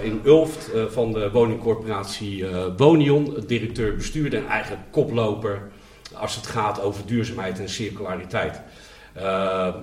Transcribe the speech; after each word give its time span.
in 0.00 0.20
Ulft 0.24 0.72
eh, 0.72 0.84
van 0.84 1.12
de 1.12 1.30
woningcorporatie 1.30 2.48
eh 2.48 2.64
Wonion, 2.76 3.44
directeur 3.46 3.96
bestuurder 3.96 4.38
en 4.38 4.48
eigenlijk 4.48 4.82
koploper 4.90 5.70
als 6.14 6.36
het 6.36 6.46
gaat 6.46 6.80
over 6.80 7.06
duurzaamheid 7.06 7.58
en 7.58 7.68
circulariteit. 7.68 8.60
Eh, 9.12 9.74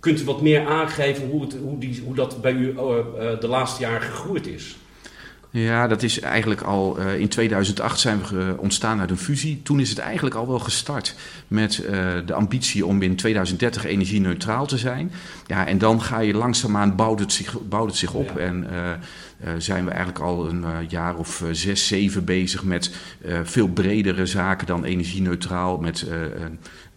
kunt 0.00 0.20
u 0.20 0.24
wat 0.24 0.42
meer 0.42 0.66
aangeven 0.66 1.28
hoe, 1.28 1.42
het, 1.42 1.56
hoe, 1.62 1.78
die, 1.78 2.02
hoe 2.04 2.14
dat 2.14 2.40
bij 2.40 2.52
u 2.52 2.74
de 3.40 3.48
laatste 3.48 3.80
jaren 3.80 4.02
gegroeid 4.02 4.46
is? 4.46 4.76
Ja, 5.58 5.86
dat 5.86 6.02
is 6.02 6.20
eigenlijk 6.20 6.60
al 6.60 6.98
eh, 6.98 7.18
in 7.18 7.28
2008 7.28 8.00
zijn 8.00 8.20
we 8.30 8.54
ontstaan 8.58 9.00
uit 9.00 9.10
een 9.10 9.18
fusie. 9.18 9.62
Toen 9.62 9.80
is 9.80 9.88
het 9.88 9.98
eigenlijk 9.98 10.34
al 10.34 10.48
wel 10.48 10.58
gestart 10.58 11.14
met 11.48 11.78
eh, 11.78 12.14
de 12.26 12.34
ambitie 12.34 12.86
om 12.86 13.02
in 13.02 13.16
2030 13.16 13.84
energie-neutraal 13.84 14.66
te 14.66 14.78
zijn. 14.78 15.12
Ja, 15.46 15.66
en 15.66 15.78
dan 15.78 16.02
ga 16.02 16.18
je 16.18 16.34
langzaamaan 16.34 16.96
bouwt 16.96 17.20
het 17.20 17.32
zich, 17.32 17.60
bouwt 17.60 17.88
het 17.88 17.96
zich 17.96 18.12
op. 18.12 18.32
Ja. 18.34 18.40
En 18.40 18.70
eh, 18.70 18.90
zijn 19.58 19.84
we 19.84 19.90
eigenlijk 19.90 20.18
al 20.24 20.48
een 20.48 20.64
eh, 20.64 20.70
jaar 20.88 21.16
of 21.16 21.42
eh, 21.42 21.48
zes, 21.52 21.86
zeven 21.86 22.24
bezig 22.24 22.64
met 22.64 22.94
eh, 23.24 23.38
veel 23.42 23.68
bredere 23.68 24.26
zaken 24.26 24.66
dan 24.66 24.84
energie-neutraal. 24.84 25.78
Met 25.78 26.02
eh, 26.08 26.24
eh, 26.24 26.30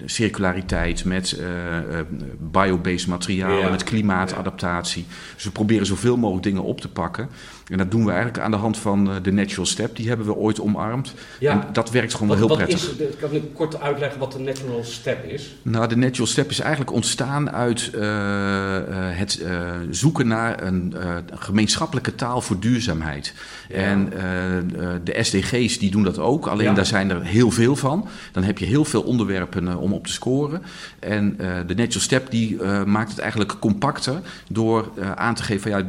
circulariteit, 0.06 1.06
met 1.06 1.32
eh, 1.32 1.78
eh, 1.78 2.06
biobased 2.40 3.08
materialen, 3.08 3.58
Ja. 3.58 3.70
met 3.70 3.84
klimaatadaptatie. 3.84 5.06
Dus 5.36 5.44
we 5.44 5.52
proberen 5.52 5.86
zoveel 5.86 6.18
mogelijk 6.18 6.46
dingen 6.46 6.64
op 6.64 6.82
te 6.82 6.88
pakken. 6.90 7.30
En 7.68 7.78
dat 7.78 7.92
doen 7.92 8.06
we 8.06 8.10
eigenlijk 8.12 8.44
aan 8.44 8.52
de 8.52 8.58
hand 8.58 8.78
van 8.78 9.10
eh, 9.10 9.16
de 9.22 9.32
Natural 9.32 9.66
Step. 9.66 9.96
Die 9.96 10.08
hebben 10.08 10.26
we 10.26 10.36
ooit 10.36 10.62
omarmd. 10.62 11.14
En 11.40 11.64
dat 11.74 11.92
werkt 11.92 12.14
gewoon 12.14 12.28
wel 12.28 12.38
heel 12.38 12.48
wat 12.48 12.58
prettig. 12.58 12.98
Is, 13.00 13.16
kan 13.20 13.32
ik 13.32 13.44
kort 13.54 13.82
uitleggen 13.82 14.20
wat 14.20 14.32
de 14.32 14.40
natural 14.40 14.84
step 14.84 15.26
is? 15.26 15.56
Nou, 15.62 15.88
de 15.88 15.96
Natural 15.98 16.28
Step 16.28 16.50
is 16.50 16.60
eigenlijk 16.60 16.92
ontstaan 16.92 17.52
uit 17.52 17.92
eh, 17.94 18.78
eh, 18.78 19.18
het 19.18 19.40
eh, 19.40 19.72
zoeken 19.90 20.28
naar 20.28 20.64
een 20.64 20.94
eh, 21.00 21.16
gemeenschappelijke 21.34 22.16
taal 22.16 22.28
voor 22.38 22.60
duurzaamheid. 22.60 23.34
Ja. 23.70 23.76
En 23.76 24.14
eh, 24.14 24.58
eh, 24.58 24.64
de 25.04 25.24
SDG's 25.24 25.80
die 25.80 25.92
doen 25.92 26.04
dat 26.04 26.20
ook, 26.20 26.48
alleen 26.48 26.66
Ja. 26.66 26.74
daar 26.74 26.86
zijn 26.86 27.10
er 27.10 27.24
heel 27.24 27.52
veel 27.52 27.76
van. 27.76 28.08
Dan 28.32 28.44
heb 28.44 28.58
je 28.58 28.66
heel 28.66 28.86
veel 28.86 29.02
onderwerpen 29.02 29.68
eh, 29.68 29.82
om 29.82 29.94
op 29.94 30.06
te 30.08 30.14
scoren. 30.14 30.62
En 31.00 31.38
de 31.68 31.76
Natural 31.76 32.02
Step 32.02 32.32
die 32.32 32.64
maakt 32.86 33.10
het 33.10 33.20
eigenlijk 33.20 33.60
compacter 33.60 34.20
door 34.50 34.92
aan 35.16 35.36
te 35.36 35.44
geven 35.44 35.72
van 35.72 35.80
ja, 35.80 35.88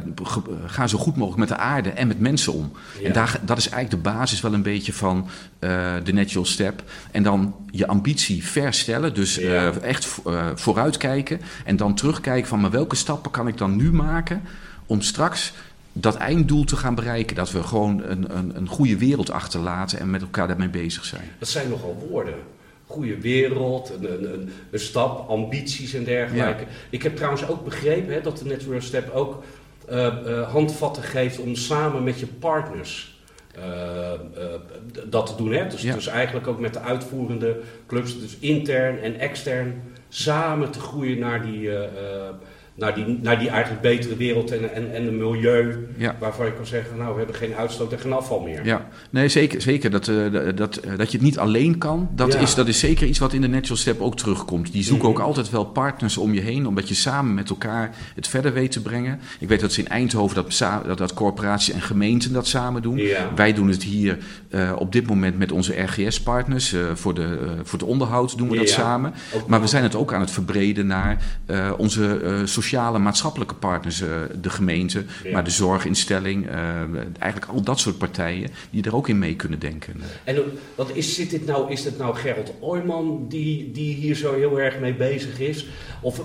ga 0.65 0.87
zo 0.87 0.97
goed 0.97 1.15
mogelijk 1.15 1.39
met 1.39 1.47
de 1.57 1.63
aarde 1.63 1.89
en 1.89 2.07
met 2.07 2.19
mensen 2.19 2.53
om. 2.53 2.71
Ja. 2.99 3.07
En 3.07 3.13
daar, 3.13 3.39
dat 3.45 3.57
is 3.57 3.69
eigenlijk 3.69 4.03
de 4.03 4.09
basis 4.09 4.41
wel 4.41 4.53
een 4.53 4.61
beetje 4.63 4.93
van 4.93 5.27
de 6.03 6.13
Natural 6.13 6.45
Step. 6.45 6.83
En 7.11 7.23
dan 7.23 7.55
je 7.71 7.87
ambitie 7.87 8.45
verstellen, 8.45 9.13
dus 9.13 9.37
echt 9.81 10.05
vo- 10.05 10.51
vooruitkijken. 10.55 11.41
En 11.65 11.77
dan 11.77 11.95
terugkijken 11.95 12.47
van 12.49 12.59
maar 12.59 12.71
welke 12.71 12.95
stappen 12.95 13.31
kan 13.31 13.47
ik 13.47 13.57
dan 13.57 13.75
nu 13.75 13.91
maken 13.93 14.41
om 14.85 15.01
straks 15.01 15.53
dat 15.93 16.15
einddoel 16.15 16.63
te 16.63 16.75
gaan 16.75 16.95
bereiken. 16.95 17.35
Dat 17.35 17.51
we 17.51 17.63
gewoon 17.63 18.03
een, 18.03 18.37
een, 18.37 18.55
een 18.55 18.67
goede 18.67 18.97
wereld 18.97 19.31
achterlaten 19.31 19.99
en 19.99 20.09
met 20.09 20.21
elkaar 20.21 20.47
daarmee 20.47 20.69
bezig 20.69 21.05
zijn. 21.05 21.31
Dat 21.39 21.47
zijn 21.47 21.69
nogal 21.69 22.07
woorden. 22.09 22.33
Goede 22.85 23.21
wereld, 23.21 23.89
een, 23.89 24.33
een, 24.33 24.49
een, 24.71 24.79
stap, 24.79 25.29
ambities 25.29 25.93
en 25.93 26.03
dergelijke. 26.03 26.63
Ik 26.89 27.03
heb 27.03 27.15
trouwens 27.15 27.47
ook 27.47 27.63
begrepen 27.63 28.13
hè, 28.13 28.21
dat 28.21 28.37
de 28.37 28.45
Natural 28.45 28.81
Step 28.81 29.13
ook 29.13 29.43
eh, 29.87 30.07
eh, 30.07 30.51
handvatten 30.51 31.03
geeft 31.03 31.39
om 31.39 31.55
samen 31.55 32.03
met 32.03 32.19
je 32.19 32.27
partners 32.27 33.19
eh, 33.55 34.11
dat 35.05 35.25
te 35.25 35.35
doen. 35.35 35.51
Hè? 35.51 35.67
Dus, 35.67 35.81
Ja. 35.81 35.93
dus 35.93 36.07
eigenlijk 36.07 36.47
ook 36.47 36.59
met 36.59 36.73
de 36.73 36.79
uitvoerende 36.79 37.59
clubs, 37.87 38.19
dus 38.19 38.37
intern 38.39 38.99
en 38.99 39.19
extern, 39.19 39.81
samen 40.09 40.71
te 40.71 40.79
groeien 40.79 41.19
naar 41.19 41.41
die, 41.41 41.69
naar 42.81 42.95
die, 42.95 43.19
naar 43.21 43.39
die 43.39 43.49
eigenlijk 43.49 43.81
betere 43.81 44.15
wereld 44.15 44.51
en, 44.51 44.73
en, 44.73 44.93
en 44.93 45.07
een 45.07 45.17
milieu 45.17 45.87
Ja. 45.97 46.15
waarvan 46.19 46.45
je 46.45 46.53
kan 46.53 46.65
zeggen, 46.65 46.97
nou 46.97 47.11
we 47.11 47.17
hebben 47.17 47.35
geen 47.35 47.55
uitstoot 47.55 47.91
en 47.91 47.99
geen 47.99 48.13
afval 48.13 48.39
meer. 48.39 48.65
Ja, 48.65 48.87
nee, 49.09 49.27
zeker, 49.27 49.61
zeker 49.61 49.89
dat, 49.91 50.07
eh, 50.07 50.15
dat, 50.55 50.75
eh, 50.77 50.97
dat 50.97 51.11
je 51.11 51.17
het 51.17 51.25
niet 51.25 51.37
alleen 51.39 51.77
kan. 51.77 52.09
Dat, 52.15 52.33
Ja. 52.33 52.39
is, 52.39 52.55
dat 52.55 52.67
is 52.67 52.79
zeker 52.79 53.07
iets 53.07 53.19
wat 53.19 53.33
in 53.33 53.41
de 53.41 53.47
Natural 53.47 53.77
Step 53.77 54.01
ook 54.01 54.15
terugkomt. 54.17 54.71
Die 54.71 54.83
zoeken 54.83 55.09
Mhm. 55.09 55.17
ook 55.17 55.23
altijd 55.25 55.49
wel 55.49 55.65
partners 55.65 56.17
om 56.17 56.33
je 56.33 56.41
heen, 56.41 56.67
omdat 56.67 56.87
je 56.87 56.93
samen 56.95 57.33
met 57.33 57.49
elkaar 57.49 57.95
het 58.15 58.27
verder 58.27 58.53
weet 58.53 58.71
te 58.71 58.81
brengen. 58.81 59.19
Ik 59.39 59.47
weet 59.47 59.59
dat 59.59 59.71
ze 59.73 59.79
in 59.79 59.87
Eindhoven 59.87 60.35
dat, 60.35 60.57
dat, 60.85 60.97
dat 60.97 61.13
corporaties 61.13 61.73
en 61.73 61.81
gemeenten 61.81 62.33
dat 62.33 62.47
samen 62.47 62.81
doen. 62.81 62.97
Ja. 62.97 63.29
Wij 63.35 63.53
doen 63.53 63.67
het 63.69 63.83
hier 63.83 64.17
eh, 64.49 64.71
op 64.77 64.91
dit 64.91 65.07
moment 65.07 65.37
met 65.37 65.51
onze 65.51 65.81
RGS-partners. 65.81 66.75
voor, 66.93 67.13
de, 67.13 67.39
voor 67.63 67.79
het 67.79 67.87
onderhoud 67.87 68.37
doen 68.37 68.49
we 68.49 68.55
dat 68.57 68.69
samen. 68.69 69.13
Ook 69.33 69.47
Maar 69.47 69.61
we 69.61 69.67
zijn 69.67 69.83
het 69.83 69.95
ook 69.95 70.13
aan 70.13 70.19
het 70.21 70.31
verbreden 70.31 70.87
naar 70.87 71.17
onze 71.77 72.19
eh, 72.23 72.33
sociale 72.71 72.99
maatschappelijke 72.99 73.53
partners. 73.55 74.01
eh, 74.01 74.09
de 74.41 74.49
gemeente, 74.49 75.03
Ja. 75.23 75.31
maar 75.31 75.43
de 75.43 75.49
zorginstelling. 75.49 76.47
eh, 76.49 76.55
eigenlijk 77.19 77.51
al 77.51 77.61
dat 77.61 77.79
soort 77.79 77.97
partijen 77.97 78.49
die 78.69 78.83
er 78.83 78.95
ook 78.95 79.07
in 79.07 79.19
mee 79.19 79.35
kunnen 79.35 79.59
denken. 79.59 79.93
En 80.23 80.35
eh, 80.35 80.41
wat 80.75 80.91
is, 80.95 81.15
zit 81.15 81.29
dit 81.29 81.45
nou, 81.45 81.71
is 81.71 81.83
het 81.85 81.97
nou 81.97 82.15
Gerald 82.15 82.53
Ooyman 82.59 83.25
die, 83.29 83.71
die 83.71 83.95
hier 83.95 84.15
zo 84.15 84.33
heel 84.35 84.59
erg 84.59 84.79
mee 84.79 84.93
bezig 84.93 85.39
is? 85.39 85.65
Of 86.01 86.21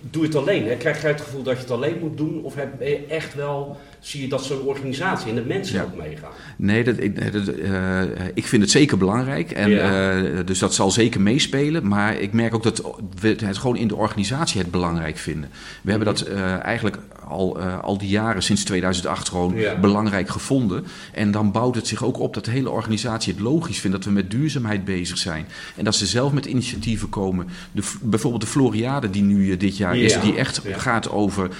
doe 0.00 0.22
je 0.22 0.28
het 0.28 0.36
alleen? 0.36 0.66
Hè? 0.66 0.76
Krijg 0.76 1.00
jij 1.02 1.10
het 1.10 1.20
gevoel 1.20 1.42
dat 1.42 1.54
je 1.54 1.60
het 1.62 1.70
alleen 1.70 1.98
moet 2.00 2.16
doen? 2.16 2.42
Of 2.42 2.54
heb 2.54 2.80
je 2.80 3.06
echt 3.08 3.34
wel, 3.34 3.76
zie 4.00 4.20
je 4.20 4.28
dat 4.28 4.44
zo'n 4.44 4.60
organisatie 4.60 5.28
en 5.28 5.34
de 5.34 5.44
mensen 5.46 5.76
Ja. 5.76 5.82
ook 5.82 5.96
meegaan? 5.96 6.30
Nee, 6.56 6.84
dat, 6.84 6.98
ik, 6.98 7.32
dat, 7.32 7.46
eh, 7.48 8.02
ik 8.34 8.46
vind 8.46 8.62
het 8.62 8.70
zeker 8.70 8.98
belangrijk. 8.98 9.50
En, 9.50 9.70
Ja. 9.70 10.10
eh, 10.22 10.38
dus 10.44 10.58
dat 10.58 10.74
zal 10.74 10.90
zeker 10.90 11.20
meespelen. 11.20 11.88
Maar 11.88 12.16
ik 12.20 12.32
merk 12.32 12.54
ook 12.54 12.62
dat 12.62 12.82
we 13.20 13.28
het 13.28 13.58
gewoon 13.58 13.76
in 13.76 13.88
de 13.88 13.96
organisatie 13.96 14.60
het 14.60 14.70
belangrijk 14.70 15.16
vinden. 15.16 15.50
We 15.82 15.90
hebben 15.90 16.08
dat 16.08 16.20
eh, 16.20 16.62
eigenlijk 16.64 16.98
al, 17.28 17.58
al 17.60 17.98
die 17.98 18.08
jaren 18.08 18.42
sinds 18.42 18.64
2008 18.64 19.28
gewoon 19.28 19.54
Ja. 19.56 19.78
belangrijk 19.78 20.28
gevonden. 20.28 20.84
En 21.12 21.30
dan 21.30 21.52
bouwt 21.52 21.74
het 21.74 21.86
zich 21.86 22.04
ook 22.04 22.18
op 22.20 22.34
dat 22.34 22.44
de 22.44 22.50
hele 22.50 22.70
organisatie 22.70 23.32
het 23.32 23.42
logisch 23.42 23.78
vindt 23.78 23.96
dat 23.96 24.04
we 24.06 24.12
met 24.12 24.30
duurzaamheid 24.30 24.84
bezig 24.84 25.18
zijn. 25.18 25.46
En 25.76 25.84
dat 25.84 25.94
ze 25.94 26.06
zelf 26.06 26.32
met 26.32 26.46
initiatieven 26.46 27.08
komen. 27.08 27.46
De, 27.72 27.82
bijvoorbeeld 28.02 28.42
de 28.42 28.48
Floriade 28.48 29.10
die 29.10 29.22
nu 29.22 29.56
dit 29.56 29.76
jaar 29.76 29.96
is, 29.96 30.20
die 30.20 30.36
echt 30.36 30.60
gaat 30.76 31.10
over 31.10 31.50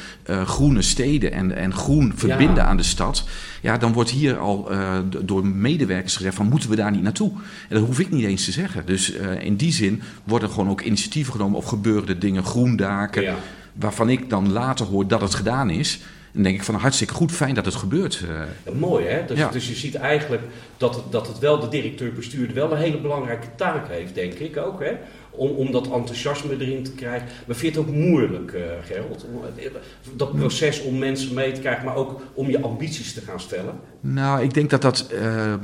groene 0.44 0.82
steden 0.82 1.32
en, 1.32 1.56
en 1.56 1.74
groen 1.74 2.12
verbinden 2.36 2.64
aan 2.66 2.76
de 2.76 2.82
stad. 2.82 3.24
Ja, 3.62 3.78
dan 3.78 3.92
wordt 3.92 4.10
hier 4.10 4.38
al 4.38 4.70
eh, 4.70 4.98
door 5.22 5.47
medewerkers 5.47 6.16
gezegd 6.16 6.34
van 6.36 6.47
moeten 6.48 6.70
we 6.70 6.76
daar 6.76 6.91
niet 6.91 7.02
naartoe? 7.02 7.30
En 7.69 7.76
dat 7.76 7.86
hoef 7.86 7.98
ik 8.00 8.10
niet 8.10 8.24
eens 8.24 8.44
te 8.44 8.52
zeggen. 8.52 8.86
Dus 8.86 9.12
eh, 9.12 9.42
in 9.44 9.56
die 9.56 9.72
zin 9.72 10.02
worden 10.24 10.50
gewoon 10.50 10.70
ook 10.70 10.80
initiatieven 10.80 11.32
genomen 11.32 11.58
of 11.58 11.64
gebeuren 11.64 12.08
er 12.08 12.19
dingen, 12.19 12.44
groendaken, 12.44 13.22
Ja. 13.22 13.34
waarvan 13.72 14.08
ik 14.08 14.30
dan 14.30 14.52
later 14.52 14.86
hoor 14.86 15.06
dat 15.06 15.20
het 15.20 15.34
gedaan 15.34 15.70
is. 15.70 16.00
Dan 16.32 16.42
denk 16.44 16.56
ik 16.56 16.62
van 16.64 16.74
hartstikke 16.74 17.14
goed, 17.14 17.32
fijn 17.32 17.54
dat 17.54 17.64
het 17.64 17.74
gebeurt. 17.74 18.22
eh. 18.28 18.72
Ja, 18.72 18.78
mooi 18.78 19.06
hè? 19.06 19.24
Dus, 19.26 19.38
Ja. 19.38 19.48
dus 19.48 19.68
je 19.68 19.74
ziet 19.74 19.94
eigenlijk 19.94 20.42
dat 20.76 20.94
het, 20.94 21.04
dat 21.10 21.26
het 21.26 21.38
wel, 21.38 21.60
de 21.60 21.68
directeur-bestuurder 21.68 22.54
wel 22.54 22.72
een 22.72 22.78
hele 22.78 23.00
belangrijke 23.00 23.47
taak 23.56 23.88
heeft, 23.88 24.14
denk 24.14 24.32
ik 24.32 24.56
ook 24.56 24.80
hè? 24.80 24.92
Om, 25.36 25.72
dat 25.72 25.91
enthousiasme 25.91 26.52
erin 26.60 26.82
te 26.82 26.92
krijgen. 26.92 27.28
Maar 27.47 27.56
vind 27.56 27.74
je 27.74 27.80
het 27.80 27.88
ook 27.88 27.94
moeilijk, 27.94 28.52
eh 28.52 28.62
Gerald? 28.82 29.26
Eh, 29.56 29.64
Dat 30.16 30.36
proces 30.36 30.82
om 30.82 30.98
mensen 30.98 31.34
mee 31.34 31.52
te 31.52 31.60
krijgen, 31.60 31.84
maar 31.84 31.97
ook 31.97 32.20
om 32.34 32.50
je 32.50 32.60
ambities 32.60 33.12
te 33.14 33.20
gaan 33.20 33.41
stellen? 33.41 33.80
Nou, 34.01 34.43
ik 34.43 34.55
denk 34.55 34.71
dat 34.71 34.83
dat 34.83 35.07
eh, 35.11 35.53
eh, 35.53 35.59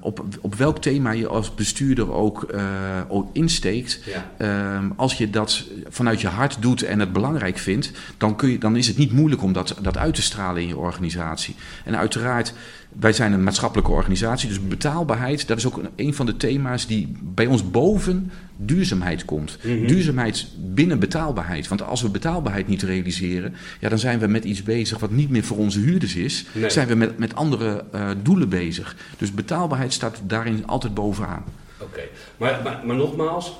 op, 0.00 0.24
op 0.40 0.54
welk 0.54 0.78
thema 0.78 1.10
je 1.10 1.28
als 1.28 1.54
bestuurder 1.54 2.12
ook, 2.12 2.42
eh, 2.42 2.62
ook 3.08 3.28
insteekt. 3.32 4.00
Ja. 4.04 4.30
Ehm, 4.36 4.90
als 4.96 5.14
je 5.14 5.30
dat 5.30 5.64
vanuit 5.88 6.20
je 6.20 6.28
hart 6.28 6.56
doet 6.60 6.82
en 6.82 7.00
het 7.00 7.12
belangrijk 7.12 7.58
vindt, 7.58 7.90
dan, 8.16 8.36
kun 8.36 8.50
je, 8.50 8.58
dan 8.58 8.76
is 8.76 8.86
het 8.86 8.96
niet 8.96 9.12
moeilijk 9.12 9.42
om 9.42 9.52
dat, 9.52 9.76
dat 9.82 9.96
uit 9.96 10.14
te 10.14 10.22
stralen 10.22 10.62
in 10.62 10.68
je 10.68 10.76
organisatie. 10.76 11.54
En 11.84 11.96
uiteraard, 11.96 12.52
wij 12.92 13.12
zijn 13.12 13.32
een 13.32 13.42
maatschappelijke 13.42 13.90
organisatie, 13.90 14.48
dus 14.48 14.66
betaalbaarheid, 14.66 15.48
dat 15.48 15.56
is 15.56 15.66
ook 15.66 15.80
een, 15.96 16.14
van 16.14 16.26
de 16.26 16.36
thema's 16.36 16.86
die 16.86 17.12
bij 17.22 17.46
ons 17.46 17.70
boven 17.70 18.30
duurzaamheid 18.56 19.24
komt. 19.24 19.58
Mhm. 19.62 19.86
Duurzaamheid 19.86 20.46
binnen 20.58 20.98
betaalbaarheid. 20.98 21.68
Want 21.68 21.82
als 21.82 22.02
we 22.02 22.08
betaalbaarheid 22.08 22.68
niet 22.68 22.82
realiseren, 22.82 23.54
ja, 23.80 23.88
dan 23.88 23.98
zijn 23.98 24.18
we 24.18 24.26
met 24.26 24.44
iets 24.44 24.62
bezig 24.62 24.98
wat 24.98 25.10
niet 25.10 25.30
meer 25.30 25.44
voor 25.44 25.56
onze 25.56 25.80
huurders 25.80 26.16
is. 26.16 26.44
Nee. 26.52 26.70
Zijn 26.70 26.88
we 26.88 26.94
met, 26.94 27.18
met 27.18 27.34
andere 27.34 27.45
eh, 27.52 28.08
doelen 28.22 28.48
bezig. 28.48 28.96
Dus 29.18 29.32
betaalbaarheid 29.32 29.92
staat 29.92 30.20
daarin 30.22 30.66
altijd 30.66 30.94
bovenaan. 30.94 31.44
Oké, 31.80 32.00
maar, 32.36 32.60
maar, 32.64 32.80
maar 32.84 32.96
nogmaals, 32.96 33.56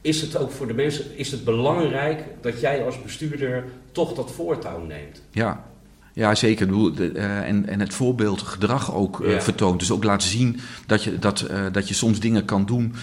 is 0.00 0.20
het 0.20 0.36
ook 0.36 0.50
voor 0.50 0.66
de 0.66 0.74
mensen 0.74 1.18
is 1.18 1.30
het 1.30 1.44
belangrijk 1.44 2.24
dat 2.40 2.60
jij 2.60 2.84
als 2.84 3.02
bestuurder 3.02 3.64
toch 3.92 4.14
dat 4.14 4.30
voortouw 4.32 4.84
neemt? 4.84 5.22
Ja, 5.30 5.64
ja 6.12 6.34
zeker. 6.34 6.68
Eh, 7.16 7.48
en, 7.48 7.68
en 7.68 7.80
het 7.80 7.94
voorbeeldgedrag 7.94 8.94
ook 8.94 9.20
eh, 9.24 9.30
Ja. 9.32 9.40
vertoont. 9.40 9.78
Dus 9.80 9.90
ook 9.90 10.04
laten 10.04 10.28
zien 10.28 10.60
dat 10.86 11.04
je, 11.04 11.18
dat, 11.18 11.46
dat 11.72 11.88
je 11.88 11.94
soms 11.94 12.20
dingen 12.20 12.44
kan 12.44 12.66
doen. 12.66 12.94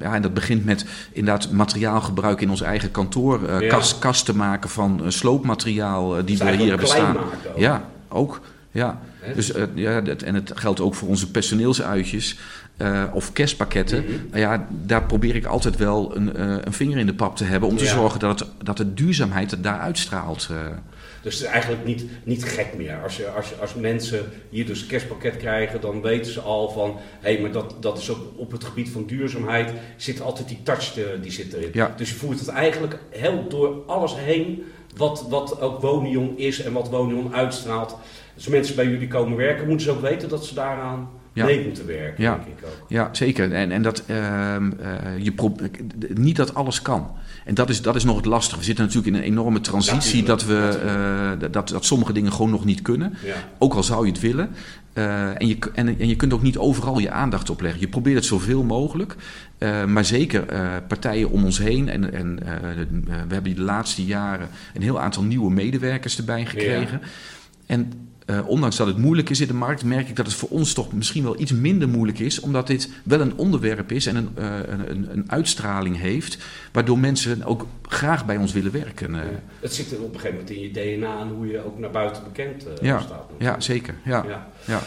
Ja, 0.00 0.14
en 0.14 0.22
dat 0.22 0.34
begint 0.34 0.64
met 0.64 0.84
inderdaad 1.12 1.50
materiaalgebruik 1.50 2.40
in 2.40 2.50
ons 2.50 2.60
eigen 2.60 2.90
kantoor. 2.90 3.62
Ja. 3.62 3.68
kast, 3.68 3.98
kast 3.98 4.24
te 4.24 4.36
maken 4.36 4.70
van 4.70 5.02
sloopmateriaal 5.08 6.08
die 6.14 6.24
Dus 6.24 6.38
we 6.38 6.56
hier 6.56 6.68
hebben 6.68 6.88
staan. 6.88 7.14
maken 7.14 7.50
ook. 7.52 7.58
Ja, 7.58 7.88
ook. 8.08 8.40
Ja. 8.70 9.00
Dus, 9.34 9.52
eh, 9.52 9.64
ja, 9.74 10.00
dat, 10.00 10.22
en 10.22 10.34
het 10.34 10.52
geldt 10.54 10.80
ook 10.80 10.94
voor 10.94 11.08
onze 11.08 11.30
personeelsuitjes 11.30 12.36
eh, 12.76 13.04
of 13.12 13.32
kerstpakketten. 13.32 14.04
Mhm. 14.04 14.38
Ja, 14.38 14.66
daar 14.70 15.04
probeer 15.04 15.36
ik 15.36 15.44
altijd 15.44 15.76
wel 15.76 16.16
een, 16.16 16.36
eh, 16.36 16.56
een 16.64 16.72
vinger 16.72 16.98
in 16.98 17.06
de 17.06 17.14
pap 17.14 17.36
te 17.36 17.44
hebben 17.44 17.68
om 17.68 17.76
te 17.76 17.84
Ja. 17.84 17.90
zorgen 17.90 18.20
dat, 18.20 18.38
het, 18.40 18.48
dat 18.62 18.76
de 18.76 18.94
duurzaamheid 18.94 19.50
het 19.50 19.62
daar 19.62 19.78
uitstraalt. 19.78 20.48
Dus 21.22 21.34
het 21.34 21.42
is 21.42 21.48
eigenlijk 21.48 21.84
niet, 21.84 22.04
niet 22.24 22.44
gek 22.44 22.76
meer. 22.76 22.98
Als, 23.02 23.16
je, 23.16 23.28
als, 23.28 23.48
je, 23.48 23.54
als 23.54 23.74
mensen 23.74 24.20
hier 24.48 24.66
dus 24.66 24.80
een 24.80 24.86
kerstpakket 24.86 25.36
krijgen, 25.36 25.80
dan 25.80 26.02
weten 26.02 26.32
ze 26.32 26.40
al 26.40 26.70
van... 26.70 26.96
hé, 27.20 27.32
hey, 27.32 27.40
maar 27.40 27.52
dat, 27.52 27.76
dat 27.80 27.98
is 27.98 28.10
ook 28.10 28.32
op 28.36 28.52
het 28.52 28.64
gebied 28.64 28.88
van 28.88 29.06
duurzaamheid 29.06 29.72
zit 29.96 30.20
altijd 30.20 30.48
die 30.48 30.60
touch 30.62 30.98
eh, 30.98 31.04
die 31.22 31.30
zit 31.30 31.52
erin. 31.52 31.70
Ja. 31.72 31.94
Dus 31.96 32.08
je 32.08 32.14
voert 32.14 32.38
het 32.38 32.48
eigenlijk 32.48 32.98
heel 33.10 33.48
door 33.48 33.82
alles 33.86 34.14
heen 34.16 34.62
wat, 34.96 35.26
wat 35.28 35.60
ook 35.60 35.80
Wonion 35.80 36.38
is 36.38 36.62
en 36.62 36.72
wat 36.72 36.88
Wonion 36.88 37.34
uitstraalt. 37.34 37.96
Als 38.34 38.48
mensen 38.48 38.76
bij 38.76 38.88
jullie 38.88 39.08
komen 39.08 39.36
werken, 39.36 39.66
moeten 39.68 39.86
ze 39.86 39.92
ook 39.92 40.00
weten 40.00 40.28
dat 40.28 40.46
ze 40.46 40.54
daaraan 40.54 41.08
Ja. 41.34 41.44
mee 41.44 41.64
moeten 41.64 41.86
werken, 41.86 42.22
Ja. 42.22 42.34
denk 42.34 42.58
ik 42.58 42.64
ook. 42.64 42.86
Ja, 42.88 43.08
zeker. 43.12 43.52
En, 43.52 43.70
en 43.70 43.82
dat, 43.82 44.02
eh, 44.06 44.16
je 45.18 45.32
niet 46.14 46.36
dat 46.36 46.54
alles 46.54 46.82
kan. 46.82 47.10
En 47.44 47.54
dat 47.54 47.68
is, 47.68 47.82
dat 47.82 47.96
is 47.96 48.04
nog 48.04 48.16
het 48.16 48.24
lastige. 48.24 48.58
We 48.58 48.64
zitten 48.64 48.84
natuurlijk 48.84 49.16
in 49.16 49.22
een 49.22 49.28
enorme 49.28 49.60
transitie 49.60 50.22
dat, 50.22 50.44
we, 50.44 50.80
eh, 50.84 51.50
dat, 51.50 51.68
dat 51.68 51.84
sommige 51.84 52.12
dingen 52.12 52.32
gewoon 52.32 52.50
nog 52.50 52.64
niet 52.64 52.82
kunnen. 52.82 53.14
Ja. 53.24 53.34
Ook 53.58 53.74
al 53.74 53.82
zou 53.82 54.06
je 54.06 54.12
het 54.12 54.20
willen. 54.20 54.50
Eh, 54.92 55.40
en, 55.40 55.46
je, 55.46 55.58
en, 55.74 55.98
en 55.98 56.08
je 56.08 56.16
kunt 56.16 56.32
ook 56.32 56.42
niet 56.42 56.58
overal 56.58 56.98
je 56.98 57.10
aandacht 57.10 57.50
op 57.50 57.60
leggen. 57.60 57.80
Je 57.80 57.88
probeert 57.88 58.16
het 58.16 58.24
zoveel 58.24 58.62
mogelijk. 58.62 59.16
Maar 59.86 60.04
zeker 60.04 60.44
partijen 60.88 61.30
om 61.30 61.44
ons 61.44 61.58
heen. 61.58 61.88
En, 61.88 62.12
en 62.12 62.38
we 63.28 63.34
hebben 63.34 63.54
de 63.54 63.60
laatste 63.62 64.04
jaren 64.04 64.48
een 64.74 64.82
heel 64.82 65.00
aantal 65.00 65.22
nieuwe 65.22 65.50
medewerkers 65.50 66.18
erbij 66.18 66.46
gekregen. 66.46 67.00
En 67.66 67.92
eh, 68.24 68.48
ondanks 68.48 68.76
dat 68.76 68.86
het 68.86 68.96
moeilijk 68.96 69.30
is 69.30 69.40
in 69.40 69.46
de 69.46 69.54
markt, 69.54 69.84
merk 69.84 70.08
ik 70.08 70.16
dat 70.16 70.26
het 70.26 70.34
voor 70.34 70.48
ons 70.48 70.72
toch 70.72 70.92
misschien 70.92 71.22
wel 71.22 71.40
iets 71.40 71.52
minder 71.52 71.88
moeilijk 71.88 72.18
is. 72.18 72.40
Omdat 72.40 72.66
dit 72.66 72.90
wel 73.04 73.20
een 73.20 73.36
onderwerp 73.36 73.92
is 73.92 74.06
en 74.06 74.16
een, 74.16 74.28
eh, 74.34 74.56
een, 74.88 75.10
een, 75.12 75.24
uitstraling 75.30 75.98
heeft. 76.00 76.38
Waardoor 76.72 76.98
mensen 76.98 77.44
ook 77.44 77.66
graag 77.88 78.26
bij 78.26 78.36
ons 78.36 78.52
willen 78.52 78.72
werken. 78.72 79.14
eh. 79.14 79.20
Het 79.60 79.74
zit 79.74 79.90
er 79.92 80.00
op 80.02 80.14
een 80.14 80.20
gegeven 80.20 80.36
moment 80.38 80.50
in 80.56 80.60
je 80.60 80.70
DNA 81.00 81.20
en 81.20 81.28
hoe 81.28 81.46
je 81.46 81.64
ook 81.64 81.78
naar 81.78 81.90
buiten 81.90 82.22
bekend 82.24 82.66
Ja. 82.82 83.00
staat. 83.00 83.24
Ja, 83.38 83.60
zeker. 83.60 83.94
Ja, 84.04 84.24
Ja. 84.28 84.48
ja. 84.64 84.80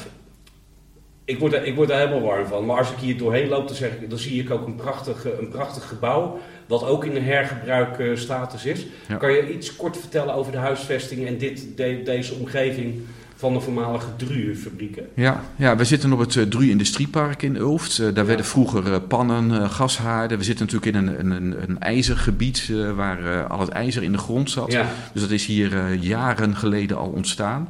Ik 1.26 1.40
word, 1.40 1.54
ik 1.54 1.76
word 1.76 1.90
er 1.90 1.98
helemaal 1.98 2.22
warm 2.22 2.46
van. 2.48 2.66
Maar 2.66 2.78
als 2.78 2.92
ik 2.92 2.98
hier 2.98 3.18
doorheen 3.18 3.48
loop, 3.48 3.68
dan, 3.68 3.76
zeg 3.76 3.92
ik, 3.92 4.10
dan 4.10 4.20
zie 4.20 4.42
ik 4.42 4.50
ook 4.52 4.68
een 4.68 4.76
prachtig, 4.76 5.26
een 5.40 5.50
prachtig 5.50 5.88
gebouw. 5.88 6.40
Wat 6.68 6.84
ook 6.84 7.06
in 7.06 7.16
een 7.16 7.24
hergebruikstatus 7.24 8.66
is. 8.66 8.86
Ja. 9.08 9.16
Kan 9.16 9.32
je 9.32 9.54
iets 9.54 9.76
kort 9.76 9.98
vertellen 9.98 10.34
over 10.34 10.52
de 10.52 10.58
huisvesting 10.58 11.28
en 11.28 11.38
dit, 11.38 11.66
de- 11.76 12.02
deze 12.06 12.34
omgeving 12.34 13.02
van 13.38 13.54
de 13.54 13.60
voormalige 13.60 14.08
Druurfabrieken? 14.18 15.04
Ja, 15.14 15.44
ja, 15.56 15.76
we 15.76 15.84
zitten 15.86 16.14
op 16.14 16.20
het 16.20 16.36
uh, 16.36 16.44
Dru 16.44 16.70
Industriepark 16.70 17.42
in 17.44 17.56
Ulft. 17.56 18.00
Eh, 18.00 18.06
daar 18.06 18.16
Ja. 18.16 18.26
werden 18.26 18.46
vroeger 18.46 18.94
eh, 18.94 19.00
pannen, 19.08 19.62
eh, 19.62 19.70
gashaarden. 19.72 20.38
We 20.38 20.44
zitten 20.44 20.66
natuurlijk 20.66 20.96
in 20.96 21.08
een, 21.08 21.20
een, 21.20 21.32
een, 21.32 21.70
een 21.70 21.80
ijzergebied 21.80 22.68
eh, 22.72 22.92
waar 22.92 23.26
eh, 23.40 23.50
al 23.50 23.60
het 23.60 23.70
ijzer 23.70 24.04
in 24.04 24.12
de 24.12 24.18
grond 24.18 24.50
zat. 24.52 24.72
Ja, 24.72 24.86
Dus 25.14 25.22
dat 25.22 25.32
is 25.32 25.46
hier 25.46 25.78
eh, 25.78 26.02
jaren 26.04 26.56
geleden 26.56 26.98
al 26.98 27.08
ontstaan. 27.10 27.70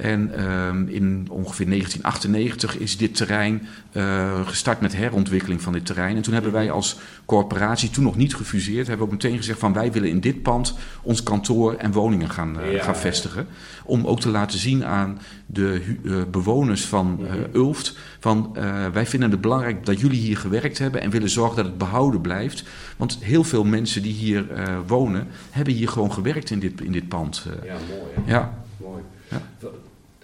En 0.00 0.34
ehm, 0.34 0.86
in 0.88 1.26
ongeveer 1.30 1.66
1998 1.66 2.78
is 2.78 2.96
dit 2.96 3.16
terrein 3.16 3.66
eh, 3.92 4.46
gestart 4.46 4.80
met 4.80 4.96
herontwikkeling 4.96 5.62
van 5.62 5.72
dit 5.72 5.86
terrein. 5.86 6.16
En 6.16 6.22
toen 6.22 6.32
hebben 6.32 6.52
wij 6.52 6.70
als 6.70 6.98
corporatie, 7.24 7.90
toen 7.90 8.04
nog 8.04 8.16
niet 8.16 8.34
gefuseerd, 8.34 8.86
hebben 8.86 9.06
we 9.06 9.12
ook 9.12 9.22
meteen 9.22 9.36
gezegd 9.36 9.58
van 9.58 9.72
wij 9.72 9.92
willen 9.92 10.08
in 10.08 10.20
dit 10.20 10.42
pand 10.42 10.74
ons 11.02 11.22
kantoor 11.22 11.74
en 11.74 11.92
woningen 11.92 12.30
gaan, 12.30 12.60
eh, 12.60 12.72
Ja, 12.72 12.82
gaan 12.82 12.96
vestigen. 12.96 13.46
Om 13.84 14.06
ook 14.06 14.20
te 14.20 14.28
laten 14.28 14.58
zien 14.58 14.84
aan 14.84 15.18
de 15.46 15.96
eh, 16.04 16.22
bewoners 16.30 16.84
van 16.84 17.18
Mhm. 17.20 17.56
Ulft 17.56 17.96
van 18.20 18.56
wij 18.92 19.06
vinden 19.06 19.30
het 19.30 19.40
belangrijk 19.40 19.86
dat 19.86 20.00
jullie 20.00 20.20
hier 20.20 20.36
gewerkt 20.36 20.78
hebben 20.78 21.00
en 21.00 21.10
willen 21.10 21.30
zorgen 21.30 21.56
dat 21.56 21.64
het 21.64 21.78
behouden 21.78 22.20
blijft. 22.20 22.64
Want 22.96 23.18
heel 23.20 23.44
veel 23.44 23.64
mensen 23.64 24.02
die 24.02 24.12
hier 24.12 24.46
wonen, 24.86 25.26
hebben 25.50 25.74
hier 25.74 25.88
gewoon 25.88 26.12
gewerkt 26.12 26.50
in 26.50 26.58
dit, 26.58 26.80
in 26.80 26.92
dit 26.92 27.08
pand. 27.08 27.46
ja 27.64 27.76
mooi. 27.88 28.12
Hè? 28.14 28.32
ja. 28.32 28.62
mooi. 28.76 29.02
Ja. 29.30 29.40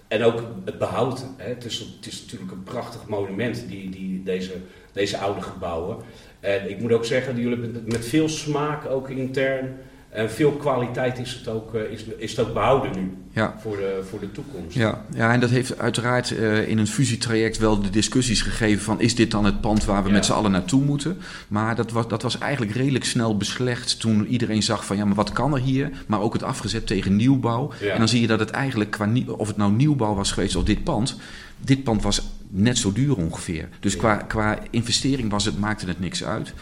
En 0.07 0.23
ook 0.23 0.43
het 0.65 0.77
behoud. 0.77 1.25
Hè? 1.37 1.49
Het, 1.49 1.65
is, 1.65 1.79
het 1.79 2.05
is 2.05 2.21
natuurlijk 2.21 2.51
een 2.51 2.63
prachtig 2.63 3.07
monument, 3.07 3.67
die, 3.67 3.89
die, 3.89 4.23
deze, 4.23 4.51
deze 4.91 5.17
oude 5.17 5.41
gebouwen. 5.41 5.97
En 6.39 6.69
ik 6.69 6.79
moet 6.79 6.91
ook 6.91 7.05
zeggen, 7.05 7.35
jullie 7.35 7.63
hebben 7.63 7.83
met 7.85 8.05
veel 8.05 8.29
smaak 8.29 8.85
ook 8.85 9.09
intern 9.09 9.77
en 10.17 10.31
veel 10.31 10.51
kwaliteit 10.51 11.19
is 11.19 11.33
het 11.33 11.47
ook, 11.47 11.73
eh, 11.75 11.91
is, 11.91 12.03
is 12.17 12.31
het 12.35 12.47
ook 12.47 12.53
behouden 12.53 12.91
nu 12.95 13.11
Ja. 13.31 13.55
voor 13.61 13.75
de, 13.75 14.05
voor 14.09 14.19
de 14.19 14.31
toekomst. 14.31 14.75
Ja, 14.75 15.01
ja, 15.13 15.33
en 15.33 15.39
dat 15.39 15.49
heeft 15.49 15.77
uiteraard 15.79 16.37
eh, 16.37 16.67
in 16.67 16.77
een 16.77 16.87
fusietraject 16.87 17.57
wel 17.57 17.81
de 17.81 17.89
discussies 17.89 18.41
gegeven 18.41 18.83
van 18.83 19.01
is 19.01 19.15
dit 19.15 19.31
dan 19.31 19.45
het 19.45 19.61
pand 19.61 19.85
waar 19.85 20.01
we 20.03 20.09
Ja. 20.09 20.15
met 20.15 20.25
z'n 20.25 20.31
allen 20.31 20.51
naartoe 20.51 20.83
moeten? 20.83 21.17
Maar 21.47 21.75
dat 21.75 21.91
was, 21.91 22.07
dat 22.07 22.21
was 22.21 22.37
eigenlijk 22.37 22.71
redelijk 22.71 23.05
snel 23.05 23.37
beslecht 23.37 23.99
toen 23.99 24.27
iedereen 24.27 24.63
zag 24.63 24.85
van 24.85 24.97
ja, 24.97 25.05
maar 25.05 25.15
wat 25.15 25.31
kan 25.31 25.53
er 25.53 25.61
hier? 25.61 25.91
Maar 26.07 26.21
ook 26.21 26.33
het 26.33 26.43
afgezet 26.43 26.87
tegen 26.87 27.15
nieuwbouw. 27.15 27.71
Ja. 27.81 27.91
En 27.91 27.97
dan 27.97 28.07
zie 28.07 28.21
je 28.21 28.27
dat 28.27 28.39
het 28.39 28.49
eigenlijk, 28.49 28.91
qua, 28.91 29.09
of 29.37 29.47
het 29.47 29.57
nou 29.57 29.71
nieuwbouw 29.71 30.13
was 30.15 30.31
geweest 30.31 30.55
of 30.55 30.63
dit 30.63 30.83
pand, 30.83 31.17
dit 31.57 31.83
pand 31.83 32.01
was 32.03 32.21
net 32.49 32.77
zo 32.77 32.91
duur 32.91 33.15
ongeveer. 33.15 33.69
Dus 33.79 33.95
qua, 33.95 34.15
qua 34.15 34.57
investering 34.69 35.31
was 35.31 35.45
het, 35.45 35.59
maakte 35.59 35.85
het 35.87 35.99
niks 35.99 36.23
uit. 36.23 36.53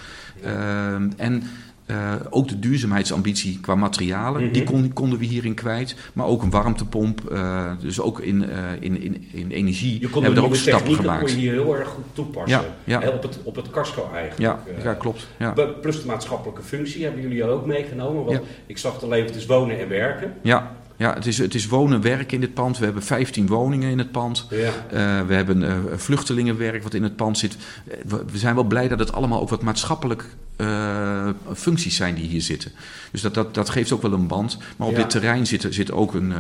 Ehm, 0.44 1.10
en 1.18 1.44
eh, 1.86 2.14
ook 2.30 2.48
de 2.48 2.60
duurzaamheidsambitie 2.60 3.60
qua 3.60 3.76
materialen, 3.76 4.44
Mhm. 4.44 4.54
die 4.54 4.64
kon, 4.64 4.94
konden 4.94 5.20
we 5.20 5.26
hierin 5.26 5.54
kwijt. 5.54 5.96
Maar 6.14 6.26
ook 6.26 6.42
een 6.44 6.50
warmtepomp, 6.50 7.32
eh, 7.32 7.72
dus 7.80 8.00
ook 8.00 8.20
in, 8.20 8.50
eh, 8.50 8.58
in, 8.80 9.02
in, 9.02 9.26
in 9.32 9.50
energie 9.52 10.00
Je 10.02 10.10
kon 10.10 10.24
hebben 10.24 10.42
we 10.42 10.48
er 10.48 10.52
ook 10.54 10.56
stappen 10.56 10.80
technieken 10.82 11.06
kon 11.06 11.14
gemaakt. 11.14 11.32
je 11.32 11.38
hier 11.38 11.52
heel 11.52 11.78
erg 11.78 11.88
goed 11.88 12.04
toepassen. 12.14 12.62
Ja, 12.84 13.00
ja. 13.02 13.10
Op, 13.10 13.22
het, 13.24 13.40
op 13.44 13.56
het 13.56 13.70
casco 13.70 14.10
eigenlijk. 14.14 14.42
Ja, 14.42 14.84
ja, 14.84 14.94
klopt. 14.94 15.28
Ja. 15.38 15.54
Plus 15.82 16.02
de 16.02 16.08
maatschappelijke 16.08 16.62
functie 16.62 17.04
hebben 17.04 17.22
jullie 17.22 17.44
ook 17.44 17.66
meegenomen. 17.66 18.26
Want 18.26 18.38
Ja. 18.38 18.44
ik 18.66 18.78
zag 18.78 18.94
het 18.94 19.04
alleen, 19.04 19.26
het 19.26 19.36
is 19.36 19.46
wonen 19.46 19.80
en 19.80 19.90
werken. 19.90 20.34
Ja, 20.42 20.76
ja 20.98 21.14
het, 21.14 21.26
is, 21.26 21.38
het 21.38 21.56
is 21.56 21.68
wonen, 21.68 22.02
werken 22.02 22.34
in 22.34 22.40
dit 22.40 22.54
pand. 22.54 22.78
We 22.78 22.86
hebben 22.86 23.04
15 23.04 23.48
woningen 23.48 23.90
in 23.90 23.98
het 23.98 24.12
pand. 24.12 24.48
Ja. 24.50 24.58
Eh, 24.90 25.28
we 25.28 25.34
hebben 25.34 25.64
eh, 25.64 25.78
vluchtelingenwerk 25.96 26.84
wat 26.84 26.94
in 26.94 27.04
het 27.04 27.16
pand 27.16 27.38
zit. 27.38 27.58
Eh, 27.88 27.98
we, 28.06 28.24
we 28.32 28.38
zijn 28.38 28.56
wel 28.56 28.64
blij 28.64 28.88
dat 28.88 29.00
het 29.00 29.12
allemaal 29.14 29.42
ook 29.42 29.50
wat 29.50 29.62
maatschappelijk 29.62 30.26
eh, 30.56 31.30
functies 31.56 31.96
zijn 31.96 32.16
die 32.16 32.28
hier 32.28 32.42
zitten. 32.42 32.72
Dus 33.12 33.22
dat, 33.22 33.34
dat, 33.34 33.54
dat 33.54 33.70
geeft 33.70 33.92
ook 33.92 34.02
wel 34.02 34.14
een 34.14 34.28
band. 34.28 34.58
Maar 34.78 34.88
op 34.88 34.94
Ja. 34.94 35.00
dit 35.00 35.10
terrein 35.10 35.48
zit, 35.48 35.68
zit 35.70 35.92
ook 35.92 36.14
een, 36.14 36.32
eh, 36.32 36.40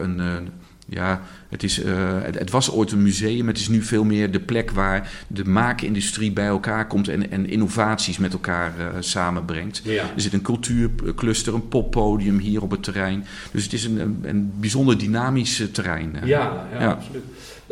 een, 0.00 0.50
ja, 0.86 1.20
het, 1.48 1.62
is, 1.62 1.82
eh, 1.82 2.22
het, 2.22 2.38
het 2.38 2.50
was 2.50 2.70
ooit 2.72 2.92
een 2.92 3.02
museum. 3.02 3.46
Het 3.46 3.58
is 3.58 3.68
nu 3.68 3.82
veel 3.82 4.04
meer 4.04 4.30
de 4.30 4.40
plek 4.40 4.70
waar 4.70 5.10
de 5.26 5.44
maakindustrie 5.44 6.32
bij 6.32 6.46
elkaar 6.46 6.86
komt 6.86 7.08
en, 7.08 7.30
en 7.30 7.48
innovaties 7.48 8.18
met 8.18 8.32
elkaar 8.32 8.72
eh, 8.78 8.86
samenbrengt. 9.00 9.80
Ja. 9.84 10.02
Er 10.02 10.20
zit 10.20 10.32
een 10.32 10.42
cultuurcluster, 10.42 11.54
een 11.54 11.68
poppodium 11.68 12.38
hier 12.38 12.62
op 12.62 12.70
het 12.70 12.82
terrein. 12.82 13.24
Dus 13.52 13.62
het 13.64 13.72
is 13.72 13.84
een, 13.84 14.52
bijzonder 14.60 14.98
dynamisch 14.98 15.60
eh, 15.60 15.66
terrein. 15.66 16.16
Ja, 16.24 16.66
ja, 16.72 16.80
Ja. 16.80 16.90
absoluut. 16.90 17.24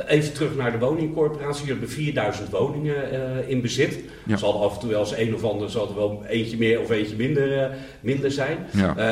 Even 0.06 0.32
terug 0.32 0.56
naar 0.56 0.72
de 0.72 0.78
woningcorporatie. 0.78 1.66
Jullie 1.66 1.80
hebben 1.80 1.96
4000 1.96 2.50
woningen 2.50 3.48
in 3.48 3.60
bezit. 3.60 3.98
Ja. 4.26 4.36
Zal 4.36 4.64
af 4.64 4.74
en 4.74 4.80
toe 4.80 4.90
wel 4.90 5.00
eens 5.00 5.16
een 5.16 5.34
of 5.34 5.44
ander 5.44 5.70
zal 5.70 5.88
er 5.88 5.94
wel 5.94 6.24
eentje 6.28 6.56
meer 6.56 6.80
of 6.80 6.90
eentje 6.90 7.16
minder, 7.16 7.70
minder 8.00 8.30
zijn. 8.30 8.58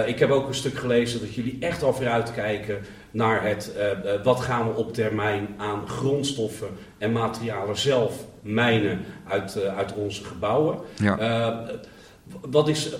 Ik 0.06 0.18
heb 0.18 0.30
ook 0.30 0.48
een 0.48 0.54
stuk 0.54 0.78
gelezen 0.78 1.20
dat 1.20 1.34
jullie 1.34 1.56
echt 1.60 1.82
al 1.82 1.94
vooruitkijken 1.94 2.78
naar 3.10 3.46
het 3.46 3.72
eh, 3.76 3.90
eh, 3.90 4.22
wat 4.22 4.40
gaan 4.40 4.68
we 4.68 4.74
op 4.74 4.94
termijn 4.94 5.48
aan 5.56 5.88
grondstoffen 5.88 6.68
en 6.98 7.12
materialen 7.12 7.76
zelf 7.76 8.24
mijnen 8.42 9.00
uit, 9.28 9.56
eh, 9.56 9.76
uit 9.76 9.94
onze 9.94 10.24
gebouwen. 10.24 10.78
Ja. 10.96 11.64
Wat 12.50 12.68
is, 12.68 12.96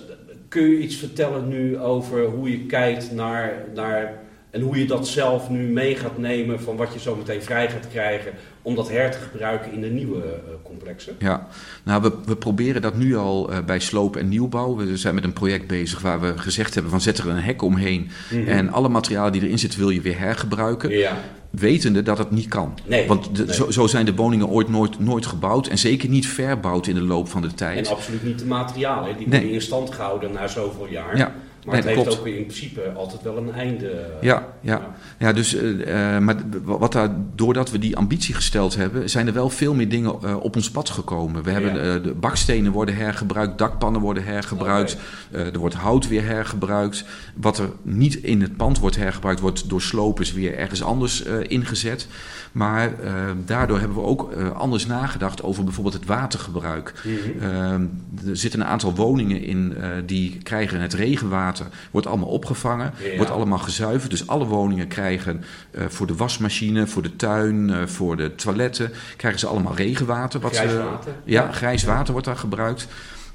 kun 0.49 0.63
je 0.63 0.79
iets 0.79 0.97
vertellen 0.97 1.49
nu 1.49 1.79
over 1.79 2.25
hoe 2.25 2.51
je 2.51 2.67
kijkt 2.67 3.13
naar, 3.13 3.65
naar 3.75 4.23
en 4.51 4.61
hoe 4.61 4.79
je 4.79 4.85
dat 4.87 5.09
zelf 5.09 5.49
nu 5.51 5.59
mee 5.69 5.97
gaat 5.97 6.19
nemen 6.19 6.61
van 6.61 6.77
wat 6.77 6.93
je 6.93 6.99
zo 6.99 7.17
meteen 7.17 7.43
vrij 7.43 7.71
gaat 7.71 7.89
krijgen 7.89 8.33
om 8.63 8.75
dat 8.75 8.91
her 8.91 9.11
te 9.11 9.19
gebruiken 9.19 9.73
in 9.73 9.81
de 9.81 9.89
nieuwe 9.91 10.23
eh, 10.23 10.31
complexen? 10.63 11.15
Ja, 11.19 11.47
nou, 11.83 12.03
we, 12.03 12.13
we 12.25 12.37
proberen 12.37 12.83
dat 12.83 12.97
nu 12.97 13.17
al 13.17 13.53
eh, 13.53 13.59
bij 13.65 13.79
sloop 13.79 14.17
en 14.17 14.29
nieuwbouw. 14.29 14.77
We 14.77 14.97
zijn 14.97 15.15
met 15.15 15.25
een 15.25 15.33
project 15.33 15.67
bezig 15.67 16.01
waar 16.01 16.21
we 16.21 16.39
gezegd 16.39 16.75
hebben 16.75 16.91
van 16.91 17.01
zet 17.01 17.19
er 17.19 17.29
een 17.29 17.37
hek 17.43 17.63
omheen. 17.63 18.09
Mhm. 18.31 18.49
En 18.49 18.73
alle 18.73 18.89
materialen 18.89 19.33
die 19.33 19.43
erin 19.43 19.59
zitten 19.59 19.79
wil 19.79 19.91
je 19.91 20.01
weer 20.01 20.19
hergebruiken. 20.19 20.91
Ja, 20.91 21.17
Wetende 21.51 22.03
dat 22.03 22.19
het 22.19 22.31
niet 22.31 22.49
kan. 22.49 22.75
nee. 22.87 23.07
Want 23.09 23.37
de- 23.37 23.45
nee. 23.45 23.55
zo, 23.55 23.71
zo 23.71 23.87
zijn 23.87 24.05
de 24.05 24.15
woningen 24.15 24.49
ooit 24.49 24.69
nooit, 24.69 24.99
nooit 24.99 25.27
gebouwd. 25.27 25.67
En 25.67 25.79
zeker 25.79 26.09
niet 26.09 26.27
verbouwd 26.27 26.87
in 26.87 26.95
de 26.95 27.01
loop 27.03 27.29
van 27.29 27.41
de 27.43 27.49
En 27.49 27.55
tijd. 27.55 27.89
absoluut 27.89 28.23
niet 28.25 28.39
de 28.39 28.45
materialen. 28.47 29.17
Die 29.17 29.29
Nee. 29.29 29.39
worden 29.39 29.51
in 29.55 29.63
stand 29.63 29.95
gehouden 29.95 30.33
na 30.33 30.49
zoveel 30.49 30.87
jaar. 30.89 31.17
Ja, 31.17 31.33
maar 31.67 31.75
nee, 31.75 31.85
het 31.85 31.95
heeft 31.95 32.03
klopt. 32.07 32.21
ook 32.21 32.27
in 32.27 32.47
principe 32.47 32.93
altijd 32.97 33.23
wel 33.23 33.37
een 33.37 33.53
einde. 33.55 34.07
Ja, 34.21 34.47
ja. 34.61 34.95
Ja, 35.19 35.33
dus, 35.33 35.55
eh, 35.55 36.15
eh, 36.17 36.23
maar 36.23 36.37
wat 36.65 36.93
daar, 36.93 37.09
doordat 37.35 37.71
we 37.71 37.79
die 37.79 37.97
ambitie 37.97 38.35
gesteld 38.35 38.77
hebben, 38.77 39.11
zijn 39.11 39.27
er 39.27 39.33
wel 39.33 39.51
veel 39.51 39.75
meer 39.75 39.89
dingen 39.89 40.15
eh, 40.23 40.37
op 40.37 40.57
ons 40.57 40.71
pad 40.71 40.91
gekomen. 40.91 41.43
We 41.43 41.51
hebben 41.51 41.75
Ja. 41.75 41.95
eh, 41.97 42.03
de 42.03 42.15
bakstenen 42.15 42.73
worden 42.73 42.97
hergebruikt, 42.97 43.59
dakpannen 43.59 44.01
worden 44.01 44.25
hergebruikt, 44.25 44.97
eh, 45.31 45.47
er 45.47 45.59
wordt 45.59 45.75
hout 45.75 46.09
weer 46.09 46.25
hergebruikt. 46.25 47.05
Wat 47.35 47.59
er 47.59 47.69
niet 47.83 48.15
in 48.15 48.41
het 48.41 48.57
pand 48.57 48.79
wordt 48.79 48.97
hergebruikt, 48.97 49.41
wordt 49.41 49.69
door 49.69 49.83
slopers 49.83 50.33
weer 50.33 50.57
ergens 50.59 50.83
anders 50.83 51.25
eh, 51.25 51.35
ingezet. 51.49 52.07
Maar 52.53 52.93
eh, 53.03 53.13
daardoor 53.47 53.79
hebben 53.79 53.97
we 53.97 54.03
ook 54.03 54.33
eh, 54.33 54.51
anders 54.51 54.87
nagedacht 54.87 55.43
over 55.43 55.65
bijvoorbeeld 55.65 55.95
het 55.95 56.07
watergebruik. 56.07 56.93
Mhm. 57.05 57.45
Ehm, 57.45 57.87
er 58.29 58.37
zitten 58.37 58.61
een 58.61 58.67
aantal 58.67 58.95
woningen 58.95 59.43
in 59.43 59.75
eh, 59.77 59.89
die 60.07 60.39
krijgen 60.43 60.81
het 60.81 60.93
regenwater 60.95 61.49
wordt 61.91 62.07
allemaal 62.07 62.29
opgevangen, 62.29 62.93
Ja. 63.11 63.17
wordt 63.17 63.31
allemaal 63.31 63.59
gezuiverd. 63.59 64.11
Dus 64.11 64.27
alle 64.27 64.45
woningen 64.45 64.89
krijgen 64.89 65.45
eh, 65.71 65.85
voor 65.89 66.07
de 66.07 66.15
wasmachine, 66.17 66.87
voor 66.87 67.03
de 67.03 67.17
tuin, 67.17 67.71
eh, 67.71 67.87
voor 67.87 68.17
de 68.17 68.35
toiletten, 68.35 68.91
krijgen 69.17 69.41
ze 69.41 69.47
allemaal 69.47 69.75
regenwater. 69.77 70.41
Wat 70.41 70.57
Grijs 70.57 70.75
water. 70.75 71.13
Ja, 71.25 71.53
grijs 71.53 71.85
water 71.85 72.13
wordt 72.13 72.27
daar 72.27 72.37
gebruikt. 72.37 72.87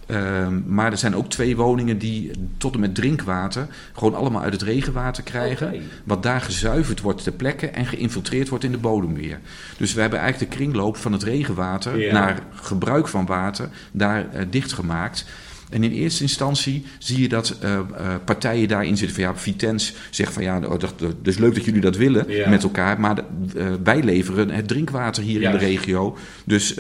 Ehm, 0.06 0.62
maar 0.66 0.92
er 0.92 0.98
zijn 0.98 1.16
ook 1.16 1.30
twee 1.30 1.56
woningen 1.56 1.98
die 1.98 2.32
tot 2.58 2.74
en 2.74 2.80
met 2.80 2.96
drinkwater 2.96 3.68
gewoon 3.94 4.16
allemaal 4.16 4.42
uit 4.42 4.54
het 4.54 4.62
regenwater 4.62 5.24
krijgen. 5.24 5.82
Wat 6.04 6.24
daar 6.24 6.42
gezuiverd 6.42 7.02
wordt 7.02 7.24
ter 7.24 7.32
plekke 7.32 7.68
en 7.70 7.86
geïnfiltreerd 7.86 8.50
wordt 8.50 8.64
in 8.64 8.72
de 8.72 8.78
bodem 8.78 9.14
weer. 9.14 9.40
Dus 9.78 9.94
we 9.94 10.02
hebben 10.02 10.20
eigenlijk 10.20 10.52
de 10.52 10.58
kringloop 10.58 10.98
van 10.98 11.12
het 11.12 11.24
regenwater 11.24 12.00
Ja. 12.00 12.14
naar 12.14 12.40
gebruik 12.54 13.08
van 13.08 13.26
water 13.26 13.70
daar 13.92 14.26
eh, 14.32 14.46
dichtgemaakt. 14.50 15.26
En 15.70 15.84
in 15.84 15.92
eerste 15.92 16.22
instantie 16.22 16.86
zie 17.00 17.22
je 17.22 17.30
dat 17.30 17.58
eh, 17.62 17.74
eh, 17.74 17.84
partijen 18.26 18.68
daarin 18.68 18.98
zitten. 18.98 19.16
Van 19.16 19.24
ja, 19.26 19.36
Vitens 19.36 19.94
zegt 20.10 20.34
van 20.34 20.44
ja, 20.44 20.58
oh, 20.58 20.80
dat, 20.80 20.94
dat 21.00 21.14
is 21.24 21.38
leuk 21.38 21.56
dat 21.56 21.66
jullie 21.66 21.82
dat 21.82 21.96
willen 21.96 22.26
Ja. 22.30 22.50
met 22.50 22.64
elkaar. 22.64 23.00
Maar 23.00 23.18
eh, 23.18 23.68
wij 23.84 24.04
leveren 24.04 24.50
het 24.50 24.68
drinkwater 24.68 25.24
hier 25.24 25.42
in 25.42 25.52
de 25.52 25.58
regio. 25.58 26.18
Dus 26.46 26.76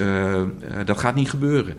dat 0.86 0.98
gaat 1.00 1.16
niet 1.16 1.30
gebeuren. 1.30 1.76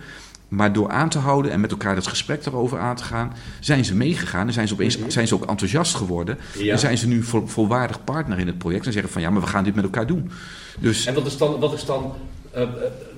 Maar 0.49 0.73
door 0.73 0.91
aan 0.91 1.09
te 1.09 1.19
houden 1.19 1.51
en 1.53 1.61
met 1.61 1.71
elkaar 1.71 1.97
het 1.97 2.07
gesprek 2.07 2.45
daarover 2.45 2.79
aan 2.79 2.97
te 2.97 3.05
gaan, 3.05 3.33
zijn 3.61 3.85
ze 3.85 3.95
meegegaan 3.95 4.47
en 4.47 4.53
zijn 4.53 4.69
ze, 4.69 4.75
opeens, 4.75 4.99
Mhm. 4.99 5.11
zijn 5.11 5.27
ze 5.27 5.35
ook 5.35 5.47
enthousiast 5.47 5.95
geworden. 5.95 6.39
Ja. 6.59 6.73
En 6.73 6.79
zijn 6.79 6.99
ze 6.99 7.09
nu 7.09 7.23
vol, 7.23 7.47
volwaardig 7.47 8.05
partner 8.05 8.39
in 8.39 8.47
het 8.47 8.59
project 8.59 8.87
en 8.87 8.93
zeggen 8.93 9.13
van 9.13 9.23
ja, 9.23 9.31
maar 9.31 9.41
we 9.41 9.47
gaan 9.47 9.65
dit 9.65 9.75
met 9.75 9.85
elkaar 9.85 10.07
doen. 10.07 10.31
Dus 10.79 11.07
En 11.07 11.15
wat 11.15 11.27
is 11.27 11.37
dan, 11.37 11.61
wat 11.61 11.73
is 11.73 11.85
dan 11.85 12.13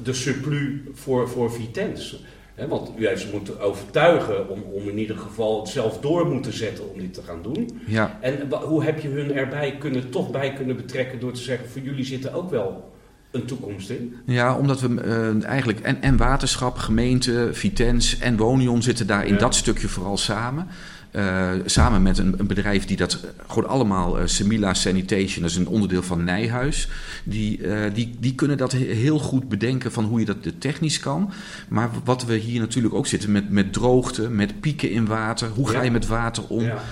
de 0.03 0.13
surplus 0.13 0.71
voor, 0.95 1.29
voor 1.29 1.53
Vitens? 1.53 2.23
Want 2.69 2.91
u 2.97 3.07
heeft 3.07 3.21
ze 3.21 3.29
moeten 3.33 3.61
overtuigen 3.61 4.49
om, 4.49 4.63
om 4.73 4.89
in 4.89 4.99
ieder 4.99 5.17
geval 5.17 5.61
het 5.61 5.69
zelf 5.69 5.99
door 6.01 6.27
moeten 6.27 6.53
zetten 6.53 6.91
om 6.93 6.99
dit 6.99 7.15
te 7.15 7.23
gaan 7.23 7.43
doen. 7.43 7.81
ja, 7.87 8.19
En 8.21 8.53
hoe 8.65 8.85
heb 8.85 9.01
je 9.01 9.09
hun 9.09 9.33
erbij 9.35 9.77
kunnen, 9.79 10.11
toch 10.11 10.31
bij 10.31 10.53
kunnen 10.53 10.77
betrekken 10.77 11.21
door 11.21 11.33
te 11.33 11.41
zeggen, 11.43 11.69
voor 11.69 11.83
jullie 11.83 12.05
zit 12.05 12.25
er 12.25 12.35
ook 12.35 12.51
wel 12.51 12.93
een 13.31 13.45
toekomst 13.45 13.91
in? 13.91 14.17
ja 14.27 14.57
omdat 14.57 14.81
we 14.81 15.01
eh, 15.01 15.45
eigenlijk 15.49 15.81
en, 15.81 16.03
en 16.03 16.17
waterschap, 16.17 16.77
gemeente, 16.77 17.49
Vitens 17.53 18.19
en 18.19 18.37
Wonion 18.37 18.83
zitten 18.83 19.07
daar 19.07 19.27
in 19.27 19.33
Ja. 19.33 19.39
dat 19.39 19.55
stukje 19.55 19.89
vooral 19.89 20.17
samen. 20.17 20.67
Eh, 21.11 21.51
samen 21.65 22.03
met 22.03 22.19
een, 22.19 22.35
een 22.39 22.47
bedrijf 22.47 22.85
die 22.85 22.97
dat 22.97 23.25
gewoon 23.47 23.69
allemaal, 23.69 24.19
eh, 24.19 24.27
Semila 24.27 24.75
Sanitation, 24.75 25.43
dat 25.43 25.51
is 25.51 25.57
een 25.57 25.69
onderdeel 25.69 26.03
van 26.03 26.25
Nijhuis. 26.25 26.89
Die, 27.25 27.67
eh, 27.67 27.95
die, 27.95 28.17
die 28.21 28.35
kunnen 28.35 28.57
dat 28.57 28.73
he- 28.73 28.79
heel 28.79 29.19
goed 29.19 29.49
bedenken 29.49 29.93
van 29.93 30.05
hoe 30.05 30.19
je 30.21 30.25
dat 30.27 30.37
technisch 30.59 31.01
kan. 31.01 31.31
Maar 31.69 31.91
wat 32.05 32.25
we 32.25 32.35
hier 32.37 32.61
natuurlijk 32.61 32.95
ook 32.95 33.07
zitten 33.07 33.33
met, 33.33 33.51
met 33.51 33.73
droogte, 33.73 34.31
met 34.31 34.61
pieken 34.61 34.91
in 34.91 35.07
water. 35.07 35.49
Hoe 35.55 35.69
ga 35.69 35.77
Ja. 35.79 35.83
je 35.83 35.91
met 35.91 36.07
water 36.07 36.43
om? 36.49 36.63
Ja. 36.65 36.83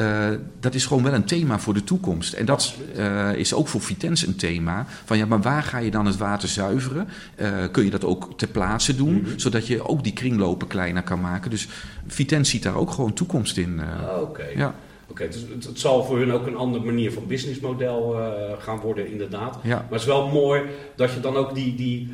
Eh, 0.00 0.28
dat 0.60 0.74
is 0.74 0.86
gewoon 0.86 1.02
wel 1.02 1.12
een 1.14 1.24
thema 1.24 1.58
voor 1.58 1.74
de 1.74 1.84
toekomst. 1.84 2.32
En 2.32 2.44
dat 2.44 2.74
eh, 2.96 3.32
is 3.34 3.54
ook 3.54 3.68
voor 3.68 3.80
Vitens 3.80 4.26
een 4.26 4.36
thema. 4.36 4.86
Van 5.04 5.18
ja, 5.18 5.26
maar 5.26 5.40
waar 5.40 5.62
ga 5.62 5.78
je 5.78 5.90
dan 5.90 6.06
het 6.06 6.16
water 6.16 6.48
zuiveren? 6.48 7.08
Eh, 7.34 7.48
kun 7.72 7.84
je 7.84 7.90
dat 7.90 8.04
ook 8.04 8.38
ter 8.38 8.48
plaatse 8.48 8.96
doen, 8.96 9.14
Mhm. 9.20 9.38
zodat 9.38 9.66
je 9.66 9.88
ook 9.88 10.04
die 10.04 10.12
kringlopen 10.12 10.66
kleiner 10.66 11.02
kan 11.02 11.20
maken? 11.20 11.50
Dus 11.50 11.68
Vitens 12.06 12.50
ziet 12.50 12.62
daar 12.62 12.74
ook 12.76 12.90
gewoon 12.90 13.12
toekomst 13.12 13.56
in. 13.56 13.80
Ah, 13.80 14.22
Oké. 14.22 14.44
ja, 14.56 14.74
Oké, 15.06 15.26
dus 15.26 15.44
het, 15.54 15.64
het 15.64 15.78
zal 15.80 16.04
voor 16.04 16.18
hun 16.18 16.32
ook 16.32 16.46
een 16.46 16.56
andere 16.56 16.84
manier 16.84 17.12
van 17.12 17.26
businessmodel 17.26 18.16
gaan 18.58 18.78
worden, 18.78 19.10
inderdaad. 19.10 19.58
ja. 19.62 19.74
Maar 19.76 19.86
het 19.90 20.00
is 20.00 20.06
wel 20.06 20.28
mooi 20.28 20.62
dat 20.96 21.12
je 21.12 21.20
dan 21.20 21.36
ook 21.36 21.54
die, 21.54 21.74
die, 21.74 22.12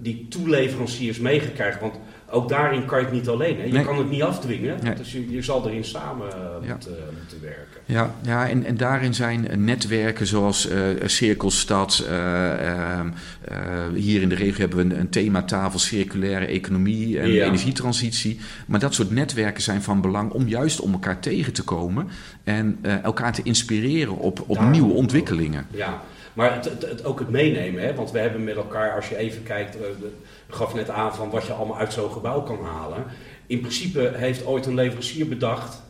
die 0.00 0.26
toeleveranciers 0.28 1.18
meegekrijgt. 1.18 1.80
Want 1.80 1.94
ook 2.32 2.48
daarin 2.48 2.84
kan 2.84 2.98
je 2.98 3.04
het 3.04 3.14
niet 3.14 3.28
alleen. 3.28 3.56
Hè? 3.56 3.62
Je 3.64 3.72
Nee. 3.72 3.84
kan 3.84 3.98
het 3.98 4.10
niet 4.10 4.22
afdwingen. 4.22 4.78
Nee. 4.82 4.94
Dus 4.94 5.12
je, 5.12 5.30
je 5.30 5.42
zal 5.42 5.68
erin 5.68 5.84
samen 5.84 6.26
eh, 6.32 6.38
Ja. 6.66 6.72
moeten, 6.72 6.96
moeten 7.18 7.40
werken. 7.40 7.80
Ja, 7.84 8.14
ja 8.22 8.48
en, 8.48 8.64
en 8.64 8.76
daarin 8.76 9.14
zijn 9.14 9.48
eh, 9.48 9.56
netwerken 9.56 10.26
zoals 10.26 10.68
eh 10.68 10.78
Cirkelstad. 11.04 12.04
eh, 12.08 12.70
ehm, 12.98 13.08
eh, 13.44 13.56
hier 13.94 14.22
in 14.22 14.28
de 14.28 14.34
regio 14.34 14.58
hebben 14.58 14.78
we 14.88 14.94
een, 14.94 15.00
een 15.00 15.08
thematafel 15.08 15.78
circulaire 15.78 16.46
economie 16.46 17.18
en 17.20 17.30
Ja. 17.32 17.44
energietransitie. 17.44 18.40
Maar 18.66 18.80
dat 18.80 18.94
soort 18.94 19.10
netwerken 19.10 19.62
zijn 19.62 19.82
van 19.82 20.00
belang 20.00 20.30
om 20.30 20.48
juist 20.48 20.80
om 20.80 20.92
elkaar 20.92 21.20
tegen 21.20 21.52
te 21.52 21.62
komen 21.62 22.08
en 22.44 22.78
eh, 22.82 23.02
elkaar 23.04 23.32
te 23.32 23.42
inspireren 23.42 24.16
op, 24.18 24.40
op 24.40 24.54
Daarom 24.54 24.72
nieuwe 24.72 24.92
ontwikkelingen. 24.92 25.66
Ja, 25.70 26.00
maar 26.34 26.54
het, 26.54 26.64
het, 26.64 27.04
ook 27.04 27.18
het 27.18 27.30
meenemen. 27.30 27.82
Hè? 27.82 27.94
Want 27.94 28.10
we 28.10 28.18
hebben 28.18 28.44
met 28.44 28.56
elkaar, 28.56 28.94
als 28.94 29.08
je 29.08 29.16
even 29.16 29.42
kijkt, 29.42 29.74
ik 29.74 30.54
gaf 30.54 30.74
net 30.74 30.90
aan 30.90 31.14
van 31.14 31.30
wat 31.30 31.46
je 31.46 31.52
allemaal 31.52 31.78
uit 31.78 31.92
zo'n 31.92 32.12
gebouw 32.12 32.42
kan 32.42 32.64
halen. 32.64 33.04
In 33.46 33.60
principe 33.60 34.12
heeft 34.14 34.46
ooit 34.46 34.66
een 34.66 34.74
leverancier 34.74 35.28
bedacht, 35.28 35.82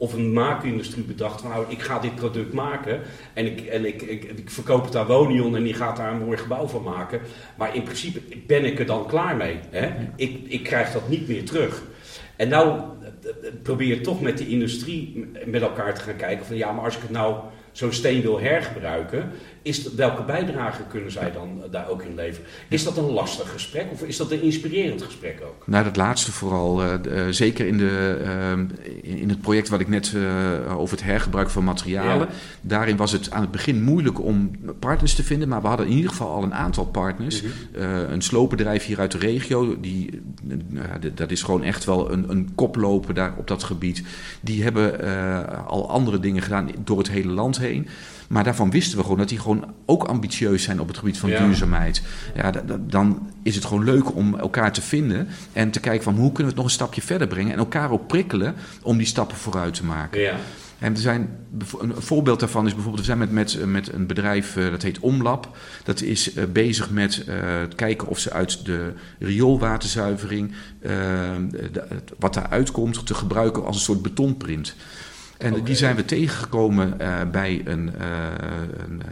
of 0.00 0.12
een 0.12 0.32
maakindustrie 0.32 1.04
bedacht, 1.04 1.40
van 1.40 1.50
nou, 1.50 1.64
ik 1.68 1.82
ga 1.82 1.98
dit 1.98 2.14
product 2.14 2.52
maken 2.52 3.00
en, 3.32 3.46
ik, 3.46 3.60
en 3.60 3.84
ik, 3.84 4.02
ik, 4.02 4.24
ik 4.24 4.50
verkoop 4.50 4.84
het 4.84 4.96
aan 4.96 5.06
Wonion 5.06 5.56
en 5.56 5.62
die 5.62 5.74
gaat 5.74 5.96
daar 5.96 6.12
een 6.12 6.24
mooi 6.24 6.36
gebouw 6.36 6.66
van 6.66 6.82
maken. 6.82 7.20
Maar 7.56 7.74
in 7.74 7.82
principe 7.82 8.20
ben 8.46 8.64
ik 8.64 8.78
er 8.78 8.86
dan 8.86 9.06
klaar 9.06 9.36
mee. 9.36 9.58
Hè? 9.70 9.90
Ik, 10.16 10.40
ik 10.48 10.62
krijg 10.62 10.92
dat 10.92 11.08
niet 11.08 11.28
meer 11.28 11.44
terug. 11.44 11.82
En 12.36 12.48
nou 12.48 12.68
eh, 12.68 13.28
eh, 13.28 13.52
probeer 13.62 13.86
je 13.86 14.00
toch 14.00 14.20
met 14.20 14.38
de 14.38 14.48
industrie 14.48 15.30
met 15.46 15.62
elkaar 15.62 15.94
te 15.94 16.00
gaan 16.00 16.16
kijken 16.16 16.46
van 16.46 16.56
ja, 16.56 16.72
maar 16.72 16.84
als 16.84 16.96
ik 16.96 17.02
het 17.02 17.10
nou 17.10 17.36
zo'n 17.72 17.92
steen 17.92 18.22
wil 18.22 18.40
hergebruiken, 18.40 19.30
is 19.62 19.94
welke 19.94 20.22
bijdrage 20.22 20.82
kunnen 20.88 21.12
zij 21.12 21.32
dan 21.32 21.62
eh, 21.62 21.70
daar 21.70 21.88
ook 21.88 22.02
in 22.02 22.14
leveren? 22.14 22.48
Is 22.68 22.84
dat 22.84 22.96
een 22.96 23.10
lastig 23.10 23.52
gesprek 23.52 23.86
of 23.92 24.02
is 24.02 24.16
dat 24.16 24.30
een 24.30 24.42
inspirerend 24.42 25.02
gesprek 25.02 25.40
ook? 25.44 25.66
Nou, 25.66 25.84
dat 25.84 25.96
laatste 25.96 26.32
vooral. 26.32 26.82
eh, 26.82 26.94
eh, 26.94 27.32
zeker 27.32 27.66
in, 27.66 27.78
de, 27.78 28.20
ehm, 28.24 28.66
in 29.02 29.28
het 29.28 29.40
project 29.40 29.68
wat 29.68 29.80
ik 29.80 29.88
net 29.88 30.14
over 30.76 30.96
het 30.96 31.04
hergebruik 31.04 31.50
van 31.50 31.64
materialen. 31.64 32.26
Ja. 32.28 32.34
Daarin 32.60 32.96
was 32.96 33.12
het 33.12 33.30
aan 33.30 33.40
het 33.40 33.50
begin 33.50 33.82
moeilijk 33.82 34.20
om 34.24 34.50
partners 34.78 35.14
te 35.14 35.22
vinden. 35.22 35.48
Maar 35.48 35.62
we 35.62 35.68
hadden 35.68 35.86
in 35.86 35.92
ieder 35.92 36.10
geval 36.10 36.30
al 36.30 36.42
een 36.42 36.54
aantal 36.54 36.84
partners. 36.84 37.42
Mhm. 37.42 37.82
Een 37.82 38.22
sloopbedrijf 38.22 38.84
hier 38.84 38.98
uit 38.98 39.12
de 39.12 39.18
regio. 39.18 39.80
Die, 39.80 40.22
dat 41.14 41.30
is 41.30 41.42
gewoon 41.42 41.62
echt 41.62 41.84
wel 41.84 42.12
een, 42.12 42.30
een 42.30 42.50
koploper 42.54 43.14
daar 43.14 43.34
op 43.36 43.48
dat 43.48 43.62
gebied. 43.62 44.02
Die 44.40 44.62
hebben 44.62 45.00
al 45.66 45.90
andere 45.90 46.20
dingen 46.20 46.42
gedaan 46.42 46.70
door 46.84 46.98
het 46.98 47.10
hele 47.10 47.32
land 47.32 47.58
heen. 47.58 47.88
Maar 48.30 48.44
daarvan 48.44 48.70
wisten 48.70 48.96
we 48.96 49.02
gewoon 49.02 49.18
dat 49.18 49.28
die 49.28 49.38
gewoon 49.38 49.74
ook 49.86 50.04
ambitieus 50.04 50.62
zijn 50.62 50.80
op 50.80 50.88
het 50.88 50.98
gebied 50.98 51.18
van 51.18 51.30
Ja. 51.30 51.44
duurzaamheid. 51.44 52.02
Ja, 52.34 52.52
dan 52.80 53.30
is 53.42 53.54
het 53.54 53.64
gewoon 53.64 53.84
leuk 53.84 54.14
om 54.14 54.34
elkaar 54.38 54.72
te 54.72 54.82
vinden 54.82 55.28
en 55.52 55.70
te 55.70 55.80
kijken 55.80 56.02
van 56.04 56.14
hoe 56.14 56.22
kunnen 56.32 56.42
we 56.42 56.48
het 56.48 56.56
nog 56.56 56.64
een 56.64 56.70
stapje 56.70 57.02
verder 57.02 57.26
brengen 57.26 57.52
en 57.52 57.58
elkaar 57.58 57.90
ook 57.90 58.06
prikkelen 58.06 58.54
om 58.82 58.96
die 58.96 59.06
stappen 59.06 59.36
vooruit 59.36 59.74
te 59.74 59.84
maken. 59.84 60.20
Ja, 60.20 60.34
En 60.78 60.92
er 60.92 60.98
zijn, 61.00 61.28
een 61.80 61.92
voorbeeld 61.98 62.40
daarvan 62.40 62.66
is 62.66 62.72
bijvoorbeeld, 62.74 63.06
we 63.06 63.12
zijn 63.12 63.18
met, 63.18 63.30
met, 63.32 63.66
met 63.66 63.92
een 63.92 64.06
bedrijf 64.06 64.56
eh, 64.56 64.70
dat 64.70 64.82
heet 64.82 64.98
Omlab. 64.98 65.56
Dat 65.84 66.00
is 66.00 66.32
eh, 66.34 66.44
bezig 66.52 66.90
met 66.90 67.24
het 67.30 67.74
kijken 67.74 68.08
of 68.08 68.18
ze 68.18 68.32
uit 68.32 68.64
de 68.64 68.92
rioolwaterzuivering, 69.18 70.52
de- 70.80 71.84
wat 72.18 72.34
daaruit 72.34 72.70
komt, 72.70 73.06
te 73.06 73.14
gebruiken 73.14 73.64
als 73.64 73.76
een 73.76 73.82
soort 73.82 74.02
betonprint. 74.02 74.74
En 75.40 75.64
die 75.64 75.74
zijn 75.74 75.96
we 75.96 76.04
tegengekomen 76.04 77.00
eh, 77.00 77.20
bij 77.32 77.62
een, 77.64 77.94
eh, 77.98 78.06
een, 78.86 79.02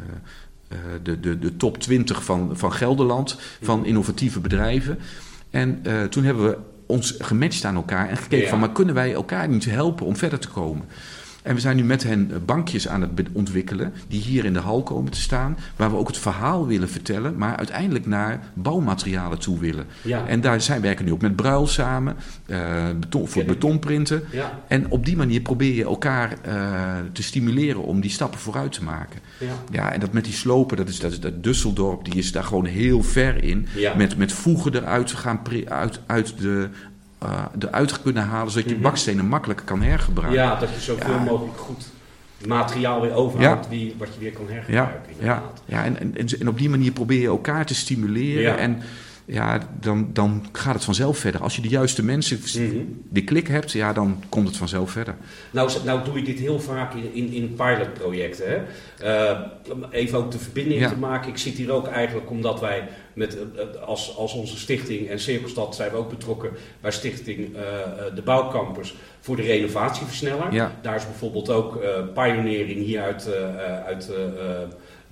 eh, 0.69 0.79
de, 1.03 1.21
de, 1.21 1.39
de 1.39 1.57
top 1.57 1.79
20 1.79 2.25
van, 2.25 2.51
van 2.53 2.73
Gelderland, 2.73 3.39
van 3.63 3.87
innovatieve 3.87 4.41
bedrijven. 4.41 4.99
En 5.51 5.83
toen 6.11 6.25
hebben 6.25 6.45
we 6.45 6.59
ons 6.87 7.15
gematcht 7.19 7.65
aan 7.65 7.75
elkaar 7.75 8.09
en 8.09 8.17
gekeken 8.17 8.45
Ja. 8.45 8.49
van, 8.49 8.59
maar 8.59 8.73
kunnen 8.73 8.95
wij 8.95 9.13
elkaar 9.13 9.49
niet 9.49 9.65
helpen 9.65 10.07
om 10.07 10.17
verder 10.17 10.39
te 10.39 10.49
komen? 10.49 10.85
En 11.43 11.55
we 11.55 11.61
zijn 11.61 11.77
nu 11.77 11.85
met 11.85 12.03
hen 12.03 12.31
eh, 12.31 12.37
bankjes 12.45 12.89
aan 12.89 13.01
het 13.01 13.11
ontwikkelen, 13.33 13.93
die 14.09 14.21
hier 14.21 14.45
in 14.45 14.53
de 14.53 14.59
hal 14.59 14.83
komen 14.83 15.13
te 15.13 15.21
staan, 15.21 15.57
waar 15.77 15.91
we 15.91 15.97
ook 15.97 16.07
het 16.07 16.19
verhaal 16.19 16.67
willen 16.67 16.89
vertellen, 16.89 17.37
maar 17.37 17.57
uiteindelijk 17.57 18.07
naar 18.07 18.41
bouwmaterialen 18.55 19.39
toe 19.39 19.59
willen. 19.59 19.85
ja, 20.03 20.27
En 20.27 20.41
daar 20.41 20.61
zijn 20.61 20.81
werken 20.81 21.05
nu 21.05 21.13
ook 21.13 21.21
met 21.21 21.37
Bruil 21.37 21.67
samen, 21.67 22.17
eh, 22.47 22.59
beton, 23.01 23.29
voor 23.29 23.45
betonprinten. 23.45 24.23
ja, 24.31 24.59
En 24.69 24.91
op 24.91 25.05
die 25.05 25.17
manier 25.17 25.41
probeer 25.41 25.75
je 25.75 25.85
elkaar 25.85 26.33
eh, 26.43 26.55
te 27.13 27.23
stimuleren 27.23 27.83
om 27.83 28.01
die 28.01 28.11
stappen 28.11 28.41
vooruit 28.41 28.73
te 28.73 28.85
maken. 28.85 29.21
ja. 29.39 29.47
Ja, 29.71 29.93
en 29.93 30.01
dat 30.01 30.13
met 30.13 30.25
die 30.25 30.33
slopen, 30.33 30.77
dat 30.77 30.89
is, 30.89 31.01
dat 31.01 31.13
is 31.13 31.21
dat 31.21 31.33
Düsseldorp, 31.33 32.03
die 32.03 32.15
is 32.15 32.33
daar 32.33 32.45
gewoon 32.45 32.65
heel 32.65 33.03
ver 33.03 33.45
in. 33.45 33.67
Met, 33.97 34.17
met 34.17 34.33
voegen 34.33 34.75
eruit 34.75 35.11
gaan 35.11 35.43
pri- 35.43 35.67
uit, 35.69 36.01
uit 36.07 36.35
de, 36.41 36.69
eh 37.19 37.45
eruit 37.59 38.03
kunnen 38.03 38.23
halen, 38.27 38.51
zodat 38.53 38.69
je 38.69 38.75
Mhm. 38.75 38.83
bakstenen 38.85 39.27
makkelijker 39.27 39.67
kan 39.67 39.83
hergebruiken. 39.83 40.39
ja, 40.43 40.59
dat 40.59 40.69
je 40.75 40.81
zoveel 40.81 41.11
Ja. 41.15 41.19
mogelijk 41.19 41.59
goed 41.59 41.87
materiaal 42.47 43.01
weer 43.01 43.13
overhoudt 43.13 43.69
wie, 43.69 43.95
wat 43.99 44.09
je 44.15 44.21
weer 44.21 44.33
kan 44.33 44.45
ja, 44.49 44.53
hergebruiken. 44.53 44.95
ja, 45.05 45.19
inderdaad. 45.19 45.63
ja 45.65 45.85
en, 45.85 45.99
en, 46.17 46.27
en 46.41 46.49
op 46.49 46.59
die 46.59 46.71
manier 46.71 46.93
probeer 46.93 47.21
je 47.21 47.27
elkaar 47.27 47.67
te 47.67 47.75
stimuleren. 47.75 48.43
Ja. 48.43 48.57
En 48.57 48.83
ja, 49.31 49.69
dan, 49.81 50.11
dan 50.13 50.47
gaat 50.53 50.75
het 50.75 50.85
vanzelf 50.85 51.19
verder. 51.19 51.43
Als 51.43 51.57
je 51.57 51.63
de 51.63 51.69
juiste 51.69 52.05
mensen, 52.05 52.39
Mhm. 52.63 52.77
die 53.09 53.25
klik 53.25 53.49
hebt, 53.49 53.73
ja, 53.73 53.93
dan 53.93 54.23
komt 54.29 54.49
het 54.49 54.57
vanzelf 54.57 54.91
verder. 54.91 55.15
Nou, 55.51 55.71
nou 55.85 56.05
doe 56.05 56.19
je 56.19 56.25
dit 56.25 56.39
heel 56.39 56.61
vaak 56.61 56.95
in, 56.95 57.15
in, 57.15 57.33
in 57.33 57.55
pilotprojecten. 57.55 58.47
Hè? 58.49 58.57
Eh, 59.31 59.41
even 59.91 60.19
ook 60.19 60.31
de 60.31 60.39
verbinding 60.39 60.81
Ja. 60.81 60.89
te 60.89 60.97
maken. 60.97 61.31
Ik 61.31 61.39
zit 61.39 61.55
hier 61.57 61.73
ook 61.73 61.87
eigenlijk 61.87 62.31
omdat 62.31 62.61
wij 62.61 62.89
met, 63.13 63.37
eh, 63.37 63.63
eh, 63.63 63.83
als, 63.83 64.17
als 64.17 64.33
onze 64.33 64.59
stichting 64.59 65.09
en 65.09 65.21
Cirkelstad 65.21 65.75
zijn 65.75 65.91
we 65.91 65.97
ook 65.97 66.11
betrokken 66.11 66.51
bij 66.81 66.91
stichting 66.91 67.57
de 68.15 68.23
Bouwcampus 68.23 68.95
voor 69.21 69.37
de 69.37 69.43
renovatieversneller. 69.43 70.53
Ja. 70.55 70.73
Daar 70.83 70.97
is 70.97 71.05
bijvoorbeeld 71.05 71.51
ook 71.51 71.77
eh 71.77 71.91
pioneering 72.15 72.85
hier 72.85 73.03
uit, 73.03 73.29
uit 73.87 74.11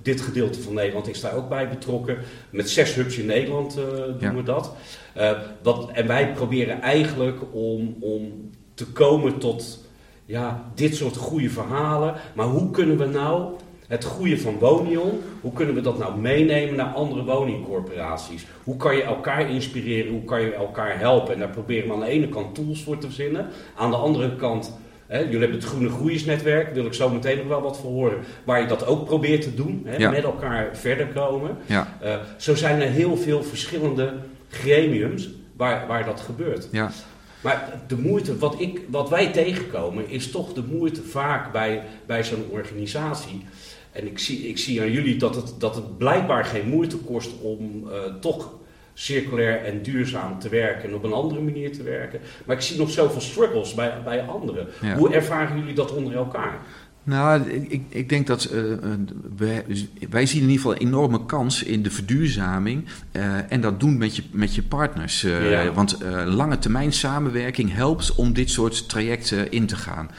dit 0.07 0.21
gedeelte 0.21 0.61
van 0.61 0.73
Nederland 0.73 1.09
is 1.09 1.21
daar 1.21 1.35
ook 1.35 1.49
bij 1.49 1.69
betrokken. 1.69 2.17
Met 2.49 2.69
zes 2.69 2.95
hubs 2.95 3.17
in 3.17 3.25
Nederland 3.25 3.77
eh, 3.77 3.83
doen 3.93 4.15
Ja. 4.19 4.33
we 4.33 4.43
dat. 4.43 4.75
Eh, 5.13 5.31
wat, 5.63 5.89
en 5.93 6.07
wij 6.07 6.31
proberen 6.33 6.81
eigenlijk 6.81 7.39
om, 7.51 7.95
om 7.99 8.49
te 8.73 8.85
komen 8.85 9.37
tot 9.37 9.85
ja, 10.25 10.71
dit 10.75 10.95
soort 10.95 11.15
goede 11.17 11.49
verhalen. 11.49 12.15
Maar 12.33 12.45
hoe 12.45 12.71
kunnen 12.71 12.97
we 12.97 13.05
nou 13.05 13.53
het 13.87 14.03
goede 14.03 14.37
van 14.37 14.59
Wonion, 14.59 15.21
hoe 15.41 15.53
kunnen 15.53 15.75
we 15.75 15.81
dat 15.81 15.97
nou 15.97 16.19
meenemen 16.19 16.75
naar 16.75 16.93
andere 16.93 17.23
woningcorporaties? 17.23 18.45
Hoe 18.63 18.77
kan 18.77 18.95
je 18.95 19.03
elkaar 19.03 19.49
inspireren? 19.51 20.11
Hoe 20.11 20.23
kan 20.23 20.41
je 20.41 20.53
elkaar 20.53 20.99
helpen? 20.99 21.33
En 21.33 21.39
daar 21.39 21.49
proberen 21.49 21.87
we 21.87 21.93
aan 21.93 21.99
de 21.99 22.05
ene 22.05 22.29
kant 22.29 22.55
tools 22.55 22.83
voor 22.83 22.97
te 22.97 23.05
verzinnen. 23.07 23.47
Aan 23.75 23.89
de 23.91 23.97
andere 23.97 24.35
kant, 24.35 24.77
hè, 25.07 25.19
jullie 25.19 25.39
hebben 25.39 25.57
het 25.59 25.67
Groene 25.67 25.89
Groeiersnetwerk, 25.89 26.65
daar 26.65 26.73
wil 26.73 26.85
ik 26.85 26.93
zo 26.93 27.09
meteen 27.09 27.37
nog 27.37 27.47
wel 27.47 27.61
wat 27.61 27.77
voor 27.77 27.91
horen. 27.91 28.17
Waar 28.43 28.61
je 28.61 28.67
dat 28.67 28.85
ook 28.85 29.05
probeert 29.05 29.41
te 29.41 29.53
doen, 29.55 29.81
hè, 29.85 29.97
Ja. 29.97 30.09
met 30.09 30.23
elkaar 30.23 30.69
verder 30.73 31.07
komen. 31.07 31.57
Ja, 31.65 31.97
Eh, 32.01 32.15
zo 32.37 32.55
zijn 32.55 32.81
er 32.81 32.87
heel 32.89 33.17
veel 33.17 33.43
verschillende 33.43 34.13
gremiums 34.49 35.29
waar, 35.55 35.87
waar 35.87 36.05
dat 36.05 36.19
gebeurt. 36.19 36.67
ja, 36.71 36.91
Maar 37.41 37.81
de 37.87 37.97
moeite, 37.97 38.37
wat, 38.37 38.55
ik, 38.59 38.81
wat 38.89 39.09
wij 39.09 39.31
tegenkomen, 39.31 40.09
is 40.09 40.31
toch 40.31 40.53
de 40.53 40.63
moeite 40.71 41.01
vaak 41.03 41.51
bij, 41.51 41.81
bij 42.05 42.23
zo'n 42.23 42.45
organisatie. 42.49 43.45
En 43.91 44.05
ik 44.07 44.19
zie, 44.19 44.47
ik 44.47 44.57
zie 44.57 44.81
aan 44.81 44.91
jullie 44.91 45.15
dat 45.17 45.35
het, 45.35 45.53
dat 45.57 45.75
het 45.75 45.97
blijkbaar 45.97 46.45
geen 46.45 46.67
moeite 46.67 46.97
kost 46.97 47.29
om 47.41 47.83
eh, 47.91 47.97
toch 48.21 48.53
circulair 48.99 49.63
en 49.63 49.81
duurzaam 49.81 50.39
te 50.39 50.49
werken 50.49 50.89
en 50.89 50.95
op 50.95 51.03
een 51.03 51.13
andere 51.13 51.41
manier 51.41 51.71
te 51.71 51.83
werken. 51.83 52.19
Maar 52.45 52.55
ik 52.55 52.61
zie 52.61 52.77
nog 52.77 52.91
zoveel 52.91 53.21
struggles 53.21 53.73
bij, 53.73 53.93
bij 54.03 54.21
anderen. 54.21 54.67
Ja. 54.81 54.95
Hoe 54.95 55.13
ervaren 55.13 55.57
jullie 55.57 55.73
dat 55.73 55.95
onder 55.95 56.15
elkaar? 56.15 56.59
Nou, 57.03 57.49
ik, 57.49 57.81
ik 57.89 58.09
denk 58.09 58.27
dat 58.27 58.43
eh, 58.43 58.61
wij, 59.37 59.65
wij 60.09 60.25
zien 60.25 60.41
in 60.41 60.49
ieder 60.49 60.61
geval 60.61 60.71
een 60.81 60.87
enorme 60.87 61.25
kans 61.25 61.63
in 61.63 61.83
de 61.83 61.91
verduurzaming. 61.91 62.85
eh, 63.11 63.51
en 63.51 63.61
dat 63.61 63.79
doen 63.79 63.97
met 63.97 64.15
je, 64.15 64.23
met 64.31 64.55
je 64.55 64.63
partners. 64.63 65.21
Ja. 65.21 65.71
Want 65.71 65.97
lange 66.25 66.59
termijn 66.59 66.93
samenwerking 66.93 67.73
helpt 67.73 68.15
om 68.15 68.33
dit 68.33 68.49
soort 68.49 68.89
trajecten 68.89 69.51
in 69.51 69.65
te 69.65 69.75
gaan. 69.75 70.09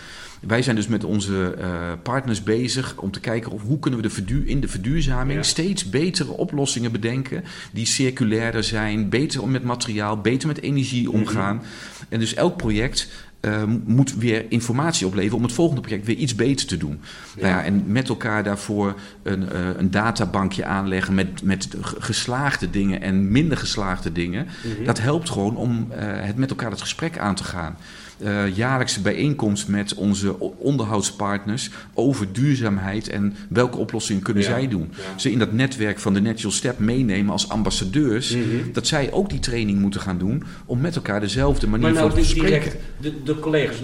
Wij 0.46 0.62
zijn 0.62 0.76
dus 0.76 0.86
met 0.86 1.04
onze 1.04 1.54
eh, 1.54 1.92
partners 2.02 2.42
bezig 2.42 2.96
om 2.96 3.10
te 3.10 3.20
kijken 3.20 3.52
of 3.52 3.62
hoe 3.62 3.78
kunnen 3.78 4.02
we 4.02 4.24
de 4.24 4.46
in 4.46 4.60
de 4.60 4.68
verduurzaming 4.68 5.38
Ja. 5.38 5.42
steeds 5.44 5.90
betere 5.90 6.30
oplossingen 6.32 6.92
bedenken 6.92 7.44
die 7.72 7.86
circulairder 7.86 8.64
zijn, 8.64 9.08
beter 9.08 9.42
om 9.42 9.50
met 9.50 9.64
materiaal, 9.64 10.20
beter 10.20 10.48
met 10.48 10.60
energie 10.60 11.10
omgaan. 11.10 11.62
En 12.08 12.18
dus 12.18 12.34
elk 12.34 12.56
project 12.56 13.26
eh, 13.40 13.62
moet 13.84 14.14
weer 14.14 14.44
informatie 14.48 15.06
opleveren 15.06 15.36
om 15.36 15.42
het 15.42 15.52
volgende 15.52 15.80
project 15.80 16.06
weer 16.06 16.16
iets 16.16 16.34
beter 16.34 16.66
te 16.66 16.76
doen. 16.76 17.00
Ja. 17.36 17.42
Nou 17.42 17.54
ja, 17.54 17.64
en 17.64 17.84
met 17.86 18.08
elkaar 18.08 18.44
daarvoor 18.44 18.94
een, 19.22 19.50
eh, 19.50 19.68
een 19.76 19.90
databankje 19.90 20.64
aanleggen 20.64 21.14
met, 21.14 21.42
met 21.42 21.68
geslaagde 21.80 22.70
dingen 22.70 23.00
en 23.00 23.30
minder 23.30 23.56
geslaagde 23.56 24.12
dingen. 24.12 24.46
Mhm. 24.46 24.84
Dat 24.84 25.00
helpt 25.00 25.30
gewoon 25.30 25.56
om 25.56 25.86
het 25.98 26.36
met 26.36 26.50
elkaar 26.50 26.70
het 26.70 26.80
gesprek 26.80 27.18
aan 27.18 27.34
te 27.34 27.44
gaan. 27.44 27.76
Eh, 28.18 28.56
jaarlijkse 28.56 29.00
bijeenkomst 29.00 29.68
met 29.68 29.94
onze 29.94 30.40
onderhoudspartners 30.58 31.70
over 31.94 32.32
duurzaamheid 32.32 33.08
en 33.08 33.34
welke 33.48 33.76
oplossingen 33.78 34.22
kunnen 34.22 34.42
Ja. 34.42 34.48
zij 34.48 34.68
doen. 34.68 34.90
Ja. 34.96 35.18
Ze 35.18 35.30
in 35.30 35.38
dat 35.38 35.52
netwerk 35.52 35.98
van 35.98 36.14
de 36.14 36.20
Natural 36.20 36.52
Step 36.52 36.78
meenemen 36.78 37.32
als 37.32 37.48
ambassadeurs. 37.48 38.34
Mhm. 38.34 38.44
Dat 38.72 38.86
zij 38.86 39.12
ook 39.12 39.30
die 39.30 39.38
training 39.40 39.78
moeten 39.78 40.00
gaan 40.00 40.18
doen 40.18 40.42
om 40.66 40.80
met 40.80 40.96
elkaar 40.96 41.20
dezelfde 41.20 41.66
manier 41.66 41.84
Maar 41.84 41.94
nou 41.94 42.10
van 42.10 42.18
di- 42.20 42.24
spreken. 42.26 42.46
direct, 42.48 42.76
de, 43.00 43.22
de 43.24 43.38
collega's, 43.38 43.76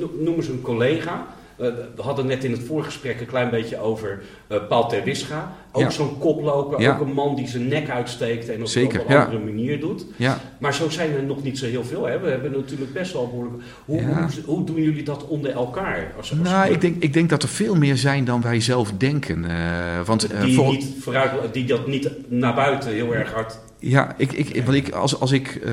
no- 0.00 0.10
noem 0.20 0.34
eens 0.34 0.48
een 0.48 0.60
collega. 0.60 1.26
Eh, 1.62 1.68
we 1.96 2.02
hadden 2.02 2.26
net 2.26 2.44
in 2.44 2.50
het 2.50 2.62
voorgesprek 2.66 3.20
een 3.20 3.26
klein 3.26 3.50
beetje 3.50 3.78
over 3.78 4.22
eh, 4.46 4.58
Paul 4.68 4.88
Terwisga. 4.88 5.52
Ook 5.72 5.82
Ja. 5.82 5.90
zo'n 5.90 6.18
koploper, 6.18 6.80
Ja. 6.80 6.94
ook 6.94 7.00
een 7.00 7.12
man 7.12 7.34
die 7.34 7.48
zijn 7.48 7.68
nek 7.68 7.90
uitsteekt 7.90 8.48
en 8.48 8.60
op, 8.60 8.66
Zeker, 8.66 9.00
op 9.00 9.08
een 9.08 9.14
ja. 9.14 9.24
andere 9.24 9.44
manier 9.44 9.80
doet. 9.80 10.04
Ja, 10.16 10.38
Maar 10.58 10.74
zo 10.74 10.88
zijn 10.88 11.14
er 11.14 11.22
nog 11.22 11.42
niet 11.42 11.58
zo 11.58 11.66
heel 11.66 11.84
veel. 11.84 12.04
Hè? 12.06 12.18
We 12.20 12.28
hebben 12.28 12.52
natuurlijk 12.52 12.92
best 12.92 13.12
wel 13.12 13.28
behoorlijk... 13.28 13.62
Hoe, 13.84 14.02
hoe, 14.02 14.26
hoe 14.44 14.64
doen 14.64 14.82
jullie 14.82 15.02
dat 15.02 15.26
onder 15.26 15.50
elkaar? 15.52 16.12
Als, 16.16 16.30
als 16.30 16.40
nou, 16.40 16.72
ik 16.72 16.80
denk, 16.80 17.02
ik 17.02 17.12
denk 17.12 17.30
dat 17.30 17.42
er 17.42 17.48
veel 17.48 17.74
meer 17.74 17.96
zijn 17.96 18.24
dan 18.24 18.40
wij 18.42 18.60
zelf 18.60 18.92
denken. 18.98 19.44
Eh, 19.44 19.56
want 20.04 20.28
die, 20.44 20.54
voor- 20.54 20.70
niet 20.72 20.86
vooruit, 21.00 21.32
die 21.52 21.64
dat 21.64 21.86
niet 21.86 22.10
naar 22.28 22.54
buiten 22.54 22.90
heel 22.92 23.14
erg 23.14 23.32
hard... 23.32 23.58
Ja, 23.82 24.14
ik, 24.16 24.32
ik, 24.32 24.64
want 24.64 24.76
ik, 24.76 24.90
als, 24.90 25.20
als 25.20 25.30
ik 25.32 25.48
eh, 25.54 25.72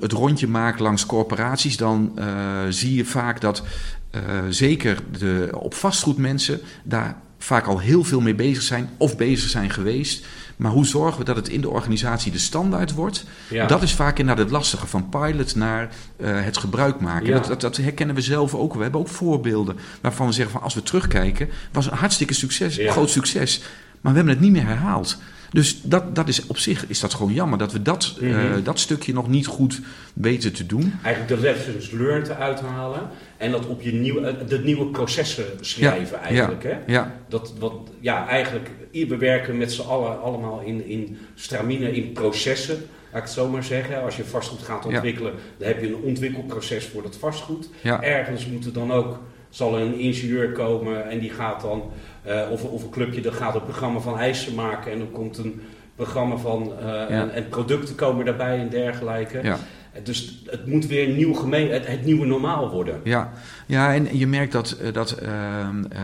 het 0.00 0.12
rondje 0.12 0.48
maak 0.48 0.78
langs 0.78 1.06
corporaties, 1.06 1.76
dan 1.76 2.12
eh, 2.14 2.26
zie 2.68 2.94
je 2.94 3.04
vaak 3.04 3.40
dat 3.40 3.62
eh, 4.10 4.22
zeker 4.48 4.98
de 5.18 5.48
op 5.52 5.74
vastgoed 5.74 6.16
mensen 6.16 6.60
daar 6.84 7.16
vaak 7.38 7.66
al 7.66 7.78
heel 7.78 8.04
veel 8.04 8.20
mee 8.20 8.34
bezig 8.34 8.62
zijn 8.62 8.88
of 8.96 9.16
bezig 9.16 9.50
zijn 9.50 9.70
geweest. 9.70 10.26
Maar 10.56 10.70
hoe 10.70 10.86
zorgen 10.86 11.18
we 11.18 11.24
dat 11.24 11.36
het 11.36 11.48
in 11.48 11.60
de 11.60 11.68
organisatie 11.68 12.32
de 12.32 12.38
standaard 12.38 12.94
wordt? 12.94 13.24
Ja. 13.50 13.66
Dat 13.66 13.82
is 13.82 13.92
vaak 13.92 14.18
inderdaad 14.18 14.44
het 14.44 14.52
lastige 14.52 14.86
van 14.86 15.08
pilot 15.08 15.54
naar 15.54 15.88
het 16.22 16.58
gebruik 16.58 17.00
maken. 17.00 17.26
Ja. 17.26 17.32
Dat, 17.34 17.46
dat, 17.46 17.60
dat 17.60 17.76
herkennen 17.76 18.14
we 18.14 18.20
zelf 18.20 18.54
ook. 18.54 18.74
We 18.74 18.82
hebben 18.82 19.00
ook 19.00 19.08
voorbeelden 19.08 19.76
waarvan 20.00 20.26
we 20.26 20.32
zeggen 20.32 20.52
van 20.52 20.62
als 20.62 20.74
we 20.74 20.82
terugkijken, 20.82 21.48
was 21.72 21.86
een 21.86 21.96
hartstikke 21.96 22.34
succes, 22.34 22.76
Ja. 22.76 22.92
groot 22.92 23.10
succes. 23.10 23.62
Maar 24.00 24.12
we 24.12 24.18
hebben 24.18 24.34
het 24.34 24.44
niet 24.44 24.52
meer 24.52 24.66
herhaald. 24.66 25.18
Dus 25.50 25.80
dat, 25.82 26.14
dat 26.14 26.28
is 26.28 26.46
op 26.46 26.58
zich 26.58 26.84
is 26.88 27.00
dat 27.00 27.14
gewoon 27.14 27.32
jammer 27.32 27.58
dat 27.58 27.72
we 27.72 27.82
dat, 27.82 28.16
eh, 28.20 28.28
Mhm. 28.28 28.62
dat 28.62 28.78
stukje 28.78 29.12
nog 29.12 29.28
niet 29.28 29.46
goed 29.46 29.80
weten 30.14 30.52
te 30.52 30.66
doen. 30.66 30.94
Eigenlijk 31.02 31.40
de 31.42 31.48
lessons 31.48 31.90
learned 31.90 32.24
te 32.24 32.34
uithalen. 32.34 33.08
En 33.36 33.50
dat 33.50 33.66
op 33.66 33.82
je 33.82 33.92
nieuwe, 33.92 34.20
eh, 34.26 34.48
de 34.48 34.58
nieuwe 34.58 34.86
processen 34.86 35.44
schrijven 35.60 36.20
eigenlijk. 36.20 36.62
Hè? 36.62 36.76
Ja, 36.86 37.14
Dat, 37.28 37.52
wat, 37.58 37.72
ja, 38.00 38.28
eigenlijk, 38.28 38.70
we 38.92 39.16
werken 39.16 39.56
met 39.56 39.72
z'n 39.72 39.82
allen 39.82 40.20
allemaal 40.22 40.60
in, 40.60 40.86
in 40.88 41.16
stramine, 41.34 41.90
in 41.92 42.12
processen. 42.12 42.74
Laat 43.12 43.16
ik 43.16 43.22
het 43.22 43.32
zo 43.32 43.48
maar 43.48 43.64
zeggen. 43.64 44.02
Als 44.02 44.16
je 44.16 44.24
vastgoed 44.24 44.62
gaat 44.62 44.84
Ja. 44.84 44.90
ontwikkelen, 44.90 45.32
dan 45.58 45.68
heb 45.68 45.80
je 45.80 45.86
een 45.86 46.02
ontwikkelproces 46.02 46.86
voor 46.86 47.02
dat 47.02 47.16
vastgoed. 47.16 47.68
ja, 47.82 48.02
Ergens 48.02 48.46
moet 48.46 48.64
er 48.66 48.72
dan 48.72 48.92
ook, 48.92 49.20
zal 49.50 49.78
een 49.78 49.98
ingenieur 49.98 50.52
komen 50.52 51.10
en 51.10 51.18
die 51.18 51.30
gaat 51.30 51.60
dan, 51.60 51.82
eh, 52.22 52.50
of, 52.50 52.64
of 52.64 52.82
een 52.82 52.90
clubje, 52.90 53.20
dat 53.20 53.34
gaat 53.34 53.54
een 53.54 53.64
programma 53.64 53.98
van 53.98 54.18
eisen 54.18 54.54
maken. 54.54 54.92
En 54.92 54.98
dan 54.98 55.10
komt 55.10 55.38
een 55.38 55.60
programma 55.94 56.36
van, 56.36 56.72
eh, 56.80 57.10
en, 57.20 57.34
en 57.34 57.48
producten 57.48 57.94
komen 57.94 58.24
daarbij 58.24 58.58
en 58.58 58.68
dergelijke. 58.68 59.40
ja. 59.42 59.58
Dus 60.02 60.42
het 60.46 60.66
moet 60.66 60.86
weer 60.86 61.08
een 61.08 61.16
nieuw 61.16 61.34
gemeen, 61.34 61.70
het, 61.70 61.86
het 61.86 62.04
nieuwe 62.04 62.26
normaal 62.26 62.70
worden. 62.70 63.00
Ja, 63.04 63.32
ja 63.66 63.94
en 63.94 64.18
je 64.18 64.26
merkt 64.26 64.52
dat, 64.52 64.70
eh, 64.70 64.92
dat 64.92 65.10
ehm, 65.12 65.84
eh, 65.84 66.02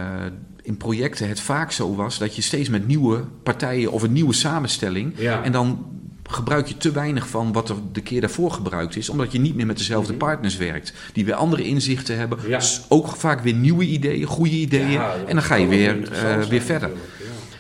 in 0.63 0.77
projecten 0.77 1.29
het 1.29 1.41
vaak 1.41 1.71
zo 1.71 1.95
was 1.95 2.19
dat 2.19 2.37
je 2.37 2.43
steeds 2.43 2.69
met 2.69 2.87
nieuwe 2.87 3.25
partijen 3.43 3.93
of 3.93 4.03
een 4.03 4.13
nieuwe 4.13 4.33
samenstelling. 4.33 5.13
Ja. 5.17 5.43
En 5.43 5.53
dan 5.53 5.87
gebruik 6.31 6.67
je 6.67 6.77
te 6.77 6.93
weinig 6.93 7.29
van 7.29 7.53
wat 7.53 7.69
er 7.69 7.77
de 7.93 8.01
keer 8.01 8.21
daarvoor 8.21 8.51
gebruikt 8.51 8.97
is, 8.97 9.09
omdat 9.09 9.33
je 9.33 9.39
niet 9.39 9.55
meer 9.55 9.67
met 9.67 9.79
dezelfde 9.79 10.13
Mhm. 10.13 10.21
partners 10.21 10.57
werkt. 10.57 10.93
Die 11.13 11.25
weer 11.25 11.35
andere 11.35 11.63
inzichten 11.63 12.17
hebben. 12.19 12.39
Ja. 12.49 12.61
S- 12.61 12.81
Ook 12.89 13.07
vaak 13.17 13.41
weer 13.41 13.55
nieuwe 13.55 13.85
ideeën, 13.85 14.27
goede 14.27 14.51
ideeën. 14.57 14.91
Ja, 14.91 15.15
en 15.27 15.35
dan 15.35 15.43
ga 15.45 15.55
je 15.55 15.67
weer, 15.67 15.95
interessant 15.95 16.43
eh, 16.45 16.49
weer 16.49 16.61
verder. 16.61 16.91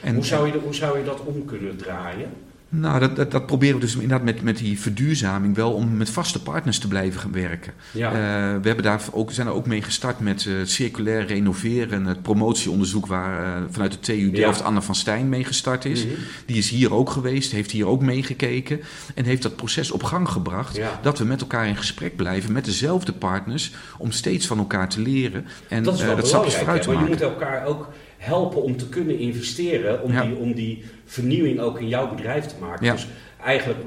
En, 0.02 0.14
hoe, 0.14 0.24
zou 0.24 0.46
je, 0.46 0.58
hoe 0.64 0.74
zou 0.74 0.98
je 0.98 1.04
dat 1.04 1.20
om 1.24 1.44
kunnen 1.44 1.76
draaien? 1.76 2.30
Nou, 2.76 3.00
dat, 3.00 3.16
dat, 3.16 3.30
dat 3.30 3.46
proberen 3.46 3.74
we 3.74 3.80
dus 3.80 3.94
inderdaad 3.94 4.22
met, 4.22 4.42
met 4.42 4.56
die 4.56 4.80
verduurzaming 4.80 5.54
wel 5.54 5.72
om 5.72 5.96
met 5.96 6.10
vaste 6.10 6.42
partners 6.42 6.78
te 6.78 6.88
blijven 6.88 7.20
gaan 7.20 7.32
werken. 7.32 7.72
Ja. 7.90 8.08
Eh, 8.08 8.14
we 8.60 8.66
hebben 8.66 8.82
daar 8.84 9.00
ook, 9.12 9.32
zijn 9.32 9.46
er 9.46 9.52
ook 9.52 9.66
mee 9.66 9.82
gestart 9.82 10.20
met 10.20 10.46
eh, 10.46 10.54
circulair 10.64 11.26
renoveren, 11.26 12.04
het 12.04 12.22
promotieonderzoek 12.22 13.06
waar 13.06 13.44
eh, 13.44 13.62
vanuit 13.70 13.92
de 13.92 13.98
TU 13.98 14.30
Delft 14.30 14.58
Ja. 14.58 14.64
Anne 14.64 14.82
van 14.82 14.94
Stijn 14.94 15.28
mee 15.28 15.44
gestart 15.44 15.84
is. 15.84 16.04
Mhm. 16.04 16.14
Die 16.46 16.56
is 16.56 16.70
hier 16.70 16.94
ook 16.94 17.10
geweest, 17.10 17.52
heeft 17.52 17.70
hier 17.70 17.86
ook 17.86 18.02
meegekeken 18.02 18.80
en 19.14 19.24
heeft 19.24 19.42
dat 19.42 19.56
proces 19.56 19.90
op 19.90 20.02
gang 20.02 20.28
gebracht. 20.28 20.76
Ja. 20.76 20.98
Dat 21.02 21.18
we 21.18 21.24
met 21.24 21.40
elkaar 21.40 21.68
in 21.68 21.76
gesprek 21.76 22.16
blijven 22.16 22.52
met 22.52 22.64
dezelfde 22.64 23.12
partners 23.12 23.72
om 23.98 24.10
steeds 24.10 24.46
van 24.46 24.58
elkaar 24.58 24.88
te 24.88 25.00
leren 25.00 25.46
en 25.68 25.82
dat 25.82 25.94
is 25.94 26.02
wel 26.02 26.16
dat 26.16 26.26
stapjes 26.28 26.54
vooruit 26.54 26.82
te 26.82 26.88
want 26.88 27.00
je 27.00 27.10
maken. 27.10 27.26
moet 27.26 27.34
elkaar 27.34 27.66
ook 27.66 27.88
helpen 28.24 28.62
om 28.62 28.76
te 28.76 28.88
kunnen 28.88 29.18
investeren, 29.18 30.02
om, 30.02 30.12
Ja. 30.12 30.22
die, 30.24 30.36
om 30.36 30.52
die 30.54 30.84
vernieuwing 31.04 31.60
ook 31.60 31.80
in 31.80 31.88
jouw 31.88 32.14
bedrijf 32.14 32.46
te 32.46 32.54
maken. 32.60 32.86
Ja. 32.86 32.92
Dus 32.92 33.06
eigenlijk, 33.44 33.78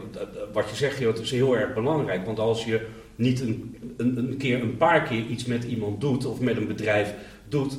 wat 0.53 0.69
je 0.69 0.75
zegt, 0.75 0.99
het 0.99 1.19
is 1.19 1.31
heel 1.31 1.57
erg 1.57 1.73
belangrijk. 1.73 2.25
Want 2.25 2.39
als 2.39 2.65
je 2.65 2.85
niet 3.15 3.41
een, 3.41 3.75
een, 3.97 4.17
een 4.17 4.37
keer, 4.37 4.61
een 4.61 4.77
paar 4.77 5.03
keer 5.03 5.25
iets 5.25 5.45
met 5.45 5.63
iemand 5.63 6.01
doet, 6.01 6.25
of 6.25 6.39
met 6.39 6.57
een 6.57 6.67
bedrijf 6.67 7.13
doet, 7.49 7.77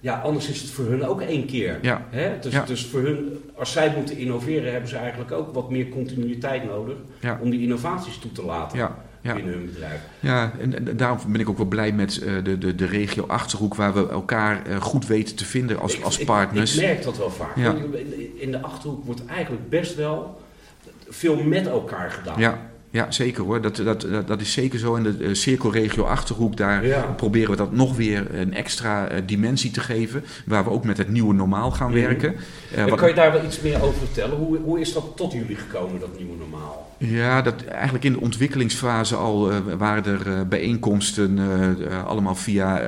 ja, 0.00 0.20
anders 0.20 0.48
is 0.48 0.60
het 0.60 0.70
voor 0.70 0.84
hun 0.84 1.04
ook 1.04 1.20
één 1.20 1.46
keer. 1.46 1.78
Ja. 1.82 2.06
Hè? 2.10 2.38
Dus, 2.40 2.52
Ja. 2.52 2.64
dus 2.64 2.86
voor 2.86 3.00
hun, 3.00 3.38
als 3.54 3.72
zij 3.72 3.92
moeten 3.96 4.16
innoveren, 4.16 4.70
hebben 4.70 4.88
ze 4.90 4.96
eigenlijk 4.96 5.32
ook 5.32 5.54
wat 5.54 5.70
meer 5.70 5.88
continuïteit 5.88 6.64
nodig 6.64 6.96
om 7.40 7.50
die 7.50 7.60
innovaties 7.62 8.18
toe 8.18 8.32
te 8.32 8.44
laten 8.44 8.78
Ja, 8.78 9.04
ja. 9.20 9.34
binnen 9.34 9.52
hun 9.54 9.66
bedrijf. 9.66 10.00
Ja, 10.20 10.52
en, 10.60 10.86
en 10.88 10.96
daarom 10.96 11.18
ben 11.32 11.40
ik 11.40 11.48
ook 11.48 11.56
wel 11.56 11.66
blij 11.66 11.92
met 11.92 12.18
eh, 12.18 12.32
de, 12.44 12.58
de, 12.58 12.74
de 12.74 12.86
regio 12.86 13.24
Achterhoek, 13.26 13.74
waar 13.74 13.94
we 13.94 14.08
elkaar 14.08 14.66
eh, 14.66 14.80
goed 14.80 15.06
weten 15.06 15.36
te 15.36 15.44
vinden 15.44 15.78
als, 15.80 15.96
Ik- 15.96 16.04
als 16.04 16.24
partners. 16.24 16.74
Ik, 16.76 16.82
merk 16.82 17.02
dat 17.02 17.18
wel 17.18 17.30
vaak. 17.30 17.56
Ja. 17.56 17.74
In 18.36 18.50
de 18.50 18.60
achterhoek 18.60 19.04
wordt 19.04 19.26
eigenlijk 19.26 19.68
best 19.68 19.94
wel 19.96 20.40
veel 21.08 21.42
met 21.44 21.66
elkaar 21.66 22.10
gedaan. 22.10 22.38
Ja, 22.38 22.69
ja, 22.92 23.10
zeker 23.10 23.44
hoor. 23.44 23.60
Dat, 23.60 23.76
dat, 23.76 24.00
dat, 24.00 24.26
dat 24.26 24.40
is 24.40 24.52
zeker 24.52 24.78
zo. 24.78 24.94
In 24.94 25.02
de 25.02 25.16
eh, 25.20 25.34
cirkelregio 25.34 26.02
Achterhoek, 26.04 26.56
daar 26.56 26.86
Ja. 26.86 27.00
proberen 27.02 27.50
we 27.50 27.56
dat 27.56 27.72
nog 27.72 27.96
weer 27.96 28.34
een 28.34 28.54
extra 28.54 29.08
eh, 29.08 29.22
dimensie 29.26 29.70
te 29.70 29.80
geven. 29.80 30.24
Waar 30.46 30.64
we 30.64 30.70
ook 30.70 30.84
met 30.84 30.96
het 30.98 31.08
nieuwe 31.08 31.34
normaal 31.34 31.70
gaan 31.70 31.90
Mhm. 31.90 32.00
werken. 32.00 32.34
En 32.74 32.88
wat- 32.88 32.98
kan 32.98 33.08
je 33.08 33.14
daar 33.14 33.32
wel 33.32 33.44
iets 33.44 33.60
meer 33.60 33.82
over 33.82 33.98
vertellen? 33.98 34.36
Hoe, 34.36 34.58
hoe 34.58 34.80
is 34.80 34.92
dat 34.92 35.04
tot 35.16 35.32
jullie 35.32 35.56
gekomen, 35.56 36.00
dat 36.00 36.16
nieuwe 36.18 36.36
normaal? 36.38 36.88
Ja, 36.98 37.42
dat, 37.42 37.64
eigenlijk 37.64 38.04
in 38.04 38.12
de 38.12 38.20
ontwikkelingsfase 38.20 39.16
al 39.16 39.50
waren 39.78 40.04
er 40.04 40.48
bijeenkomsten, 40.48 41.38
allemaal 42.06 42.34
via, 42.34 42.82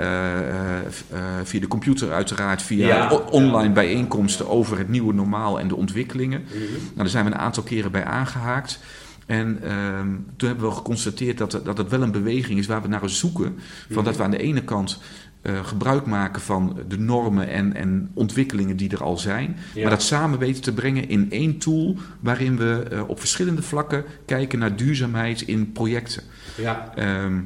via 1.43 1.61
de 1.61 1.69
computer 1.69 2.13
uiteraard, 2.13 2.63
via 2.63 2.87
Ja, 2.87 3.13
online 3.31 3.73
bijeenkomsten 3.73 4.49
over 4.49 4.79
het 4.79 4.89
nieuwe 4.89 5.13
normaal 5.15 5.61
en 5.61 5.69
de 5.69 5.77
ontwikkelingen. 5.77 6.45
Nou, 6.53 6.91
daar 6.97 7.09
zijn 7.09 7.25
we 7.25 7.31
een 7.31 7.39
aantal 7.39 7.63
keren 7.63 7.93
bij 7.93 8.05
aangehaakt. 8.05 8.79
En 9.27 9.63
ehm, 9.63 10.09
toen 10.37 10.49
hebben 10.49 10.69
we 10.69 10.75
geconstateerd 10.75 11.39
dat, 11.39 11.61
dat 11.65 11.79
het 11.79 11.89
wel 11.91 12.03
een 12.03 12.11
beweging 12.13 12.59
is 12.59 12.67
waar 12.67 12.83
we 12.83 12.89
naar 12.89 13.09
zoeken. 13.11 13.55
Van 13.87 13.97
Mhm. 13.97 14.05
dat 14.05 14.17
we 14.17 14.23
aan 14.23 14.31
de 14.31 14.39
ene 14.43 14.65
kant 14.65 15.01
eh, 15.43 15.65
gebruik 15.65 16.07
maken 16.07 16.43
van 16.43 16.79
de 16.89 16.99
normen 16.99 17.49
en, 17.49 17.75
en 17.75 18.11
ontwikkelingen 18.15 18.77
die 18.77 18.91
er 18.91 19.03
al 19.03 19.19
zijn. 19.19 19.57
Ja. 19.75 19.81
Maar 19.83 19.91
dat 19.91 20.03
samen 20.03 20.39
weten 20.39 20.63
te 20.63 20.73
brengen 20.73 21.09
in 21.09 21.31
één 21.31 21.59
tool 21.59 21.97
waarin 22.21 22.57
we 22.57 22.87
eh, 22.91 23.09
op 23.09 23.19
verschillende 23.19 23.63
vlakken 23.63 24.05
kijken 24.27 24.59
naar 24.59 24.77
duurzaamheid 24.77 25.41
in 25.43 25.73
projecten. 25.73 26.23
Ja, 26.57 26.93
Ehm, 26.95 27.41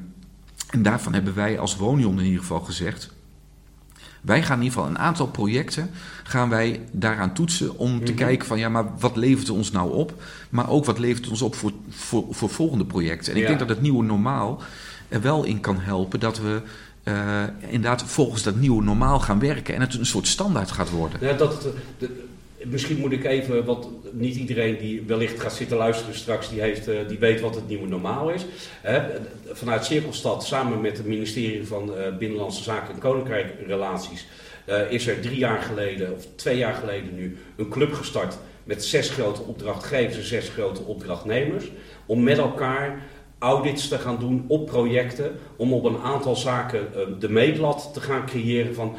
en 0.70 0.82
daarvan 0.82 1.12
hebben 1.14 1.34
wij 1.34 1.58
als 1.58 1.76
Wonion 1.76 2.18
in 2.18 2.24
ieder 2.24 2.40
geval 2.40 2.60
gezegd. 2.60 3.14
Wij 4.26 4.42
gaan 4.42 4.56
in 4.58 4.62
ieder 4.62 4.78
geval 4.78 4.90
een 4.94 4.98
aantal 4.98 5.26
projecten 5.26 5.90
gaan 6.22 6.48
wij 6.48 6.80
daaraan 6.92 7.32
toetsen 7.34 7.78
om 7.78 8.04
te 8.04 8.12
Mhm. 8.12 8.20
kijken 8.20 8.46
van 8.46 8.58
ja, 8.58 8.68
maar 8.68 8.84
wat 8.98 9.16
levert 9.16 9.46
het 9.46 9.56
ons 9.56 9.70
nou 9.70 9.92
op? 9.92 10.22
Maar 10.50 10.68
ook 10.70 10.84
wat 10.84 10.98
levert 10.98 11.20
het 11.22 11.30
ons 11.30 11.42
op 11.42 11.54
voor, 11.54 11.72
voor, 11.88 12.24
voor 12.30 12.50
volgende 12.50 12.84
projecten? 12.84 13.30
En 13.32 13.36
ik 13.36 13.42
Ja. 13.42 13.48
denk 13.48 13.58
dat 13.60 13.68
het 13.68 13.80
nieuwe 13.80 14.04
normaal 14.04 14.60
er 15.08 15.20
wel 15.20 15.44
in 15.44 15.60
kan 15.60 15.78
helpen 15.80 16.20
dat 16.20 16.38
we 16.40 16.60
eh, 17.02 17.42
inderdaad 17.60 18.02
volgens 18.02 18.42
dat 18.42 18.56
nieuwe 18.56 18.82
normaal 18.82 19.20
gaan 19.20 19.38
werken 19.38 19.74
en 19.74 19.80
het 19.80 19.94
een 19.94 20.06
soort 20.06 20.26
standaard 20.26 20.70
gaat 20.70 20.90
worden. 20.90 21.18
Ja, 21.20 21.32
dat, 21.32 21.62
het, 21.64 21.72
de- 21.98 22.24
misschien 22.70 22.98
moet 22.98 23.12
ik 23.12 23.24
even, 23.24 23.64
want 23.64 23.88
niet 24.12 24.36
iedereen 24.36 24.78
die 24.78 25.02
wellicht 25.06 25.40
gaat 25.40 25.52
zitten 25.52 25.76
luisteren 25.76 26.14
straks, 26.14 26.50
die, 26.50 26.60
heeft, 26.60 26.88
eh, 26.88 27.08
die 27.08 27.18
weet 27.18 27.40
wat 27.40 27.54
het 27.54 27.68
nieuwe 27.68 27.86
normaal 27.86 28.30
is. 28.30 28.46
Vanuit 29.52 29.84
Cirkelstad, 29.84 30.44
samen 30.44 30.80
met 30.80 30.96
het 30.96 31.06
ministerie 31.06 31.66
van 31.66 31.96
eh, 31.96 32.16
Binnenlandse 32.16 32.62
Zaken 32.62 32.94
en 32.94 33.00
Koninkrijkrelaties, 33.00 34.26
eh, 34.64 34.90
is 34.90 35.06
er 35.06 35.20
drie 35.20 35.38
jaar 35.38 35.62
geleden, 35.62 36.14
of 36.14 36.26
twee 36.34 36.56
jaar 36.56 36.74
geleden 36.74 37.14
nu, 37.14 37.36
een 37.56 37.68
club 37.68 37.92
gestart 37.92 38.38
met 38.64 38.84
zes 38.84 39.10
grote 39.10 39.42
opdrachtgevers 39.42 40.16
en 40.16 40.24
zes 40.24 40.48
grote 40.48 40.82
opdrachtnemers. 40.82 41.70
Om 42.06 42.22
met 42.22 42.38
elkaar 42.38 43.02
audits 43.38 43.88
te 43.88 43.98
gaan 43.98 44.18
doen 44.18 44.44
op 44.48 44.66
projecten, 44.66 45.36
om 45.56 45.72
op 45.72 45.84
een 45.84 45.98
aantal 45.98 46.36
zaken 46.36 46.88
de 47.18 47.28
meetlat 47.28 47.90
te 47.92 48.00
gaan 48.00 48.26
creëren 48.26 48.74
van 48.74 48.96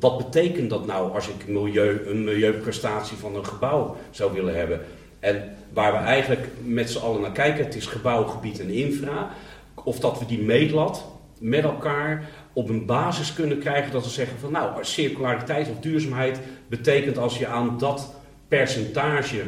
wat 0.00 0.18
betekent 0.18 0.70
dat 0.70 0.86
nou 0.86 1.12
als 1.12 1.28
ik 1.28 1.48
milieu, 1.48 2.06
een 2.06 2.24
milieuprestatie 2.24 3.16
van 3.16 3.36
een 3.36 3.46
gebouw 3.46 3.96
zou 4.10 4.32
willen 4.32 4.56
hebben? 4.56 4.80
En 5.20 5.56
waar 5.72 5.92
we 5.92 5.98
eigenlijk 5.98 6.48
met 6.64 6.90
z'n 6.90 6.98
allen 6.98 7.20
naar 7.20 7.32
kijken, 7.32 7.64
het 7.64 7.74
is 7.74 7.86
gebouw, 7.86 8.24
gebied 8.24 8.60
en 8.60 8.70
infra. 8.70 9.30
Of 9.84 9.98
dat 9.98 10.18
we 10.18 10.26
die 10.26 10.42
meetlat 10.42 11.04
met 11.38 11.64
elkaar 11.64 12.28
op 12.52 12.68
een 12.68 12.86
basis 12.86 13.34
kunnen 13.34 13.58
krijgen 13.58 13.92
dat 13.92 14.04
we 14.04 14.10
zeggen 14.10 14.38
van 14.38 14.52
nou, 14.52 14.84
circulariteit 14.84 15.70
of 15.70 15.80
duurzaamheid 15.80 16.40
betekent 16.68 17.18
als 17.18 17.38
je 17.38 17.46
aan 17.46 17.78
dat 17.78 18.14
percentage 18.48 19.42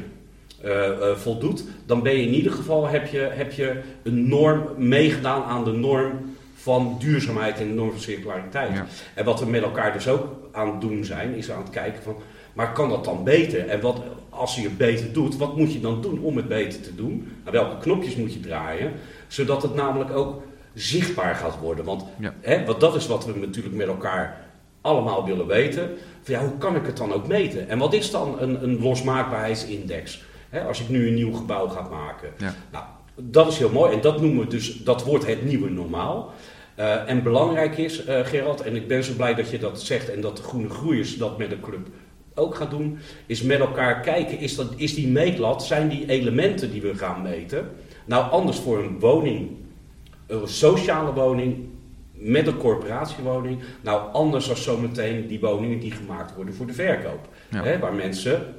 eh, 0.63 0.91
eh, 0.91 1.17
voldoet, 1.17 1.65
dan 1.87 2.03
ben 2.03 2.17
je 2.17 2.23
in 2.23 2.35
ieder 2.35 2.53
geval 2.53 2.89
heb 2.89 3.07
je, 3.07 3.19
heb 3.19 3.53
je 3.53 3.81
een 4.03 4.29
norm 4.29 4.69
meegedaan 4.77 5.43
aan 5.43 5.65
de 5.65 5.73
norm 5.73 6.28
van 6.61 6.97
duurzaamheid 6.99 7.59
en 7.61 7.69
de 7.69 7.75
norm 7.75 7.91
van 7.91 8.01
circulariteit. 8.01 8.75
Ja. 8.75 8.87
En 9.15 9.25
wat 9.25 9.41
we 9.41 9.47
met 9.47 9.63
elkaar 9.63 9.93
dus 9.93 10.09
ook 10.09 10.27
aan 10.53 10.71
het 10.71 10.81
doen 10.81 11.05
zijn, 11.05 11.35
is 11.35 11.51
aan 11.51 11.63
het 11.63 11.71
kijken 11.71 12.03
van, 12.03 12.17
maar 12.53 12.73
kan 12.73 12.89
dat 12.89 13.05
dan 13.05 13.25
beter? 13.25 13.69
En 13.69 13.81
wat, 13.81 14.01
als 14.31 14.55
je 14.57 14.63
het 14.63 14.77
beter 14.77 15.13
doet, 15.13 15.37
wat 15.37 15.57
moet 15.57 15.73
je 15.73 15.81
dan 15.81 16.03
doen 16.03 16.19
om 16.21 16.37
het 16.37 16.49
beter 16.49 16.81
te 16.81 16.95
doen? 16.95 17.33
Aan 17.45 17.53
welke 17.53 17.79
knopjes 17.79 18.17
moet 18.17 18.33
je 18.33 18.41
draaien? 18.41 18.93
Zodat 19.29 19.63
het 19.63 19.75
namelijk 19.75 20.11
ook 20.11 20.43
zichtbaar 20.75 21.35
gaat 21.35 21.59
worden. 21.59 21.85
Want 21.85 22.05
Ja. 22.19 22.35
hè, 22.41 22.65
want 22.65 22.81
dat 22.81 22.95
is 22.95 23.07
wat 23.07 23.25
we 23.27 23.39
natuurlijk 23.39 23.75
met 23.75 23.87
elkaar 23.87 24.47
allemaal 24.81 25.25
willen 25.25 25.47
weten. 25.47 25.91
Van, 26.23 26.35
ja, 26.35 26.41
hoe 26.41 26.59
kan 26.59 26.77
ik 26.77 26.87
het 26.87 26.97
dan 26.97 27.13
ook 27.13 27.27
meten? 27.27 27.69
En 27.69 27.79
wat 27.79 27.93
is 27.93 28.11
dan 28.11 28.37
een, 28.41 28.63
een 28.63 28.81
losmaakbaarheidsindex? 28.81 30.23
Hè, 30.49 30.61
als 30.65 30.81
ik 30.81 30.89
nu 30.89 31.07
een 31.09 31.15
nieuw 31.15 31.33
gebouw 31.33 31.69
ga 31.69 31.81
maken. 31.91 32.29
Ja. 32.39 32.55
Nou, 32.73 32.85
dat 33.21 33.49
is 33.53 33.59
heel 33.59 33.71
mooi. 33.71 33.93
En 33.93 34.01
dat 34.01 34.21
noemen 34.21 34.45
we 34.45 34.51
dus, 34.51 34.77
dat 34.85 35.05
wordt 35.05 35.27
het 35.27 35.45
nieuwe 35.45 35.71
normaal. 35.71 36.33
Eh, 36.75 37.09
en 37.11 37.23
belangrijk 37.23 37.79
is, 37.79 38.05
eh, 38.05 38.27
Gerald, 38.27 38.61
en 38.61 38.77
ik 38.77 38.89
ben 38.89 39.05
zo 39.05 39.13
blij 39.17 39.35
dat 39.35 39.51
je 39.51 39.59
dat 39.59 39.83
zegt 39.83 40.11
en 40.11 40.21
dat 40.21 40.37
de 40.37 40.43
Groene 40.43 40.69
Groeiers 40.69 41.17
dat 41.17 41.39
met 41.39 41.51
de 41.51 41.61
club 41.61 41.87
ook 42.35 42.55
gaat 42.55 42.71
doen, 42.71 42.99
is 43.27 43.43
met 43.43 43.59
elkaar 43.61 44.01
kijken, 44.01 44.39
is, 44.39 44.55
dat, 44.57 44.73
is 44.77 44.95
die 44.95 45.09
meetlat, 45.09 45.65
zijn 45.65 45.89
die 45.89 46.09
elementen 46.09 46.71
die 46.71 46.81
we 46.81 46.95
gaan 46.95 47.23
meten, 47.23 47.71
nou 48.05 48.31
anders 48.31 48.59
voor 48.59 48.79
een 48.79 48.99
woning, 48.99 49.49
een 50.27 50.49
sociale 50.49 51.13
woning, 51.13 51.57
met 52.13 52.47
een 52.47 52.57
corporatiewoning, 52.57 53.59
nou 53.81 54.13
anders 54.13 54.47
dan 54.47 54.57
zometeen 54.57 55.27
die 55.27 55.41
woningen 55.41 55.81
die 55.81 55.91
gemaakt 55.93 56.35
worden 56.35 56.55
voor 56.55 56.67
de 56.67 56.73
verkoop. 56.73 57.29
Ja. 57.51 57.63
Hè, 57.63 57.79
waar 57.79 57.95
mensen 57.95 58.55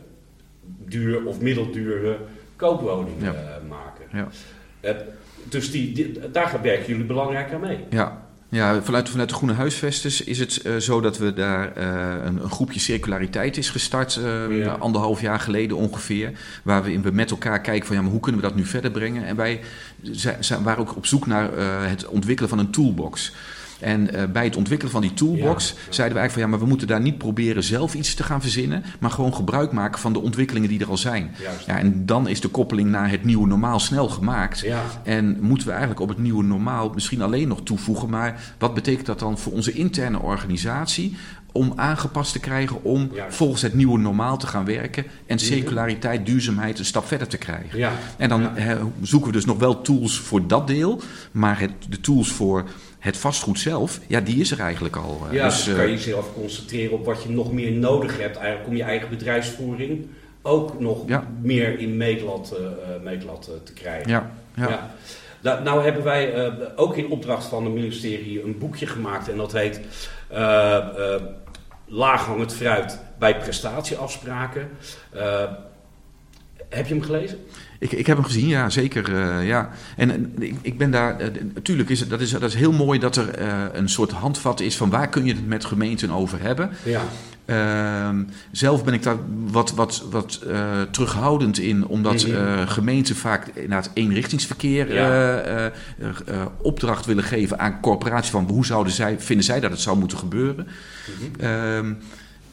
duur 0.85 1.25
of 1.25 1.39
middeldure 1.41 2.17
koopwoningen 2.55 3.23
Ja. 3.23 3.33
eh, 3.33 3.69
maken. 3.69 3.98
Ja. 4.13 4.27
Eh, 4.79 4.91
dus 5.49 5.71
die, 5.71 5.91
die- 5.93 6.19
daar 6.31 6.59
werken 6.61 6.87
jullie 6.87 7.05
belangrijk 7.05 7.53
aan 7.53 7.59
mee. 7.59 7.77
Ja, 7.89 8.21
ja 8.49 8.81
vanuit, 8.81 9.09
vanuit 9.09 9.29
de 9.29 9.35
Groene 9.35 9.53
Huisvesters 9.53 10.23
is 10.23 10.39
het 10.39 10.61
eh, 10.61 10.75
zo 10.75 11.01
dat 11.01 11.17
we 11.17 11.33
daar 11.33 11.73
eh, 11.75 12.25
een, 12.25 12.43
een 12.43 12.49
groepje 12.49 12.79
circulariteit 12.79 13.57
is 13.57 13.69
gestart, 13.69 14.19
Ja. 14.49 14.71
anderhalf 14.71 15.21
jaar 15.21 15.39
geleden 15.39 15.77
ongeveer. 15.77 16.31
Waar 16.63 16.83
we, 16.83 16.91
in, 16.93 17.01
we 17.01 17.11
met 17.11 17.31
elkaar 17.31 17.61
kijken 17.61 17.87
van 17.87 17.95
ja, 17.95 18.01
maar 18.01 18.11
hoe 18.11 18.19
kunnen 18.19 18.41
we 18.41 18.47
dat 18.47 18.55
nu 18.55 18.65
verder 18.65 18.91
brengen? 18.91 19.25
En 19.25 19.35
wij 19.35 19.59
zijn, 20.01 20.43
zijn, 20.43 20.63
waren 20.63 20.79
ook 20.81 20.95
op 20.95 21.05
zoek 21.05 21.25
naar 21.27 21.49
het 21.87 22.07
ontwikkelen 22.07 22.49
van 22.49 22.59
een 22.59 22.71
toolbox. 22.71 23.33
En 23.79 24.13
eh, 24.13 24.23
bij 24.31 24.43
het 24.43 24.55
ontwikkelen 24.55 24.91
van 24.91 25.01
die 25.01 25.13
toolbox 25.13 25.67
Ja, 25.69 25.75
zeiden 25.75 25.93
we 25.95 26.19
eigenlijk 26.19 26.31
van 26.31 26.41
ja, 26.41 26.47
maar 26.47 26.59
we 26.59 26.65
moeten 26.65 26.87
daar 26.87 27.01
niet 27.01 27.17
proberen 27.17 27.63
zelf 27.63 27.93
iets 27.93 28.13
te 28.13 28.23
gaan 28.23 28.41
verzinnen, 28.41 28.83
maar 28.99 29.11
gewoon 29.11 29.33
gebruik 29.35 29.71
maken 29.71 29.99
van 29.99 30.13
de 30.13 30.19
ontwikkelingen 30.21 30.69
die 30.69 30.79
er 30.79 30.89
al 30.89 30.97
zijn. 30.97 31.31
Juist. 31.41 31.65
Ja, 31.65 31.77
en 31.77 32.05
dan 32.05 32.27
is 32.27 32.41
de 32.41 32.47
koppeling 32.47 32.89
naar 32.89 33.09
het 33.09 33.23
nieuwe 33.23 33.47
normaal 33.47 33.79
snel 33.79 34.09
gemaakt. 34.09 34.59
Ja. 34.59 34.83
En 35.03 35.37
moeten 35.41 35.65
we 35.67 35.71
eigenlijk 35.71 36.01
op 36.01 36.09
het 36.09 36.17
nieuwe 36.17 36.43
normaal 36.43 36.91
misschien 36.93 37.21
alleen 37.21 37.47
nog 37.47 37.61
toevoegen, 37.63 38.09
maar 38.09 38.53
wat 38.57 38.73
betekent 38.73 39.05
dat 39.05 39.19
dan 39.19 39.37
voor 39.37 39.53
onze 39.53 39.71
interne 39.71 40.19
organisatie 40.19 41.17
om 41.51 41.73
aangepast 41.75 42.31
te 42.31 42.39
krijgen 42.39 42.83
om 42.83 43.09
Juist. 43.13 43.35
volgens 43.35 43.61
het 43.61 43.73
nieuwe 43.73 43.97
normaal 43.99 44.37
te 44.37 44.47
gaan 44.47 44.65
werken 44.65 45.05
en 45.25 45.39
circulariteit, 45.39 46.25
duurzaamheid 46.25 46.79
een 46.79 46.85
stap 46.85 47.07
verder 47.07 47.27
te 47.27 47.37
krijgen. 47.37 47.77
Ja. 47.79 47.91
En 48.17 48.29
dan 48.29 48.41
Ja. 48.55 48.77
zoeken 49.01 49.27
we 49.27 49.33
dus 49.35 49.45
nog 49.45 49.57
wel 49.59 49.81
tools 49.81 50.19
voor 50.19 50.47
dat 50.47 50.67
deel, 50.67 51.01
maar 51.31 51.59
het, 51.59 51.71
de 51.89 51.99
tools 52.01 52.31
voor 52.31 52.63
het 52.99 53.17
vastgoed 53.17 53.59
zelf, 53.59 53.99
ja, 54.07 54.19
die 54.19 54.39
is 54.39 54.51
er 54.51 54.59
eigenlijk 54.59 54.95
al. 54.95 55.21
eh. 55.27 55.33
Ja, 55.33 55.45
dus, 55.45 55.63
dus, 55.63 55.73
kan 55.73 55.83
eh, 55.83 55.89
je 55.89 55.95
jezelf 55.95 56.33
concentreren 56.33 56.93
op 56.93 57.05
wat 57.05 57.23
je 57.23 57.29
nog 57.29 57.51
meer 57.51 57.71
nodig 57.71 58.17
hebt 58.19 58.37
eigenlijk 58.37 58.67
om 58.69 58.75
je 58.75 58.83
eigen 58.83 59.09
bedrijfsvoering 59.09 60.07
ook 60.41 60.79
nog 60.79 61.03
Ja. 61.07 61.27
meer 61.41 61.79
in 61.79 61.97
meetlat, 61.97 62.55
eh, 62.57 62.65
eh, 63.05 63.21
eh, 63.23 63.53
te 63.63 63.73
krijgen. 63.73 64.09
ja, 64.11 64.31
ja. 64.55 64.91
Nou, 65.41 65.63
nou 65.63 65.83
hebben 65.83 66.03
wij 66.03 66.33
eh, 66.33 66.53
ook 66.75 66.97
in 66.97 67.09
opdracht 67.09 67.45
van 67.45 67.63
het 67.63 67.73
ministerie 67.73 68.43
een 68.43 68.57
boekje 68.57 68.87
gemaakt 68.87 69.29
en 69.29 69.37
dat 69.37 69.51
heet 69.51 69.81
eh 70.27 70.75
eh, 70.77 71.21
Laaghangend 71.91 72.53
fruit 72.53 72.99
bij 73.19 73.37
prestatieafspraken. 73.37 74.69
Eh, 76.69 76.77
heb 76.77 76.87
je 76.87 76.93
hem 76.93 77.03
gelezen? 77.03 77.37
Ik, 77.79 77.91
ik 77.91 78.07
heb 78.07 78.17
hem 78.17 78.25
gezien, 78.25 78.47
ja, 78.47 78.69
zeker. 78.69 79.09
Uh, 79.09 79.47
ja. 79.47 79.69
En 79.95 80.33
ik, 80.39 80.55
ik 80.61 80.77
ben 80.77 80.91
daar, 80.91 81.21
uh, 81.21 81.27
natuurlijk 81.53 81.89
is 81.89 81.99
het, 81.99 82.09
dat 82.09 82.21
is, 82.21 82.31
dat 82.31 82.43
is 82.43 82.55
heel 82.55 82.71
mooi 82.71 82.99
dat 82.99 83.15
er 83.15 83.41
uh, 83.41 83.63
een 83.71 83.89
soort 83.89 84.11
handvat 84.11 84.59
is 84.59 84.77
van 84.77 84.89
waar 84.89 85.09
kun 85.09 85.25
je 85.25 85.33
het 85.33 85.47
met 85.47 85.65
gemeenten 85.65 86.11
over 86.11 86.41
hebben. 86.41 86.69
Ja. 86.83 87.01
Ehm, 87.45 88.23
zelf 88.51 88.83
ben 88.83 88.93
ik 88.93 89.03
daar 89.03 89.15
wat, 89.47 89.71
wat, 89.71 90.03
wat 90.09 90.45
terughoudend 90.91 91.59
in, 91.59 91.87
omdat 91.87 92.25
gemeenten 92.65 93.15
vaak 93.15 93.47
inderdaad 93.47 93.91
eenrichtingsverkeer 93.93 94.93
ja. 94.93 95.71
opdracht 96.61 97.05
willen 97.05 97.23
geven 97.23 97.59
aan 97.59 97.79
corporaties 97.79 98.31
van 98.31 98.47
hoe 98.49 98.65
zouden 98.65 98.93
zij, 98.93 99.19
vinden 99.19 99.45
zij 99.45 99.59
dat 99.59 99.71
het 99.71 99.79
zou 99.79 99.97
moeten 99.97 100.17
gebeuren. 100.17 100.67
Mm 100.67 101.31
-hmm. 101.39 101.97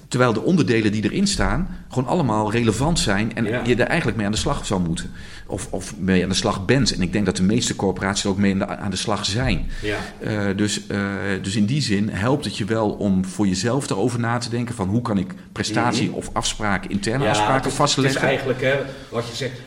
Terwijl 0.08 0.32
de 0.32 0.42
onderdelen 0.42 0.92
die 0.92 1.04
erin 1.04 1.26
staan 1.26 1.68
gewoon 1.88 2.08
allemaal 2.08 2.52
relevant 2.52 2.98
zijn 2.98 3.34
en 3.34 3.44
ja. 3.44 3.62
je 3.64 3.74
er 3.74 3.86
eigenlijk 3.86 4.16
mee 4.16 4.26
aan 4.26 4.32
de 4.32 4.38
slag 4.38 4.66
zou 4.66 4.80
moeten. 4.80 5.10
Of, 5.46 5.68
of 5.70 5.96
mee 5.96 6.22
aan 6.22 6.28
de 6.28 6.34
slag 6.34 6.64
bent. 6.64 6.94
En 6.94 7.02
ik 7.02 7.12
denk 7.12 7.26
dat 7.26 7.36
de 7.36 7.42
meeste 7.42 7.76
corporaties 7.76 8.24
er 8.24 8.30
ook 8.30 8.38
mee 8.38 8.64
aan 8.64 8.90
de 8.90 8.96
slag 8.96 9.24
zijn. 9.24 9.70
Ja. 9.82 9.98
Uh, 10.20 10.56
dus, 10.56 10.80
uh, 10.88 10.98
dus 11.42 11.56
in 11.56 11.66
die 11.66 11.82
zin 11.82 12.08
helpt 12.08 12.44
het 12.44 12.56
je 12.56 12.64
wel 12.64 12.90
om 12.90 13.24
voor 13.24 13.46
jezelf 13.46 13.90
erover 13.90 14.20
na 14.20 14.38
te 14.38 14.50
denken 14.50 14.74
van 14.74 14.88
hoe 14.88 15.02
kan 15.02 15.18
ik 15.18 15.34
prestatie 15.52 16.12
of 16.12 16.30
afspraken, 16.32 16.90
interne 16.90 17.24
ja, 17.24 17.30
afspraken 17.30 17.64
het, 17.64 17.74
vastleggen. 17.74 18.20
Het 18.20 18.22
is 18.22 18.28
eigenlijk 18.28 18.60
hè, 18.62 18.78
wat 19.10 19.28
je 19.28 19.34
zegt. 19.34 19.60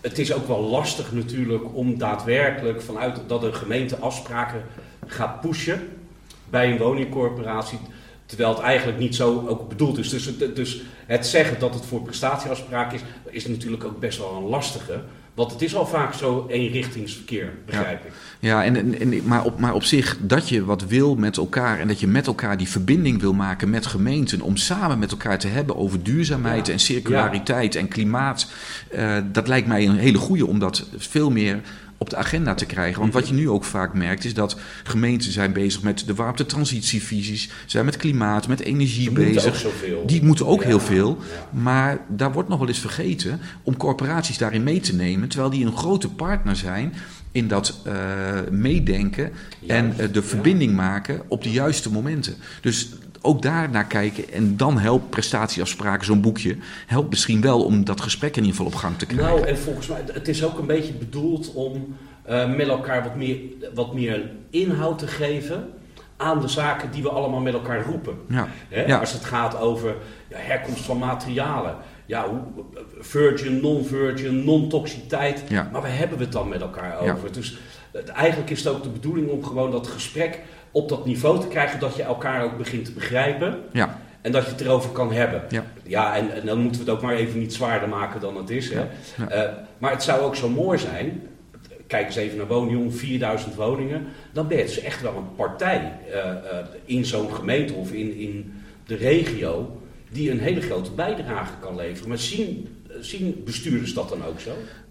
Het 0.00 0.18
is 0.18 0.32
ook 0.32 0.46
wel 0.46 0.60
lastig 0.60 1.12
natuurlijk 1.12 1.64
om 1.74 1.98
daadwerkelijk 1.98 2.82
vanuit 2.82 3.20
dat 3.26 3.42
een 3.42 3.54
gemeente 3.54 3.96
afspraken 3.96 4.62
gaat 5.06 5.40
pushen 5.40 5.88
bij 6.50 6.70
een 6.70 6.78
woningcorporatie 6.78 7.78
Terwijl 8.26 8.50
het 8.50 8.58
eigenlijk 8.58 8.98
niet 8.98 9.14
zo 9.14 9.46
ook 9.48 9.68
bedoeld 9.68 9.98
is. 9.98 10.08
Dus 10.08 10.24
het, 10.24 10.56
dus 10.56 10.82
het 11.06 11.26
zeggen 11.26 11.58
dat 11.60 11.74
het 11.74 11.86
voor 11.86 12.02
prestatieafspraak 12.02 12.92
is, 12.92 13.00
is 13.30 13.46
natuurlijk 13.46 13.84
ook 13.84 14.00
best 14.00 14.18
wel 14.18 14.36
een 14.36 14.48
lastige. 14.48 15.00
Want 15.34 15.52
het 15.52 15.62
is 15.62 15.74
al 15.76 15.86
vaak 15.86 16.14
zo 16.14 16.46
eenrichtingsverkeer, 16.48 17.52
begrijp 17.66 18.00
ja. 18.02 18.06
ik. 18.08 18.12
Ja, 18.38 18.64
en, 18.64 19.00
en, 19.00 19.22
maar, 19.24 19.44
op, 19.44 19.58
maar 19.58 19.74
op 19.74 19.84
zich 19.84 20.16
dat 20.20 20.48
je 20.48 20.64
wat 20.64 20.86
wil 20.86 21.14
met 21.14 21.36
elkaar 21.36 21.80
en 21.80 21.88
dat 21.88 22.00
je 22.00 22.06
met 22.06 22.26
elkaar 22.26 22.56
die 22.58 22.68
verbinding 22.68 23.20
wil 23.20 23.32
maken 23.32 23.70
met 23.70 23.86
gemeenten 23.86 24.40
om 24.40 24.56
samen 24.56 24.98
met 24.98 25.10
elkaar 25.10 25.38
te 25.38 25.48
hebben 25.48 25.76
over 25.76 26.02
duurzaamheid 26.02 26.66
Ja. 26.66 26.72
en 26.72 26.78
circulariteit 26.78 27.74
en 27.74 27.88
klimaat. 27.88 28.50
eh, 28.90 29.16
dat 29.32 29.48
lijkt 29.48 29.66
mij 29.68 29.86
een 29.86 29.96
hele 29.96 30.18
goede 30.18 30.46
om 30.46 30.58
dat 30.58 30.86
veel 30.96 31.30
meer 31.30 31.60
op 31.98 32.10
de 32.10 32.16
agenda 32.16 32.54
te 32.54 32.66
krijgen. 32.66 33.00
Want 33.00 33.12
wat 33.12 33.28
je 33.28 33.34
nu 33.34 33.48
ook 33.48 33.64
vaak 33.64 33.94
merkt 33.94 34.24
is 34.24 34.34
dat 34.34 34.56
gemeenten 34.84 35.32
zijn 35.32 35.52
bezig 35.52 35.82
met 35.82 36.02
de 36.06 36.14
warmtetransitievisies, 36.14 37.50
zijn 37.66 37.84
met 37.84 37.96
klimaat, 37.96 38.48
met 38.48 38.60
energie 38.60 39.10
moeten 39.10 39.32
bezig. 39.32 39.46
ook 39.46 39.54
zoveel. 39.54 40.06
Die 40.06 40.24
moeten 40.24 40.46
ook 40.46 40.60
Ja, 40.60 40.66
heel 40.66 40.80
veel. 40.80 41.18
ja. 41.20 41.58
Maar 41.60 41.98
daar 42.08 42.32
wordt 42.32 42.48
nog 42.48 42.58
wel 42.58 42.68
eens 42.68 42.78
vergeten 42.78 43.40
om 43.62 43.76
corporaties 43.76 44.38
daarin 44.38 44.62
mee 44.62 44.80
te 44.80 44.94
nemen. 44.94 45.28
Terwijl 45.28 45.50
die 45.50 45.66
een 45.66 45.76
grote 45.76 46.08
partner 46.08 46.56
zijn 46.56 46.94
in 47.32 47.48
dat 47.48 47.80
eh, 47.84 47.94
meedenken 48.50 49.32
en 49.66 49.90
eh, 49.90 49.96
de 49.96 50.20
ja. 50.20 50.22
verbinding 50.22 50.74
maken 50.74 51.20
op 51.28 51.42
de 51.42 51.50
juiste 51.50 51.90
momenten. 51.92 52.34
Dus 52.60 52.88
ook 53.26 53.42
daar 53.42 53.70
naar 53.70 53.86
kijken 53.86 54.32
en 54.32 54.56
dan 54.56 54.78
helpt 54.78 55.10
prestatieafspraken, 55.10 56.06
zo'n 56.06 56.20
boekje, 56.20 56.56
helpt 56.86 57.10
misschien 57.10 57.40
wel 57.40 57.64
om 57.64 57.84
dat 57.84 58.00
gesprek 58.00 58.36
in 58.36 58.42
ieder 58.44 58.56
geval 58.56 58.66
op 58.72 58.74
gang 58.78 58.98
te 58.98 59.06
krijgen. 59.06 59.34
Nou, 59.34 59.46
en 59.46 59.58
volgens 59.58 59.86
mij, 59.86 60.00
het 60.12 60.28
is 60.28 60.44
ook 60.44 60.58
een 60.58 60.66
beetje 60.66 60.92
bedoeld 60.92 61.52
om 61.54 61.96
eh, 62.22 62.54
met 62.54 62.68
elkaar 62.68 63.02
wat 63.02 63.16
meer, 63.16 63.38
wat 63.74 63.94
meer 63.94 64.30
inhoud 64.50 64.98
te 64.98 65.06
geven 65.06 65.68
aan 66.16 66.40
de 66.40 66.48
zaken 66.48 66.90
die 66.90 67.02
we 67.02 67.08
allemaal 67.08 67.40
met 67.40 67.54
elkaar 67.54 67.84
roepen. 67.84 68.16
ja. 68.28 68.48
Hè? 68.68 68.84
Ja. 68.86 68.98
Als 68.98 69.12
het 69.12 69.24
gaat 69.24 69.58
over 69.58 69.94
ja, 70.28 70.36
herkomst 70.38 70.84
van 70.84 70.98
materialen, 70.98 71.76
ja, 72.06 72.28
hoe, 72.28 72.64
virgin, 72.98 73.60
non-virgin, 73.60 74.44
non-toxiteit, 74.44 75.42
Ja. 75.48 75.68
maar 75.72 75.80
waar 75.82 75.96
hebben 75.96 76.18
we 76.18 76.24
het 76.24 76.32
dan 76.32 76.48
met 76.48 76.60
elkaar 76.60 76.98
over? 76.98 77.32
Dus 77.32 77.58
het, 77.92 78.08
eigenlijk 78.08 78.50
is 78.50 78.64
het 78.64 78.74
ook 78.74 78.82
de 78.82 78.88
bedoeling 78.88 79.28
om 79.28 79.44
gewoon 79.44 79.70
dat 79.70 79.86
gesprek 79.86 80.40
op 80.76 80.88
dat 80.88 81.06
niveau 81.06 81.40
te 81.40 81.48
krijgen 81.48 81.80
dat 81.80 81.96
je 81.96 82.02
elkaar 82.02 82.44
ook 82.44 82.56
begint 82.56 82.84
te 82.84 82.92
begrijpen. 82.92 83.58
Ja. 83.72 84.00
En 84.20 84.32
dat 84.32 84.44
je 84.44 84.50
het 84.50 84.60
erover 84.60 84.90
kan 84.90 85.12
hebben. 85.12 85.42
Ja. 85.82 86.16
en, 86.16 86.32
en 86.32 86.46
dan 86.46 86.58
moeten 86.58 86.84
we 86.84 86.90
het 86.90 86.96
ook 86.96 87.04
maar 87.04 87.14
even 87.14 87.38
niet 87.38 87.54
zwaarder 87.54 87.88
maken 87.88 88.20
dan 88.20 88.36
het 88.36 88.50
is. 88.50 88.72
Hè? 88.72 88.80
Ja, 88.80 88.88
ja. 89.16 89.28
Eh, 89.28 89.52
maar 89.78 89.90
het 89.90 90.02
zou 90.02 90.20
ook 90.20 90.36
zo 90.36 90.48
mooi 90.48 90.78
zijn. 90.78 91.22
Kijk 91.86 92.06
eens 92.06 92.16
even 92.16 92.36
naar 92.36 92.46
Woningjon, 92.46 92.92
4000 92.92 93.54
woningen. 93.54 94.06
Dan 94.32 94.48
ben 94.48 94.58
je 94.58 94.64
dus 94.64 94.80
echt 94.80 95.02
wel 95.02 95.16
een 95.16 95.34
partij 95.36 95.92
eh, 96.10 96.30
eh, 96.30 96.36
in 96.84 97.04
zo'n 97.04 97.34
gemeente 97.34 97.74
of 97.74 97.92
in, 97.92 98.16
in 98.16 98.62
de 98.86 98.94
regio. 98.94 99.80
die 100.10 100.30
een 100.30 100.40
hele 100.40 100.60
grote 100.60 100.90
bijdrage 100.90 101.52
kan 101.60 101.76
leveren. 101.76 102.08
Maar 102.08 102.18
zien, 102.18 102.68
zien 103.00 103.42
bestuurders 103.44 103.94
dat 103.94 104.08
dan 104.08 104.24
ook 104.24 104.40
zo? 104.40 104.50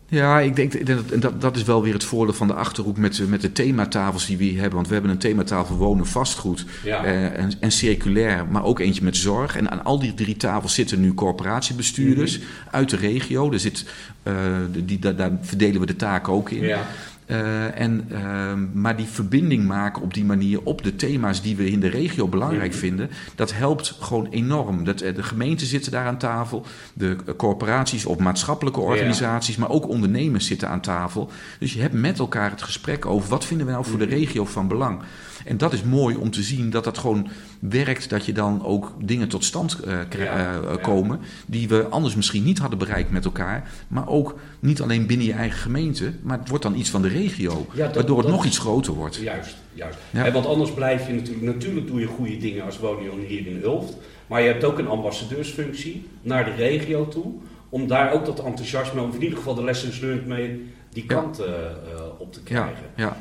Ja, 0.10 0.40
ik 0.40 0.56
denk 0.56 0.74
ik 0.74 0.86
denk 0.86 1.10
dat, 1.10 1.22
dat 1.22 1.42
dat 1.42 1.56
is 1.56 1.64
wel 1.64 1.84
weer 1.84 1.94
het 1.94 2.04
voordeel 2.04 2.34
van 2.34 2.48
de 2.48 2.54
achterhoek 2.54 2.98
met, 2.98 3.30
met 3.30 3.42
de 3.42 3.52
thematafels 3.52 4.26
die 4.26 4.38
we 4.38 4.44
hier 4.44 4.54
hebben. 4.56 4.74
Want 4.76 4.88
we 4.88 4.94
hebben 4.94 5.12
een 5.12 5.18
thematafel 5.18 5.76
wonen 5.76 6.06
vastgoed 6.08 6.66
Ja. 6.84 7.04
eh, 7.04 7.40
en, 7.40 7.52
en 7.60 7.72
circulair, 7.72 8.46
maar 8.50 8.64
ook 8.64 8.80
eentje 8.80 9.04
met 9.04 9.18
zorg. 9.18 9.56
En 9.58 9.72
aan 9.72 9.84
al 9.84 10.00
die 10.00 10.14
drie 10.14 10.38
tafels 10.38 10.74
zitten 10.74 11.00
nu 11.02 11.14
corporatiebestuurders 11.14 12.38
Mhm. 12.40 12.48
uit 12.72 12.90
de 12.90 12.96
regio. 12.96 13.52
Er 13.52 13.60
zit, 13.60 13.86
eh, 14.24 14.34
die, 14.72 15.00
daar, 15.00 15.16
daar 15.16 15.32
verdelen 15.42 15.80
we 15.80 15.86
de 15.88 15.96
taken 15.96 16.34
ook 16.34 16.50
in. 16.50 16.64
Ja. 16.64 16.86
Eh, 17.26 17.80
en, 17.80 18.06
ehm, 18.12 18.66
maar 18.74 18.98
die 18.98 19.06
verbinding 19.06 19.66
maken 19.68 20.02
op 20.02 20.14
die 20.14 20.26
manier 20.26 20.60
op 20.64 20.84
de 20.84 20.96
thema's 20.96 21.42
die 21.42 21.56
we 21.56 21.72
in 21.72 21.80
de 21.80 21.88
regio 21.88 22.28
belangrijk 22.28 22.74
vinden, 22.74 23.10
dat 23.36 23.54
helpt 23.54 23.98
gewoon 24.00 24.28
enorm. 24.28 24.84
Dat, 24.84 25.02
eh, 25.02 25.16
de 25.16 25.24
gemeenten 25.24 25.68
zitten 25.68 25.92
daar 25.92 26.06
aan 26.06 26.18
tafel, 26.18 26.66
de 26.94 27.18
corporaties 27.38 28.06
of 28.06 28.18
maatschappelijke 28.18 28.80
Ja. 28.80 28.86
organisaties, 28.86 29.56
maar 29.56 29.70
ook 29.70 29.88
ondernemers 29.88 30.46
zitten 30.46 30.70
aan 30.70 30.82
tafel. 30.82 31.32
Dus 31.60 31.74
je 31.74 31.82
hebt 31.82 31.94
met 31.94 32.20
elkaar 32.20 32.52
het 32.52 32.62
gesprek 32.62 33.06
over 33.06 33.30
wat 33.30 33.46
vinden 33.46 33.66
we 33.66 33.72
nou 33.72 33.86
voor 33.86 34.00
de 34.00 34.06
regio 34.06 34.46
van 34.46 34.68
belang. 34.68 35.00
En 35.46 35.58
dat 35.58 35.74
is 35.74 35.84
mooi 35.84 36.16
om 36.16 36.32
te 36.32 36.44
zien 36.44 36.70
dat 36.70 36.84
dat 36.84 36.98
gewoon 36.98 37.28
werkt, 37.60 38.10
dat 38.10 38.26
je 38.26 38.34
dan 38.34 38.66
ook 38.66 38.94
dingen 39.04 39.28
tot 39.28 39.44
stand 39.44 39.78
ja. 40.18 40.60
komen 40.82 41.20
die 41.46 41.68
we 41.68 41.88
anders 41.88 42.16
misschien 42.16 42.44
niet 42.44 42.58
hadden 42.58 42.80
bereikt 42.80 43.12
met 43.12 43.26
elkaar. 43.26 43.70
Maar 43.88 44.08
ook 44.08 44.36
niet 44.60 44.82
alleen 44.82 45.06
binnen 45.06 45.26
je 45.26 45.34
eigen 45.34 45.60
gemeente, 45.60 46.14
maar 46.22 46.40
het 46.40 46.50
wordt 46.50 46.64
dan 46.64 46.76
iets 46.76 46.90
van 46.90 47.02
de 47.02 47.08
regio. 47.22 47.66
Ja, 47.74 47.86
dat- 47.86 47.96
waardoor 47.96 48.18
het 48.18 48.26
dat 48.28 48.36
nog 48.36 48.46
iets 48.46 48.58
groter 48.60 48.94
wordt. 48.94 49.16
Juist, 49.16 49.56
juist. 49.74 49.98
Ja. 50.12 50.26
En 50.26 50.34
want 50.34 50.46
anders 50.46 50.72
blijf 50.72 51.08
je 51.08 51.14
natuurlijk... 51.14 51.42
Natuurlijk 51.42 51.88
doe 51.88 52.00
je 52.00 52.06
goede 52.06 52.38
dingen 52.38 52.64
als 52.66 52.80
Wonion 52.80 53.20
hier 53.20 53.48
in 53.48 53.62
Ulft. 53.64 53.98
Maar 54.28 54.42
je 54.42 54.48
hebt 54.48 54.64
ook 54.64 54.78
een 54.80 54.88
ambassadeursfunctie 54.88 56.08
naar 56.22 56.46
de 56.46 56.52
regio 56.52 57.08
toe. 57.08 57.34
Om 57.70 57.88
daar 57.88 58.14
ook 58.14 58.26
dat 58.26 58.44
enthousiasme, 58.44 59.02
of 59.02 59.16
in 59.16 59.22
ieder 59.24 59.38
geval 59.38 59.56
de 59.56 59.64
lessons 59.64 60.00
learned 60.00 60.26
mee 60.28 60.74
die 60.90 61.06
kant 61.06 61.40
eh, 61.40 61.46
eh, 61.46 61.72
op 62.18 62.34
te 62.34 62.44
krijgen. 62.44 62.86
ja, 62.96 63.18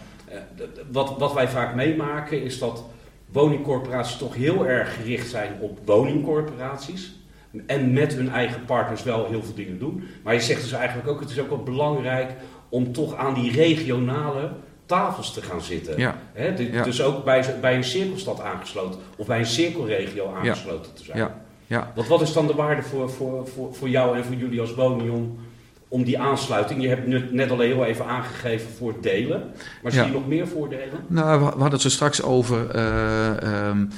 d- 0.57 0.62
wat, 0.92 1.14
wat 1.18 1.33
wij 1.35 1.48
vaak 1.48 1.74
meemaken 1.74 2.42
is 2.42 2.59
dat 2.59 2.85
woningcorporaties 3.33 4.16
toch 4.16 4.35
heel 4.35 4.66
erg 4.66 4.94
gericht 4.94 5.28
zijn 5.30 5.52
op 5.61 5.78
woningcorporaties. 5.85 7.12
En 7.66 7.92
met 7.92 8.14
hun 8.14 8.30
eigen 8.30 8.64
partners 8.64 9.02
wel 9.02 9.26
heel 9.26 9.42
veel 9.42 9.54
dingen 9.54 9.78
doen. 9.78 10.04
Maar 10.22 10.35
je 10.35 10.40
zegt 10.40 10.62
dus 10.62 10.72
eigenlijk 10.72 11.09
ook, 11.09 11.20
het 11.20 11.30
is 11.30 11.40
ook 11.40 11.48
wel 11.48 11.62
belangrijk 11.62 12.30
om 12.75 12.93
toch 12.93 13.17
aan 13.17 13.35
die 13.35 13.53
regionale 13.53 14.51
tafels 14.87 15.33
te 15.33 15.43
gaan 15.43 15.63
zitten. 15.63 15.99
ja, 15.99 16.17
Ja. 16.73 16.83
Dus 16.83 17.03
ook 17.03 17.25
bij, 17.25 17.45
bij 17.61 17.77
een 17.77 17.85
cirkelstad 17.85 18.41
aangesloten 18.41 19.01
of 19.17 19.27
bij 19.27 19.39
een 19.39 19.47
cirkelregio 19.47 20.35
aangesloten 20.35 20.95
te 20.95 21.05
zijn. 21.05 21.19
ja, 21.19 21.41
ja. 21.67 21.93
Want 21.95 22.09
wat 22.09 22.21
is 22.21 22.33
dan 22.33 22.47
de 22.47 22.55
waarde 22.55 22.83
voor, 22.83 23.11
voor, 23.11 23.49
voor, 23.49 23.75
voor 23.75 23.89
jou 23.89 24.17
en 24.17 24.25
voor 24.25 24.35
jullie 24.35 24.61
als 24.61 24.75
Wonion 24.75 25.39
om 25.89 26.05
die 26.05 26.19
aansluiting? 26.19 26.83
Je 26.83 26.89
hebt 26.89 27.33
net, 27.33 27.51
al 27.51 27.59
heel 27.59 27.85
even 27.85 28.07
aangegeven 28.07 28.71
voor 28.71 28.93
het 28.93 29.03
delen. 29.03 29.51
Maar 29.83 29.93
zie 29.93 30.01
Ja. 30.01 30.07
je 30.07 30.13
nog 30.13 30.27
meer 30.27 30.49
voordelen? 30.49 31.05
Nou, 31.07 31.39
we 31.39 31.45
hadden 31.45 31.81
het 31.81 31.93
straks 31.93 32.23
over 32.23 32.71
eh, 32.71 33.43
ehm, 33.43 33.81
eh, 33.81 33.97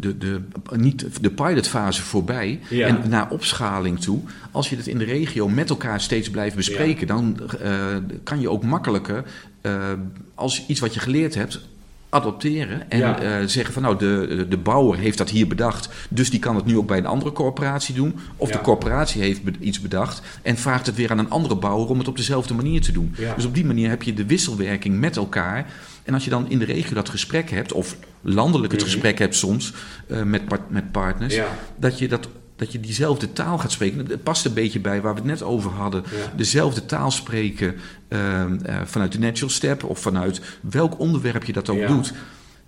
de, 0.00 0.18
de, 0.18 0.40
niet 0.76 1.22
de 1.22 1.30
pilotfase 1.30 2.02
voorbij 2.02 2.60
Ja. 2.68 2.86
en 2.86 3.08
naar 3.08 3.30
opschaling 3.30 4.00
toe. 4.00 4.20
Als 4.50 4.70
je 4.70 4.76
het 4.76 4.86
in 4.86 4.98
de 4.98 5.04
regio 5.04 5.48
met 5.48 5.70
elkaar 5.70 6.00
steeds 6.00 6.30
blijft 6.30 6.56
bespreken, 6.56 7.06
dan 7.06 7.38
eh, 7.60 7.96
kan 8.22 8.40
je 8.40 8.50
ook 8.50 8.64
makkelijker, 8.64 9.24
eh, 9.60 9.92
als 10.34 10.66
iets 10.66 10.80
wat 10.80 10.94
je 10.94 11.00
geleerd 11.00 11.34
hebt, 11.34 11.60
adopteren 12.10 12.90
en 12.90 12.98
Ja. 12.98 13.20
eh, 13.20 13.46
zeggen 13.46 13.72
van 13.74 13.82
nou 13.82 13.98
de, 13.98 14.46
de 14.48 14.56
bouwer 14.56 14.98
heeft 14.98 15.18
dat 15.18 15.30
hier 15.30 15.46
bedacht, 15.48 15.88
dus 16.10 16.30
die 16.30 16.40
kan 16.40 16.56
het 16.56 16.64
nu 16.64 16.76
ook 16.78 16.86
bij 16.86 16.98
een 16.98 17.06
andere 17.06 17.32
corporatie 17.32 17.94
doen. 17.94 18.14
Of 18.36 18.48
Ja. 18.50 18.56
de 18.56 18.62
corporatie 18.62 19.22
heeft 19.22 19.42
be- 19.42 19.52
iets 19.60 19.80
bedacht 19.80 20.22
en 20.42 20.56
vraagt 20.56 20.86
het 20.86 20.94
weer 20.96 21.10
aan 21.10 21.18
een 21.18 21.30
andere 21.30 21.56
bouwer 21.56 21.88
om 21.88 21.98
het 21.98 22.08
op 22.08 22.16
dezelfde 22.16 22.54
manier 22.54 22.80
te 22.80 22.92
doen. 22.92 23.14
Ja. 23.18 23.34
Dus 23.34 23.44
op 23.44 23.54
die 23.54 23.64
manier 23.64 23.88
heb 23.88 24.02
je 24.02 24.14
de 24.14 24.26
wisselwerking 24.26 24.98
met 25.00 25.16
elkaar. 25.16 25.66
En 26.04 26.14
als 26.14 26.24
je 26.24 26.30
dan 26.30 26.50
in 26.50 26.58
de 26.58 26.64
regio 26.64 26.94
dat 26.94 27.08
gesprek 27.08 27.50
hebt, 27.50 27.72
of 27.72 27.96
landelijk 28.20 28.72
het 28.72 28.80
Mhm. 28.82 28.90
gesprek 28.90 29.18
hebt 29.18 29.34
soms 29.36 29.72
eh, 30.06 30.22
met, 30.22 30.42
met 30.68 30.92
partners, 30.92 31.38
dat, 31.76 31.98
je 31.98 32.08
dat, 32.08 32.28
dat 32.58 32.72
je 32.72 32.80
diezelfde 32.80 33.32
taal 33.32 33.58
gaat 33.58 33.72
spreken. 33.72 34.06
Het 34.06 34.22
past 34.22 34.44
een 34.44 34.52
beetje 34.52 34.80
bij 34.80 35.00
waar 35.00 35.14
we 35.14 35.20
het 35.20 35.28
net 35.28 35.42
over 35.42 35.70
hadden. 35.70 36.02
Ja. 36.04 36.32
Dezelfde 36.36 36.86
taal 36.86 37.10
spreken 37.10 37.74
ehm, 38.08 38.58
eh, 38.64 38.80
vanuit 38.84 39.12
de 39.12 39.18
natural 39.18 39.50
step 39.50 39.84
of 39.84 39.98
vanuit 39.98 40.40
welk 40.60 40.98
onderwerp 40.98 41.44
je 41.44 41.52
dat 41.52 41.68
ook 41.68 41.78
Ja. 41.78 41.86
doet. 41.86 42.12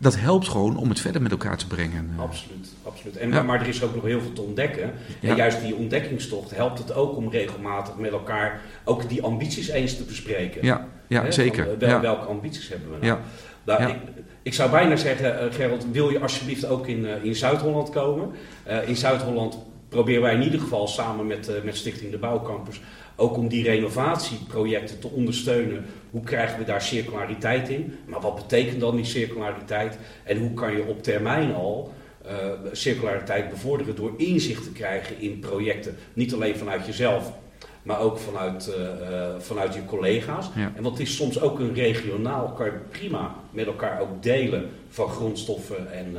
dat 0.03 0.19
helpt 0.19 0.49
gewoon 0.49 0.77
om 0.77 0.89
het 0.89 1.01
verder 1.01 1.23
met 1.23 1.31
elkaar 1.31 1.57
te 1.57 1.67
brengen. 1.67 2.11
Absoluut, 2.17 2.69
absoluut. 2.83 3.17
En, 3.17 3.31
ja. 3.33 3.43
Maar 3.43 3.61
er 3.61 3.69
is 3.69 3.83
ook 3.83 3.95
nog 3.95 4.05
heel 4.05 4.21
veel 4.21 4.33
te 4.33 4.41
ontdekken. 4.41 4.93
En 5.21 5.37
juist 5.37 5.61
die 5.61 5.75
ontdekkingstocht 5.75 6.57
helpt 6.57 6.79
het 6.79 6.95
ook 6.95 7.17
om 7.17 7.31
regelmatig 7.31 7.97
met 7.97 8.13
elkaar 8.13 8.61
ook 8.85 9.09
die 9.09 9.23
ambities 9.23 9.69
eens 9.69 9.97
te 9.97 10.03
bespreken. 10.03 10.65
Ja, 10.65 10.89
ja 11.07 11.31
zeker. 11.31 11.79
wel, 11.79 12.01
welke 12.01 12.27
ambities 12.27 12.69
hebben 12.69 12.91
we 12.91 13.07
nou? 13.07 13.19
nou 13.65 13.83
ik, 13.91 13.97
ik, 14.43 14.55
zou 14.55 14.71
bijna 14.71 14.97
zeggen, 14.97 15.45
uh, 15.45 15.55
Gerald, 15.55 15.87
wil 15.93 16.11
je 16.11 16.21
alsjeblieft 16.21 16.67
ook 16.67 16.87
in, 16.87 17.07
in 17.23 17.35
Zuid-Holland 17.35 17.91
komen? 17.91 18.31
Uh, 18.69 18.89
in 18.89 18.97
Zuid-Holland 18.97 19.59
proberen 19.91 20.23
wij 20.23 20.35
in 20.35 20.43
ieder 20.43 20.61
geval 20.61 20.89
samen 20.89 21.27
met, 21.27 21.65
met 21.65 21.77
Stichting 21.77 22.11
de 22.11 22.19
Bouwcampus 22.19 22.81
ook 23.21 23.37
om 23.37 23.49
die 23.49 23.65
renovatieprojecten 23.65 24.99
te 24.99 25.09
ondersteunen. 25.09 25.85
Hoe 26.11 26.23
krijgen 26.23 26.59
we 26.59 26.65
daar 26.65 26.83
circulariteit 26.83 27.69
in? 27.69 27.95
Maar 28.07 28.21
wat 28.21 28.35
betekent 28.35 28.81
dan 28.81 28.97
die 28.97 29.05
circulariteit? 29.05 29.99
En 30.25 30.39
hoe 30.39 30.55
kan 30.55 30.77
je 30.77 30.85
op 30.85 31.03
termijn 31.03 31.55
al 31.55 31.93
uh, 32.27 32.33
circulariteit 32.73 33.51
bevorderen 33.51 33.97
door 33.97 34.13
inzicht 34.17 34.63
te 34.63 34.73
krijgen 34.73 35.21
in 35.21 35.39
projecten? 35.39 35.97
Niet 36.13 36.35
alleen 36.35 36.57
vanuit 36.57 36.87
jezelf, 36.87 37.33
maar 37.83 38.01
ook 38.01 38.19
vanuit, 38.19 38.75
uh, 38.79 39.11
uh, 39.11 39.29
vanuit 39.39 39.75
je 39.75 39.85
collega's. 39.85 40.51
Ja. 40.55 40.73
En 40.77 40.83
wat 40.83 40.99
is 40.99 41.17
soms 41.17 41.41
ook 41.41 41.59
een 41.59 41.75
regionaal, 41.75 42.53
kan 42.53 42.67
je 42.67 42.79
prima 42.91 43.35
met 43.51 43.67
elkaar 43.67 44.01
ook 44.01 44.23
delen 44.23 44.71
van 44.89 45.09
grondstoffen 45.09 45.93
en, 45.93 46.17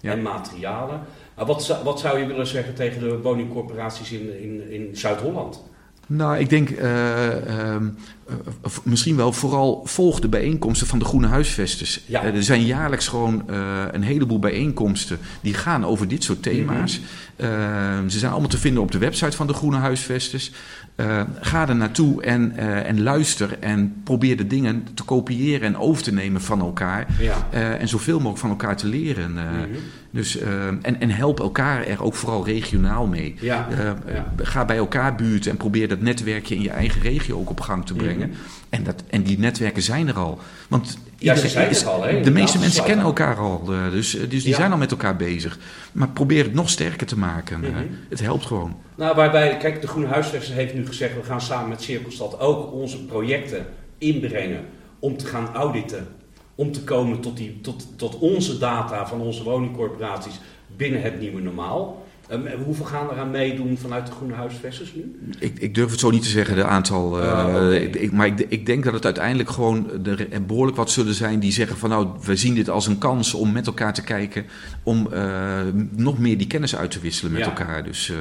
ja. 0.00 0.12
en 0.12 0.22
materialen. 0.22 1.00
Wat, 1.46 1.80
wat 1.84 2.00
zou 2.00 2.18
je 2.18 2.26
willen 2.26 2.46
zeggen 2.46 2.74
tegen 2.74 3.00
de 3.00 3.18
woningcorporaties 3.18 4.12
in, 4.12 4.42
in, 4.42 4.70
in 4.70 4.96
Zuid-Holland? 4.96 5.64
Nou, 6.06 6.38
ik 6.38 6.48
denk 6.48 6.70
uh, 6.70 7.76
uh, 8.30 8.72
misschien 8.82 9.16
wel 9.16 9.32
vooral 9.32 9.82
volg 9.84 10.20
de 10.20 10.28
bijeenkomsten 10.28 10.86
van 10.86 10.98
de 10.98 11.04
Groene 11.04 11.26
Huisvesters. 11.26 12.00
Ja. 12.06 12.24
Uh, 12.24 12.34
er 12.34 12.42
zijn 12.42 12.64
jaarlijks 12.64 13.08
gewoon 13.08 13.42
een 13.92 14.02
heleboel 14.02 14.38
bijeenkomsten 14.38 15.18
die 15.40 15.54
gaan 15.54 15.84
over 15.84 16.08
dit 16.08 16.24
soort 16.24 16.42
thema's. 16.42 16.98
Mm 16.98 17.06
ze 18.08 18.18
zijn 18.18 18.30
allemaal 18.30 18.50
te 18.50 18.58
vinden 18.58 18.82
op 18.82 18.92
de 18.92 18.98
website 18.98 19.36
van 19.36 19.46
de 19.46 19.52
Groene 19.52 19.76
Huisvesters. 19.76 20.52
ga 21.40 21.68
er 21.68 21.76
naartoe 21.76 22.22
en, 22.22 22.56
en 22.84 23.02
luister 23.02 23.58
en 23.60 24.00
probeer 24.04 24.36
de 24.36 24.46
dingen 24.46 24.86
te 24.94 25.02
kopiëren 25.02 25.66
en 25.66 25.76
over 25.76 26.02
te 26.02 26.12
nemen 26.12 26.40
van 26.40 26.60
elkaar. 26.60 27.06
Ja. 27.18 27.48
en 27.78 27.88
zoveel 27.88 28.16
mogelijk 28.16 28.38
van 28.38 28.50
elkaar 28.50 28.76
te 28.76 28.86
leren. 28.86 29.30
Mm 29.30 29.36
-hmm. 29.36 29.76
Dus, 30.10 30.40
uh, 30.40 30.66
en, 30.66 31.00
en 31.00 31.10
help 31.10 31.40
elkaar 31.40 31.86
er 31.86 32.02
ook 32.02 32.14
vooral 32.14 32.44
regionaal 32.44 33.06
mee. 33.06 33.34
Ja, 33.40 33.68
uh, 33.70 34.14
ja. 34.14 34.32
Ga 34.36 34.64
bij 34.64 34.76
elkaar 34.76 35.14
buurten 35.14 35.50
en 35.50 35.56
probeer 35.56 35.88
dat 35.88 36.00
netwerkje 36.00 36.54
in 36.54 36.62
je 36.62 36.70
eigen 36.70 37.00
regio 37.00 37.38
ook 37.38 37.50
op 37.50 37.60
gang 37.60 37.86
te 37.86 37.94
brengen. 37.94 38.17
En, 38.68 38.84
dat, 38.84 39.02
en 39.10 39.22
die 39.22 39.38
netwerken 39.38 39.82
zijn 39.82 40.08
er 40.08 40.14
al. 40.14 40.38
Want 40.68 40.98
ja, 41.18 41.34
ze 41.34 41.48
zijn 41.48 41.74
er 41.74 41.86
al. 41.86 42.02
Hè? 42.02 42.20
De 42.20 42.30
meeste 42.30 42.58
mensen 42.58 42.84
kennen 42.84 43.04
elkaar 43.04 43.36
al. 43.36 43.64
Uh, 43.68 43.90
dus, 43.90 44.10
dus 44.28 44.44
die 44.44 44.54
zijn 44.54 44.72
al 44.72 44.78
met 44.78 44.90
elkaar 44.90 45.16
bezig. 45.16 45.58
Maar 45.92 46.08
probeer 46.08 46.44
het 46.44 46.54
nog 46.54 46.70
sterker 46.70 47.06
te 47.06 47.18
maken. 47.18 47.58
Mm 47.58 47.64
-hmm. 47.64 47.96
Het 48.08 48.20
helpt 48.20 48.46
gewoon. 48.46 48.76
Nou, 48.94 49.16
waarbij, 49.16 49.56
kijk, 49.56 49.80
de 49.80 49.86
Groene 49.86 50.08
Huisvester 50.08 50.54
heeft 50.54 50.74
nu 50.74 50.86
gezegd... 50.86 51.14
we 51.14 51.22
gaan 51.22 51.40
samen 51.40 51.68
met 51.68 51.82
Cirkelstad 51.82 52.40
ook 52.40 52.72
onze 52.72 53.04
projecten 53.04 53.66
inbrengen 53.98 54.64
om 54.98 55.16
te 55.16 55.26
gaan 55.26 55.54
auditen 55.54 56.08
om 56.58 56.72
te 56.72 56.84
komen 56.84 57.20
tot, 57.20 57.36
die, 57.36 57.60
tot, 57.60 57.86
tot 57.96 58.18
onze 58.18 58.58
data 58.58 59.06
van 59.06 59.20
onze 59.20 59.42
woningcorporaties 59.42 60.40
binnen 60.76 61.02
het 61.02 61.20
nieuwe 61.20 61.40
normaal. 61.40 62.06
Um, 62.32 62.46
hoeveel 62.64 62.84
gaan 62.84 63.10
er 63.10 63.18
aan 63.18 63.30
meedoen 63.30 63.78
vanuit 63.78 64.06
de 64.06 64.12
Groene 64.12 64.34
Huisvesters 64.34 64.94
nu? 64.94 65.18
Ik, 65.38 65.58
ik, 65.58 65.74
durf 65.74 65.90
het 65.90 66.00
zo 66.00 66.10
niet 66.10 66.22
te 66.22 66.28
zeggen, 66.28 66.56
de 66.56 66.64
aantal. 66.64 67.20
Uh, 67.20 67.24
uh, 67.24 67.44
okay. 67.46 67.76
ik, 67.76 68.12
maar 68.12 68.26
ik, 68.26 68.40
ik, 68.48 68.66
denk 68.66 68.84
dat 68.84 68.92
het 68.92 69.04
uiteindelijk 69.04 69.50
gewoon 69.50 70.06
er 70.06 70.46
behoorlijk 70.46 70.76
wat 70.76 70.90
zullen 70.90 71.14
zijn 71.14 71.38
die 71.38 71.52
zeggen 71.52 71.76
van 71.76 71.90
nou, 71.90 72.08
we 72.22 72.36
zien 72.36 72.54
dit 72.54 72.70
als 72.70 72.86
een 72.86 72.98
kans 72.98 73.34
om 73.34 73.52
met 73.52 73.66
elkaar 73.66 73.94
te 73.94 74.02
kijken, 74.02 74.46
om 74.82 75.08
uh, 75.12 75.60
nog 75.90 76.18
meer 76.18 76.38
die 76.38 76.46
kennis 76.46 76.76
uit 76.76 76.90
te 76.90 77.00
wisselen 77.00 77.32
met 77.32 77.40
ja. 77.40 77.46
elkaar. 77.46 77.84
Dus, 77.84 78.12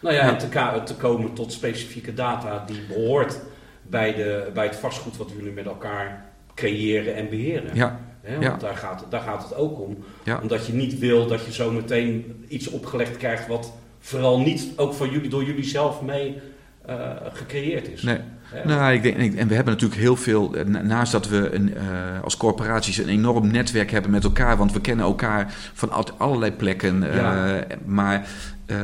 nou 0.00 0.14
ja, 0.14 0.20
en 0.20 0.38
te, 0.38 0.82
te, 0.84 0.94
komen 0.94 1.32
tot 1.32 1.52
specifieke 1.52 2.14
data 2.14 2.64
die 2.66 2.80
behoort 2.88 3.40
bij, 3.82 4.14
de, 4.14 4.50
bij 4.54 4.64
het 4.66 4.76
vastgoed 4.76 5.16
wat 5.16 5.30
jullie 5.36 5.52
met 5.52 5.66
elkaar 5.66 6.24
creëren 6.54 7.14
en 7.14 7.28
beheren. 7.28 7.70
Ja. 7.74 8.00
He, 8.26 8.32
want 8.32 8.44
ja. 8.44 8.56
daar, 8.56 8.76
gaat, 8.76 9.04
daar 9.08 9.20
gaat 9.20 9.42
het 9.42 9.54
ook 9.54 9.80
om. 9.80 9.96
Omdat 10.42 10.66
je 10.66 10.72
niet 10.72 10.98
wil 10.98 11.26
dat 11.26 11.44
je 11.44 11.52
zo 11.52 11.70
meteen 11.70 12.44
iets 12.48 12.68
opgelegd 12.68 13.16
krijgt 13.16 13.46
wat 13.46 13.72
vooral 14.00 14.40
niet 14.40 14.68
ook 14.76 14.94
van 14.94 15.10
jullie, 15.10 15.28
door 15.28 15.44
jullie 15.44 15.64
zelf 15.64 16.02
mee 16.02 16.40
uh, 16.88 17.10
gecreëerd 17.32 17.88
is. 17.88 18.02
Nee. 18.02 18.18
Ja. 18.54 18.66
Nou, 18.66 18.92
ik 18.92 19.02
denk, 19.02 19.16
en 19.34 19.48
we 19.48 19.54
hebben 19.54 19.72
natuurlijk 19.72 20.00
heel 20.00 20.16
veel, 20.16 20.54
naast 20.82 21.12
dat 21.12 21.28
we 21.28 21.50
een, 21.54 21.68
uh, 21.68 22.22
als 22.22 22.36
corporaties 22.36 22.98
een 22.98 23.08
enorm 23.08 23.50
netwerk 23.50 23.90
hebben 23.90 24.10
met 24.10 24.24
elkaar, 24.24 24.56
want 24.56 24.72
we 24.72 24.80
kennen 24.80 25.04
elkaar 25.04 25.54
van 25.72 26.18
allerlei 26.18 26.52
plekken. 26.52 27.02
Uh. 27.02 27.54
Maar 27.84 28.28
uh, 28.66 28.76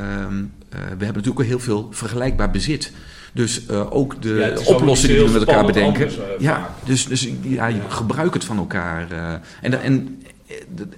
we 0.72 0.78
hebben 0.78 0.98
natuurlijk 0.98 1.40
ook 1.40 1.46
heel 1.46 1.60
veel 1.60 1.88
vergelijkbaar 1.90 2.50
bezit. 2.50 2.92
Dus 3.32 3.60
uh, 3.70 3.92
ook 3.92 4.22
de 4.22 4.34
ja, 4.34 4.72
oplossingen 4.72 5.16
die 5.16 5.24
we 5.26 5.32
met 5.32 5.48
elkaar 5.48 5.66
bedenken. 5.66 6.04
Anders, 6.04 6.16
uh, 6.16 6.22
ja, 6.38 6.74
dus, 6.84 7.06
dus 7.06 7.28
ja, 7.42 7.66
je 7.66 7.76
ja. 7.76 7.88
gebruik 7.88 8.34
het 8.34 8.44
van 8.44 8.58
elkaar. 8.58 9.12
Uh, 9.12 9.32
en, 9.60 9.82
en 9.82 10.22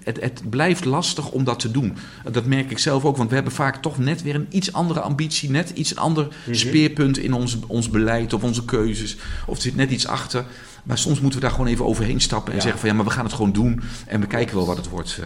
het, 0.03 0.21
het, 0.21 0.51
blijft 0.51 0.85
lastig 0.85 1.31
om 1.31 1.45
dat 1.45 1.59
te 1.59 1.71
doen. 1.71 1.97
Dat 2.31 2.45
merk 2.45 2.71
ik 2.71 2.79
zelf 2.79 3.05
ook, 3.05 3.17
want 3.17 3.29
we 3.29 3.35
hebben 3.35 3.53
vaak 3.53 3.77
toch 3.77 3.99
net 3.99 4.23
weer 4.23 4.35
een 4.35 4.47
iets 4.51 4.73
andere 4.73 5.01
ambitie, 5.01 5.51
net 5.51 5.71
iets 5.71 5.91
een 5.91 5.99
ander 5.99 6.29
-hmm. 6.45 6.55
speerpunt 6.55 7.19
in 7.19 7.33
ons, 7.33 7.59
ons 7.67 7.91
beleid 7.91 8.33
of 8.33 8.43
onze 8.43 8.65
keuzes. 8.65 9.17
Of 9.47 9.57
er 9.57 9.63
zit 9.63 9.77
net 9.77 9.91
iets 9.91 10.07
achter. 10.07 10.45
Maar 10.83 10.99
soms 10.99 11.21
moeten 11.21 11.41
we 11.41 11.47
daar 11.47 11.55
gewoon 11.55 11.71
even 11.71 11.85
overheen 11.85 12.21
stappen 12.21 12.51
en 12.53 12.57
ja. 12.57 12.63
zeggen 12.63 12.81
van 12.81 12.89
ja, 12.89 12.95
maar 12.95 13.05
we 13.05 13.11
gaan 13.11 13.25
het 13.25 13.35
gewoon 13.35 13.53
doen 13.53 13.81
en 14.07 14.21
we 14.21 14.27
kijken 14.27 14.57
wel 14.57 14.67
wat 14.67 14.77
het 14.77 14.89
wordt. 14.89 15.21